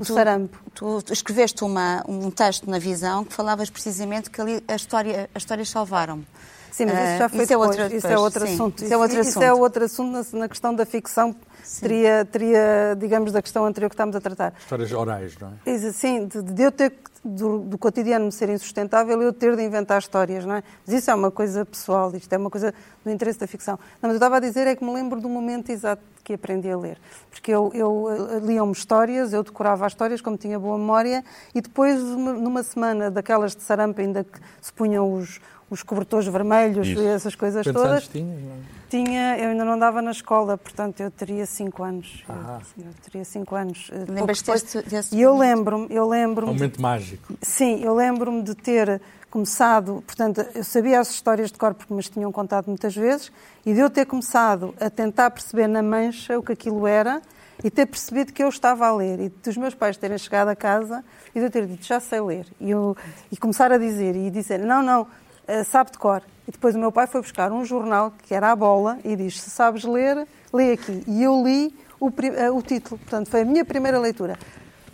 Tu, 0.73 1.01
tu 1.03 1.13
escreveste 1.13 1.63
uma, 1.63 2.03
um 2.07 2.31
texto 2.31 2.69
na 2.69 2.79
Visão 2.79 3.23
que 3.23 3.33
falavas 3.33 3.69
precisamente 3.69 4.29
que 4.29 4.41
ali 4.41 4.63
a 4.67 4.75
história, 4.75 5.29
as 5.33 5.43
histórias 5.43 5.69
salvaram-me. 5.69 6.25
Sim, 6.71 6.87
mas 6.87 7.09
isso 7.09 7.17
já 7.19 7.29
foi 7.29 7.43
isso 7.43 7.53
é 7.53 7.57
outro, 7.57 7.95
isso 7.95 8.07
é 8.07 8.17
outro 8.17 8.43
assunto. 8.43 8.83
Isso, 8.83 8.93
é 8.93 8.97
outro 8.97 9.19
assunto. 9.19 9.29
Isso 9.29 9.43
é 9.43 9.53
outro 9.53 9.85
assunto 9.85 10.11
na, 10.11 10.39
na 10.39 10.49
questão 10.49 10.75
da 10.75 10.85
ficção. 10.85 11.35
Teria, 11.79 12.25
teria, 12.25 12.95
digamos, 12.97 13.31
da 13.31 13.41
questão 13.41 13.65
anterior 13.65 13.89
que 13.89 13.95
estamos 13.95 14.15
a 14.15 14.21
tratar. 14.21 14.53
Histórias 14.59 14.91
orais, 14.91 15.37
não 15.39 15.53
é? 15.65 15.77
Sim, 15.91 16.27
de, 16.27 16.41
de 16.41 16.63
eu 16.63 16.71
ter 16.71 16.93
do, 17.25 17.59
do, 17.59 17.77
cotidiano 17.77 18.25
me 18.25 18.31
ser 18.31 18.49
insustentável 18.49 19.19
eu 19.19 19.33
ter 19.33 19.55
de 19.55 19.63
inventar 19.63 19.97
histórias, 19.97 20.45
não 20.45 20.55
é? 20.55 20.63
Mas 20.85 20.95
isso 20.95 21.09
é 21.09 21.15
uma 21.15 21.31
coisa 21.31 21.65
pessoal, 21.65 22.15
isto 22.15 22.31
é 22.31 22.37
uma 22.37 22.51
coisa 22.51 22.71
do 23.03 23.09
interesse 23.09 23.39
da 23.39 23.47
ficção. 23.47 23.79
Não, 23.99 24.09
mas 24.09 24.11
eu 24.11 24.17
estava 24.17 24.37
a 24.37 24.39
dizer 24.39 24.67
é 24.67 24.75
que 24.75 24.85
me 24.85 24.93
lembro 24.93 25.19
do 25.19 25.27
momento 25.27 25.71
exato 25.71 26.03
que 26.23 26.33
aprendi 26.33 26.69
a 26.69 26.77
ler. 26.77 26.99
Porque 27.31 27.51
eu, 27.51 27.71
eu 27.73 28.07
eh, 28.09 28.39
liam-me 28.45 28.73
histórias, 28.73 29.33
eu 29.33 29.43
decorava 29.43 29.87
as 29.87 29.93
histórias 29.93 30.21
como 30.21 30.37
tinha 30.37 30.59
boa 30.59 30.77
memória 30.77 31.23
e 31.53 31.61
depois, 31.61 31.99
numa 31.99 32.61
semana 32.61 33.09
daquelas 33.09 33.55
de 33.55 33.63
sarampa 33.63 34.01
ainda 34.01 34.23
que 34.23 34.39
se 34.61 34.71
punham 34.71 35.11
os, 35.11 35.39
os 35.69 35.81
cobertores 35.81 36.27
vermelhos 36.27 36.87
Isso. 36.87 37.01
e 37.01 37.05
essas 37.07 37.35
coisas 37.35 37.65
Quantos 37.65 37.81
todas. 37.81 37.91
Anos 37.91 38.07
tinhas, 38.07 38.41
não? 38.41 38.51
É? 38.51 38.75
Tinha, 38.87 39.37
eu 39.39 39.49
ainda 39.49 39.65
não 39.65 39.73
andava 39.73 40.01
na 40.01 40.11
escola, 40.11 40.57
portanto 40.57 41.01
eu 41.01 41.09
teria 41.09 41.45
5 41.55 41.83
anos. 41.83 42.23
Ah. 42.27 42.59
Eu, 42.77 42.85
eu, 42.85 42.93
teria 43.03 43.25
5 43.25 43.55
anos. 43.55 43.89
Eh, 43.91 44.11
Lembras-te 44.11 44.51
desse, 44.51 44.81
desse 44.83 45.15
E 45.15 45.21
eu 45.21 45.37
lembro-me, 45.37 45.87
eu 45.89 46.07
lembro-me. 46.07 46.51
Um 46.51 46.55
momento 46.55 46.81
mágico. 46.81 47.33
Sim, 47.41 47.83
eu 47.83 47.95
lembro-me 47.95 48.43
de 48.43 48.53
ter 48.55 49.01
começado, 49.29 50.03
portanto, 50.05 50.45
eu 50.55 50.63
sabia 50.63 50.99
as 50.99 51.09
histórias 51.09 51.51
de 51.51 51.57
cor 51.57 51.73
porque 51.73 51.93
me 51.93 51.99
as 51.99 52.07
tinham 52.07 52.31
contado 52.31 52.67
muitas 52.67 52.95
vezes, 52.95 53.31
e 53.65 53.73
de 53.73 53.79
eu 53.79 53.89
ter 53.89 54.05
começado 54.05 54.73
a 54.79 54.89
tentar 54.89 55.29
perceber 55.31 55.67
na 55.67 55.83
mancha 55.83 56.39
o 56.39 56.43
que 56.43 56.53
aquilo 56.53 56.87
era 56.87 57.21
e 57.63 57.69
ter 57.69 57.85
percebido 57.85 58.31
que 58.31 58.43
eu 58.43 58.47
estava 58.47 58.87
a 58.87 58.95
ler, 58.95 59.19
e 59.19 59.29
dos 59.29 59.57
meus 59.57 59.73
pais 59.73 59.97
terem 59.97 60.17
chegado 60.17 60.49
a 60.49 60.55
casa 60.55 61.03
e 61.33 61.39
de 61.39 61.45
eu 61.45 61.51
ter 61.51 61.65
dito, 61.65 61.85
já 61.85 61.99
sei 61.99 62.21
ler, 62.21 62.47
e, 62.61 62.71
eu, 62.71 62.95
e 63.31 63.35
começar 63.35 63.71
a 63.71 63.77
dizer, 63.77 64.15
e 64.15 64.29
dizer, 64.29 64.59
não, 64.59 64.81
não, 64.81 65.07
eh, 65.47 65.63
sabe 65.63 65.91
de 65.91 65.97
cor. 65.97 66.21
E 66.47 66.51
depois 66.51 66.75
o 66.75 66.79
meu 66.79 66.91
pai 66.91 67.07
foi 67.07 67.21
buscar 67.21 67.51
um 67.51 67.63
jornal, 67.65 68.13
que 68.23 68.33
era 68.33 68.51
a 68.51 68.55
bola, 68.55 68.99
e 69.03 69.15
diz: 69.15 69.41
Se 69.41 69.49
sabes 69.49 69.83
ler, 69.83 70.27
lê 70.55 70.73
aqui. 70.73 71.03
E 71.07 71.23
eu 71.23 71.43
li 71.43 71.75
o, 71.99 72.09
eh, 72.09 72.49
o 72.49 72.61
título. 72.61 72.97
Portanto, 72.99 73.29
foi 73.29 73.41
a 73.41 73.45
minha 73.45 73.65
primeira 73.65 73.99
leitura. 73.99 74.37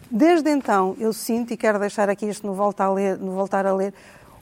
Desde 0.10 0.50
então, 0.50 0.96
eu 1.00 1.14
sinto, 1.14 1.54
e 1.54 1.58
quero 1.58 1.80
deixar 1.80 2.10
aqui 2.10 2.28
isto 2.28 2.46
no 2.46 2.54
voltar 2.54 2.86
a 2.86 2.92
ler, 2.92 3.18
no 3.18 3.32
voltar 3.32 3.66
a 3.66 3.74
ler 3.74 3.94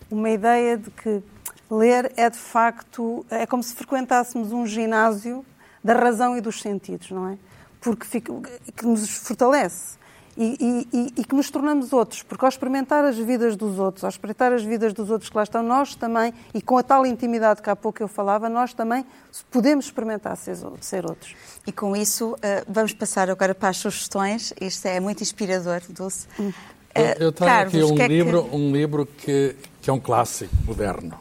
uma 0.10 0.30
ideia 0.30 0.78
de 0.78 0.90
que 0.90 1.22
ler 1.70 2.12
é 2.18 2.28
de 2.30 2.38
facto, 2.38 3.24
é 3.30 3.46
como 3.46 3.62
se 3.62 3.76
frequentássemos 3.76 4.52
um 4.52 4.66
ginásio 4.66 5.46
da 5.84 5.94
razão 5.94 6.36
e 6.36 6.42
dos 6.42 6.60
sentidos, 6.60 7.12
não 7.12 7.28
é? 7.28 7.38
Porque 7.80 8.06
fica, 8.06 8.34
que 8.76 8.86
nos 8.86 9.08
fortalece 9.20 9.99
e, 10.42 10.88
e, 10.94 11.14
e, 11.18 11.24
que 11.26 11.36
nos 11.36 11.52
tornamos 11.52 11.92
outros, 11.92 12.24
porque 12.24 12.46
ao 12.46 12.50
experimentar 12.50 13.04
as 13.04 13.18
vidas 13.18 13.58
dos 13.58 13.78
outros, 13.78 14.06
ao 14.06 14.10
experimentar 14.10 14.54
as 14.54 14.64
vidas 14.64 14.94
dos 14.94 15.10
outros 15.10 15.30
que 15.30 15.36
lá 15.36 15.44
estão, 15.44 15.62
nós 15.62 15.96
também, 15.96 16.34
e 16.54 16.62
com 16.62 16.78
a 16.78 16.84
tal 16.84 17.06
intimidade 17.06 17.62
que 17.62 17.70
há 17.70 17.76
pouco 17.76 18.02
eu 18.02 18.08
falava, 18.08 18.48
nós 18.48 18.74
também 18.74 19.06
podemos 19.52 19.86
experimentar 19.86 20.38
ser, 20.38 20.56
ser 20.80 21.06
outros. 21.06 21.36
E 21.68 21.74
com 21.74 21.94
isso, 21.94 22.38
eh, 22.42 22.64
vamos 22.70 22.94
passar 22.94 23.30
agora 23.30 23.54
para 23.54 23.68
as 23.68 23.78
sugestões. 23.78 24.54
Isto 24.62 24.88
é 24.88 25.00
muito 25.02 25.22
inspirador, 25.22 25.82
Dulce. 25.90 26.26
Hum. 26.40 26.54
Eu, 26.96 27.04
eu 27.28 27.32
tenho 27.34 27.50
Carlos, 27.50 27.76
aqui 27.76 27.84
um, 27.84 27.96
que 27.96 28.02
é 28.02 28.08
livro, 28.08 28.44
que... 28.44 28.56
um 28.56 28.72
livro 28.72 29.06
que, 29.06 29.56
que 29.82 29.90
é 29.90 29.94
um 29.94 30.00
clássico 30.00 30.56
moderno. 30.66 31.20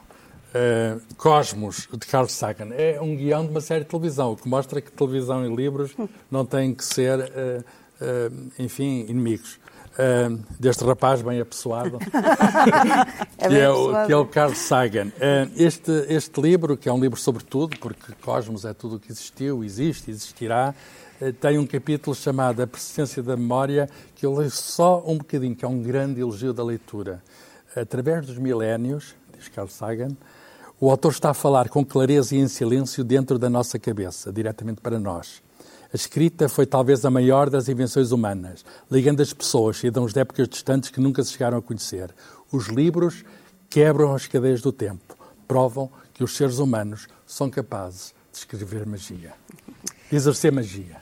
Uh, 0.49 1.01
Cosmos, 1.17 1.89
de 1.93 2.07
Carl 2.07 2.29
Sagan. 2.29 2.71
É 2.73 3.01
um 3.01 3.17
guião 3.17 3.45
de 3.45 3.51
uma 3.51 3.61
série 3.61 3.85
de 3.85 3.91
televisão, 3.91 4.33
o 4.33 4.37
que 4.37 4.49
mostra 4.49 4.81
que 4.81 4.91
televisão 4.93 5.45
e 5.45 5.55
livros 5.55 5.93
hum. 5.99 6.09
não 6.31 6.47
têm 6.47 6.73
que 6.73 6.85
ser 6.85 7.19
uh, 7.19 7.65
enfim, 8.59 9.07
inimigos. 9.09 9.59
Uh, 9.99 10.39
deste 10.61 10.85
rapaz 10.85 11.21
bem 11.23 11.41
apessoado, 11.41 11.99
é 13.37 13.49
que, 13.49 13.55
é 13.57 13.69
o, 13.69 14.07
que 14.07 14.13
é 14.13 14.17
o 14.17 14.25
Carl 14.27 14.55
Sagan. 14.55 15.09
Uh, 15.09 15.51
este, 15.57 15.91
este 16.09 16.41
livro, 16.41 16.77
que 16.77 16.89
é 16.89 16.93
um 16.93 17.01
livro 17.01 17.19
sobre 17.19 17.43
tudo, 17.43 17.77
porque 17.81 18.13
Cosmos 18.23 18.65
é 18.65 18.73
tudo 18.73 18.95
o 18.95 19.01
que 19.01 19.11
existiu, 19.11 19.65
existe, 19.65 20.09
existirá, 20.09 20.73
uh, 21.21 21.33
tem 21.33 21.59
um 21.59 21.67
capítulo 21.67 22.15
chamado 22.15 22.63
A 22.63 22.67
Persistência 22.69 23.21
da 23.25 23.37
Memória, 23.37 23.91
que 24.15 24.25
eu 24.25 24.33
leio 24.37 24.53
só 24.53 25.03
um 25.05 25.19
bocadinho, 25.19 25.57
que 25.57 25.65
é 25.65 25.69
um 25.69 25.83
grande 25.83 26.21
elogio 26.21 26.53
da 26.53 26.63
leitura. 26.63 27.21
Através 27.75 28.25
dos 28.25 28.39
milénios, 28.39 29.17
diz 29.37 29.49
Carl 29.49 29.67
Sagan, 29.67 30.17
o 30.79 30.93
autor 30.93 31.11
está 31.11 31.31
a 31.31 31.35
falar 31.35 31.69
com 31.69 31.85
clareza 31.85 32.37
e 32.37 32.39
em 32.39 32.47
silêncio 32.47 33.03
dentro 33.03 33.37
da 33.37 33.51
nossa 33.51 33.81
cabeça, 33.81 34.33
diretamente 34.33 34.81
para 34.81 34.97
nós. 34.97 35.43
A 35.91 35.97
escrita 35.97 36.51
foi 36.51 36.67
talvez 36.67 37.03
a 37.07 37.11
maior 37.11 37.49
das 37.49 37.67
invenções 37.67 38.13
humanas, 38.13 38.63
ligando 38.91 39.23
as 39.23 39.33
pessoas, 39.33 39.79
cidadãos 39.79 40.13
de 40.13 40.21
épocas 40.21 40.47
distantes 40.47 40.91
que 40.91 41.01
nunca 41.01 41.25
se 41.25 41.33
chegaram 41.33 41.57
a 41.57 41.63
conhecer. 41.63 42.15
Os 42.53 42.67
livros 42.67 43.25
quebram 43.71 44.15
as 44.15 44.27
cadeias 44.27 44.61
do 44.61 44.71
tempo, 44.71 45.17
provam 45.47 45.91
que 46.13 46.23
os 46.23 46.37
seres 46.37 46.59
humanos 46.59 47.09
são 47.27 47.49
capazes 47.49 48.15
de 48.31 48.39
escrever 48.39 48.85
magia, 48.85 49.33
de 50.11 50.17
exercer 50.17 50.53
magia. 50.53 50.97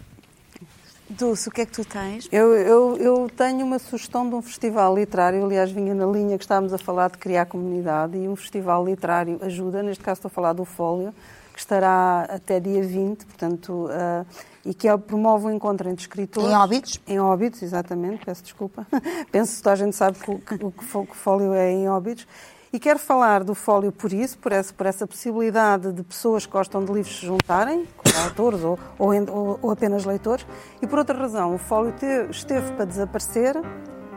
Dulce, 1.11 1.49
o 1.49 1.53
que 1.53 1.63
é 1.63 1.67
que 1.67 1.73
tu 1.73 1.85
tens? 1.85 2.29
Eu, 2.31 2.53
eu, 2.55 2.97
eu, 2.97 3.31
tenho 3.35 3.65
uma 3.65 3.79
sugestão 3.79 4.29
de 4.29 4.35
um 4.35 4.43
festival 4.43 4.97
literário, 4.97 5.45
aliás, 5.45 5.71
vinha 5.71 5.95
na 5.95 6.07
linha 6.07 6.37
que 6.37 6.45
estávamos 6.45 6.73
a 6.73 6.79
falar 6.79 7.11
de 7.11 7.19
criar 7.19 7.47
comunidade, 7.47 8.17
e 8.17 8.29
um 8.29 8.35
festival 8.35 8.85
literário 8.85 9.39
ajuda, 9.43 9.83
neste 9.83 10.03
caso 10.03 10.19
estou 10.19 10.29
a 10.29 10.33
falar 10.33 10.53
do 10.53 10.65
Fólio, 10.65 11.15
que 11.57 11.61
estará 11.63 12.29
até 12.29 12.61
dia 12.61 12.83
20, 12.83 13.25
portanto, 13.25 13.87
uh, 13.87 14.27
e 14.63 14.75
que 14.75 14.87
é, 14.87 14.95
promove 14.95 15.47
o 15.47 15.49
um 15.49 15.53
encontro 15.53 15.89
entre 15.89 16.03
escritores. 16.03 16.51
Em 16.51 16.55
Óbidos? 16.55 17.01
Em 17.07 17.19
Óbidos, 17.19 17.63
exatamente, 17.63 18.27
peço 18.27 18.43
desculpa. 18.43 18.87
Penso 19.33 19.57
que 19.57 19.63
toda 19.63 19.73
a 19.73 19.77
gente 19.77 19.97
sabe 19.97 20.19
que 20.19 20.31
o, 20.31 20.39
que, 20.39 20.67
o, 20.67 21.07
que 21.07 21.17
fólio 21.17 21.55
é 21.55 21.73
em 21.73 21.89
Óbidos. 21.89 22.27
E 22.71 22.79
quero 22.79 22.99
falar 22.99 23.43
do 23.43 23.55
fólio 23.55 23.91
por 23.91 24.13
isso, 24.13 24.37
por 24.37 24.53
essa, 24.53 24.75
por 24.75 24.85
essa 24.85 25.07
possibilidade 25.07 25.93
de 25.93 26.03
pessoas 26.03 26.45
que 26.45 26.53
gostam 26.53 26.85
de 26.85 26.93
livros 26.93 27.21
se 27.21 27.25
juntarem, 27.25 27.87
como 27.97 28.19
autores 28.23 28.63
ou, 28.63 28.79
ou, 28.99 29.59
ou, 29.63 29.71
apenas 29.71 30.05
leitores, 30.05 30.47
e 30.83 30.87
por 30.87 30.99
outra 30.99 31.17
razão, 31.17 31.55
o 31.55 31.59
fólio 31.59 31.93
te, 31.93 32.05
esteve 32.31 32.71
para 32.73 32.85
desaparecer 32.85 33.57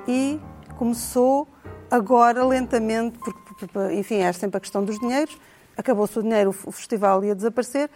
e 0.06 0.42
começou 0.78 1.48
agora 1.90 2.44
lentamente, 2.46 3.18
porque, 3.18 3.66
enfim, 3.98 4.18
é 4.18 4.34
sempre 4.34 4.58
a 4.58 4.60
questão 4.60 4.84
dos 4.84 5.00
dinheiros, 5.00 5.38
acabou-se 5.80 6.20
o 6.20 6.22
dinheiro, 6.22 6.50
o 6.66 6.72
festival 6.72 7.24
ia 7.24 7.34
desaparecer, 7.34 7.90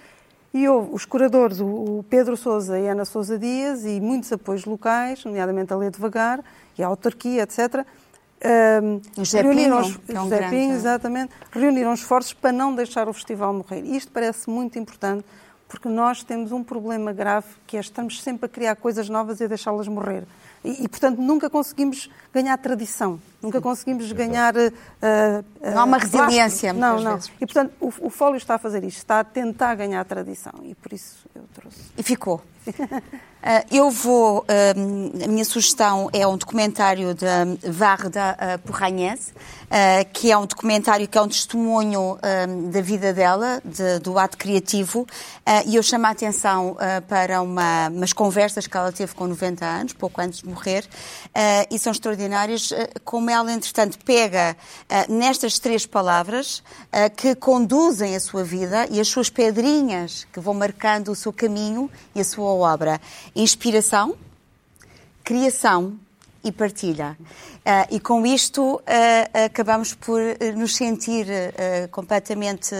e 0.53 0.67
houve 0.69 0.93
os 0.93 1.03
curadores, 1.03 1.59
o 1.59 2.05
Pedro 2.09 2.37
Sousa 2.37 2.79
e 2.79 2.87
a 2.87 2.93
Ana 2.93 3.05
Sousa 3.05 3.37
Dias, 3.37 3.85
e 3.85 3.99
muitos 3.99 4.31
apoios 4.31 4.65
locais, 4.65 5.25
nomeadamente 5.25 5.73
a 5.73 5.75
Lei 5.75 5.89
Devagar 5.89 6.43
e 6.77 6.83
a 6.83 6.87
autarquia, 6.87 7.43
etc., 7.43 7.85
um, 8.83 9.01
José 9.23 9.41
reuniram 9.41 9.81
Pinho, 9.81 9.95
os, 9.97 10.09
é 10.09 10.19
um 10.19 10.23
José 10.23 10.37
grande, 10.37 10.55
Pinho, 10.55 10.73
exatamente, 10.73 11.33
reuniram 11.51 11.93
esforços 11.93 12.33
para 12.33 12.51
não 12.51 12.75
deixar 12.75 13.07
o 13.07 13.13
festival 13.13 13.53
morrer. 13.53 13.81
Isto 13.83 14.11
parece 14.11 14.49
muito 14.49 14.77
importante, 14.77 15.25
porque 15.67 15.87
nós 15.87 16.23
temos 16.23 16.51
um 16.51 16.61
problema 16.61 17.13
grave, 17.13 17.47
que 17.65 17.77
é 17.77 17.79
estamos 17.79 18.21
sempre 18.21 18.45
a 18.45 18.49
criar 18.49 18.75
coisas 18.75 19.07
novas 19.07 19.39
e 19.39 19.45
a 19.45 19.47
deixá-las 19.47 19.87
morrer. 19.87 20.23
E, 20.63 20.83
e, 20.83 20.87
portanto, 20.87 21.19
nunca 21.19 21.49
conseguimos 21.49 22.09
ganhar 22.33 22.57
tradição, 22.57 23.19
nunca 23.41 23.59
conseguimos 23.59 24.11
ganhar. 24.11 24.55
Uh, 24.55 24.69
uh, 24.69 25.71
não 25.71 25.81
há 25.81 25.83
uma 25.83 25.97
resiliência, 25.97 26.71
Não, 26.71 26.99
não. 26.99 27.15
Vezes. 27.15 27.31
E, 27.39 27.45
portanto, 27.45 27.73
o, 27.81 27.87
o 27.87 28.09
Fólio 28.09 28.37
está 28.37 28.55
a 28.55 28.57
fazer 28.57 28.83
isto, 28.83 28.97
está 28.97 29.19
a 29.19 29.23
tentar 29.23 29.75
ganhar 29.75 30.03
tradição, 30.05 30.53
e 30.63 30.73
por 30.73 30.93
isso 30.93 31.25
eu 31.35 31.43
trouxe. 31.53 31.79
E 31.97 32.03
ficou. 32.03 32.41
Uh, 32.65 32.73
eu 33.69 33.91
vou, 33.91 34.39
uh, 34.39 35.23
a 35.23 35.27
minha 35.27 35.43
sugestão 35.43 36.09
é 36.13 36.25
um 36.25 36.37
documentário 36.37 37.13
da 37.13 37.45
Varda 37.69 38.37
uh, 38.39 38.59
Porranhese, 38.59 39.33
uh, 39.73 40.07
que 40.13 40.31
é 40.31 40.37
um 40.37 40.45
documentário 40.45 41.07
que 41.07 41.17
é 41.17 41.21
um 41.21 41.27
testemunho 41.27 42.17
da 42.71 42.81
vida 42.81 43.11
dela, 43.11 43.59
de, 43.65 43.99
do 43.99 44.17
ato 44.19 44.37
criativo, 44.37 45.07
e 45.65 45.75
eu 45.75 45.83
chamo 45.83 46.05
a 46.05 46.09
atenção 46.09 46.77
para 47.07 47.41
uma, 47.41 47.89
umas 47.89 48.13
conversas 48.13 48.67
que 48.67 48.77
ela 48.77 48.91
teve 48.91 49.13
com 49.13 49.27
90 49.27 49.65
anos, 49.65 49.93
pouco 49.93 50.21
antes 50.21 50.39
de 50.39 50.47
morrer, 50.47 50.85
e 51.69 51.79
são 51.79 51.91
extraordinárias, 51.91 52.71
como 53.03 53.29
ela, 53.29 53.51
entretanto, 53.51 53.97
pega 54.05 54.55
nestas 55.09 55.59
três 55.59 55.85
palavras 55.85 56.63
que 57.17 57.35
conduzem 57.35 58.15
a 58.15 58.19
sua 58.19 58.43
vida 58.43 58.87
e 58.89 58.99
as 58.99 59.07
suas 59.07 59.29
pedrinhas 59.29 60.25
que 60.31 60.39
vão 60.39 60.53
marcando 60.53 61.11
o 61.11 61.15
seu 61.15 61.33
caminho 61.33 61.89
e 62.15 62.21
a 62.21 62.25
sua 62.25 62.51
obra. 62.51 63.01
Inspiração, 63.35 64.15
criação 65.23 65.97
e 66.43 66.51
partilha. 66.51 67.17
Uh, 67.19 67.95
e 67.95 67.99
com 67.99 68.25
isto 68.25 68.75
uh, 68.75 68.81
acabamos 69.45 69.93
por 69.93 70.19
nos 70.55 70.75
sentir 70.75 71.25
uh, 71.25 71.87
completamente 71.89 72.75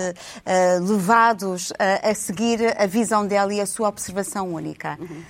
levados 0.82 1.72
a 1.80 2.14
seguir 2.14 2.60
a 2.78 2.86
visão 2.86 3.26
dela 3.26 3.54
e 3.54 3.62
a 3.62 3.66
sua 3.66 3.88
observação 3.88 4.54
única. 4.54 4.98
Uhum. 5.00 5.24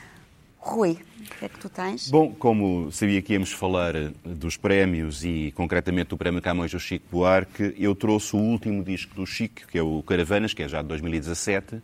Rui, 0.57 0.97
o 1.19 1.39
que 1.39 1.45
é 1.45 1.49
que 1.49 1.59
tu 1.59 1.69
tens? 1.69 2.09
Bom, 2.09 2.33
como 2.33 2.91
sabia 2.91 3.21
que 3.21 3.33
íamos 3.33 3.51
falar 3.51 3.93
dos 4.23 4.57
prémios 4.57 5.23
e 5.23 5.51
concretamente 5.55 6.09
do 6.09 6.17
Prémio 6.17 6.41
Camões 6.41 6.71
do 6.71 6.79
Chico 6.79 7.05
Buarque, 7.11 7.75
eu 7.77 7.93
trouxe 7.93 8.35
o 8.35 8.39
último 8.39 8.83
disco 8.83 9.13
do 9.13 9.25
Chico, 9.25 9.67
que 9.67 9.77
é 9.77 9.83
o 9.83 10.01
Caravanas, 10.03 10.53
que 10.53 10.63
é 10.63 10.67
já 10.67 10.81
de 10.81 10.87
2017, 10.87 11.81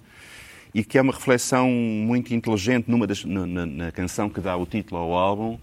e 0.74 0.84
que 0.84 0.98
é 0.98 1.02
uma 1.02 1.14
reflexão 1.14 1.70
muito 1.70 2.34
inteligente 2.34 2.90
numa 2.90 3.06
das, 3.06 3.24
na, 3.26 3.66
na, 3.66 3.92
canção 3.92 4.30
que 4.30 4.40
dá 4.40 4.56
o 4.56 4.66
título 4.66 5.02
ao 5.02 5.14
álbum 5.14 5.60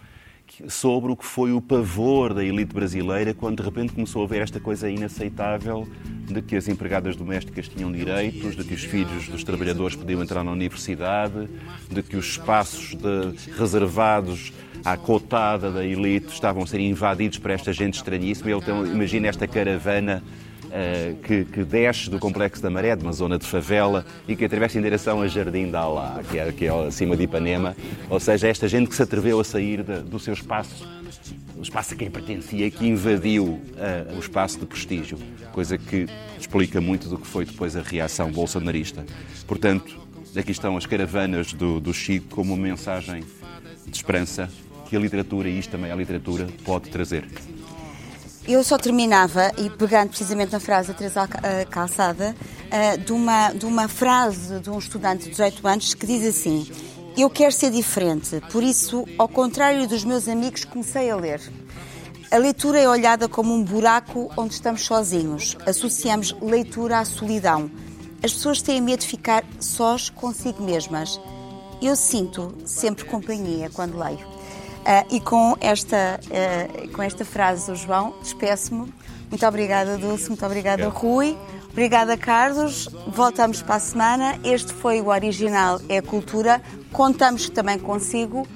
sobre 0.69 1.13
o 1.13 1.17
que 1.17 1.25
foi 1.25 1.53
o 1.53 1.61
pavor 1.61 2.33
da 2.35 2.45
elite 2.45 2.75
brasileira 2.75 3.35
quando 3.35 3.59
de 3.59 3.63
repente 3.63 3.93
começou 3.93 4.25
a 4.25 4.27
ver 4.27 4.43
esta 4.43 4.59
coisa 4.61 4.89
inaceitável 4.89 5.87
de 6.27 6.43
que 6.43 6.57
as 6.57 6.69
empregadas 6.69 7.17
domésticas 7.17 7.69
tinham 7.69 7.93
direitos, 7.93 8.57
de 8.57 8.65
que 8.65 8.75
os 8.75 8.83
filhos 8.83 9.29
dos 9.29 9.45
trabalhadores 9.45 9.95
podiam 9.95 10.23
entrar 10.23 10.43
na 10.43 10.51
universidade, 10.51 11.49
de 11.91 12.03
que 12.03 12.17
os 12.17 12.27
espaços 12.27 12.95
de, 12.95 13.53
reservados 13.53 14.53
à 14.85 14.97
cotada 14.97 15.71
da 15.71 15.85
elite 15.85 16.33
estavam 16.33 16.63
a 16.63 16.67
ser 16.67 16.81
invadidos 16.81 17.39
por 17.39 17.51
esta 17.51 17.73
gente 17.73 17.95
estranhíssima. 17.95 18.51
Então, 18.51 18.87
imagina 18.87 19.29
esta 19.29 19.47
caravana 19.47 20.23
que, 21.23 21.45
que, 21.45 21.65
desce 21.65 22.11
do 22.11 22.19
Complexo 22.19 22.63
da 22.63 22.71
Maré, 22.71 22.95
de 22.95 23.03
uma 23.03 23.13
zona 23.13 23.39
de 23.39 23.47
favela, 23.47 24.05
e 24.27 24.37
que 24.37 24.45
atravessa 24.45 24.79
em 24.79 24.83
direção 24.83 25.23
a 25.23 25.29
Jardim 25.29 25.71
da 25.71 25.81
Alá, 25.81 26.21
que 26.31 26.39
é, 26.39 26.53
que 26.53 26.67
é 26.67 26.87
acima 26.87 27.17
de 27.17 27.25
Ipanema. 27.25 27.77
Ou 28.11 28.21
seja, 28.21 28.49
esta 28.49 28.69
gente 28.69 28.89
que 28.89 28.95
se 28.95 29.03
atreveu 29.03 29.41
a 29.41 29.45
sair 29.45 29.83
de, 29.83 30.01
do 30.01 30.19
seu 30.19 30.35
espaço, 30.35 30.87
o 31.57 31.63
espaço 31.63 31.95
a 31.95 31.97
quem 31.97 32.11
pertencia, 32.11 32.71
que 32.71 32.87
invadiu 32.87 33.45
uh, 33.45 34.17
o 34.17 34.19
espaço 34.19 34.59
de 34.59 34.67
prestígio, 34.67 35.19
coisa 35.53 35.79
que 35.79 36.07
explica 36.39 36.81
muito 36.81 37.09
do 37.09 37.19
que 37.19 37.27
foi 37.27 37.45
depois 37.45 37.77
a 37.77 37.83
reação 37.83 38.31
bolsonarista. 38.31 39.05
Portanto, 39.47 39.99
aqui 40.37 40.53
estão 40.53 40.77
as 40.77 40.85
caravanas 40.85 41.53
do, 41.53 41.81
do 41.81 41.95
Chico 41.95 42.27
como 42.29 42.55
uma 42.55 42.63
mensagem 42.63 43.25
de 43.87 43.97
esperança 43.97 44.51
que 44.89 44.97
a 44.97 45.01
literatura, 45.01 45.49
e 45.49 45.59
isto 45.59 45.71
também 45.71 45.91
é 45.91 45.93
a 45.93 45.97
literatura, 45.97 46.47
pode 46.65 46.91
trazer. 46.91 47.27
Eu 48.49 48.63
só 48.63 48.79
terminava, 48.79 49.51
e 49.59 49.69
pegando 49.69 50.11
precisamente 50.11 50.53
na 50.53 50.61
frase 50.61 50.89
da 50.89 50.95
Teresa 50.95 51.29
Calçada, 51.69 52.37
eh, 52.71 52.97
de 52.97 53.13
uma, 53.13 53.51
de 53.51 53.67
uma 53.67 53.89
frase 53.89 54.61
de 54.61 54.71
um 54.71 54.79
estudante 54.79 55.25
de 55.25 55.31
18 55.31 55.67
anos 55.67 55.95
que 55.95 56.07
diz 56.07 56.25
assim: 56.25 56.71
Eu 57.19 57.29
quero 57.29 57.51
ser 57.51 57.73
diferente, 57.73 58.41
por 58.53 58.63
isso, 58.63 59.05
ao 59.19 59.29
contrário 59.29 59.89
dos 59.89 60.05
meus 60.05 60.29
amigos, 60.29 60.65
comecei 60.65 61.11
a 61.11 61.17
ler. 61.17 61.41
A 62.31 62.37
leitura 62.37 62.79
é 62.79 62.89
olhada 62.89 63.29
como 63.29 63.53
um 63.53 63.65
buraco 63.65 64.31
onde 64.37 64.55
estamos 64.55 64.85
sozinhos. 64.85 65.57
Associamos 65.67 66.37
leitura 66.41 67.01
à 67.01 67.05
solidão. 67.05 67.69
As 68.23 68.33
pessoas 68.33 68.63
têm 68.63 68.81
medo 68.81 69.01
de 69.01 69.09
ficar 69.09 69.45
sós 69.59 70.09
consigo 70.09 70.63
mesmas. 70.63 71.21
Eu 71.83 71.97
sinto 71.97 72.57
sempre 72.65 73.05
companhia 73.05 73.71
quando 73.71 73.99
leio. 73.99 74.36
Uh, 74.87 75.17
e 75.17 75.21
com 75.21 75.57
esta, 75.61 76.21
uh, 76.23 76.89
com 76.93 77.03
esta 77.03 77.25
frase 77.25 77.67
do 77.67 77.75
João, 77.75 78.15
despeço-me. 78.23 78.93
Muito 79.29 79.45
obrigada, 79.45 79.99
Dulce. 79.99 80.29
Muito 80.29 80.47
obrigada, 80.47 80.89
Rui. 80.89 81.37
Obrigada, 81.73 82.17
Carlos. 82.17 82.89
Voltamos 83.09 83.63
para 83.63 83.75
a 83.75 83.81
semana. 83.81 84.39
Este 84.45 84.73
foi 84.73 85.01
o 85.01 85.09
Original 85.09 85.81
é 85.89 85.99
a 85.99 86.03
Cultura. 86.03 86.63
Contamos 86.93 87.51
também 87.51 87.81
consigo. 87.81 88.47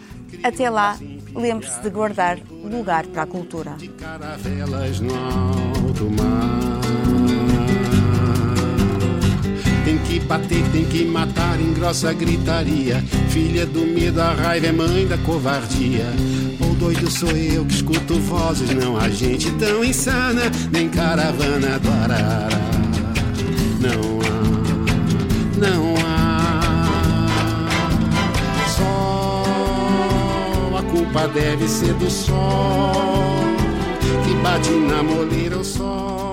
Até 0.44 0.70
lá, 0.70 0.96
lembre-se 1.34 1.80
de 1.82 1.90
guardar 1.90 2.38
lugar 2.70 3.06
para 3.08 3.22
a 3.22 3.26
cultura. 3.26 3.76
Que 10.00 10.20
bater, 10.20 10.62
tem 10.72 10.84
que 10.84 11.04
matar, 11.04 11.60
engrossa 11.60 12.10
a 12.10 12.12
gritaria. 12.12 13.02
Filha 13.28 13.66
do 13.66 13.86
medo, 13.86 14.20
a 14.20 14.32
raiva 14.32 14.66
é 14.66 14.72
mãe 14.72 15.06
da 15.06 15.18
covardia. 15.18 16.06
O 16.60 16.74
doido 16.74 17.10
sou 17.10 17.30
eu 17.30 17.64
que 17.64 17.74
escuto 17.74 18.18
vozes, 18.20 18.70
não 18.74 18.96
há 18.96 19.08
gente 19.08 19.50
tão 19.52 19.84
insana, 19.84 20.50
nem 20.72 20.88
caravana 20.88 21.78
do 21.78 21.88
Arara. 21.88 22.60
Não 23.80 24.20
há, 24.20 24.40
não 25.58 25.94
há. 26.06 27.26
Só 28.76 29.44
a 30.78 30.82
culpa 30.82 31.28
deve 31.28 31.68
ser 31.68 31.94
do 31.94 32.10
sol 32.10 33.40
que 34.24 34.34
bate 34.42 34.70
na 34.70 35.02
moleira 35.02 35.58
o 35.58 35.64
sol. 35.64 36.29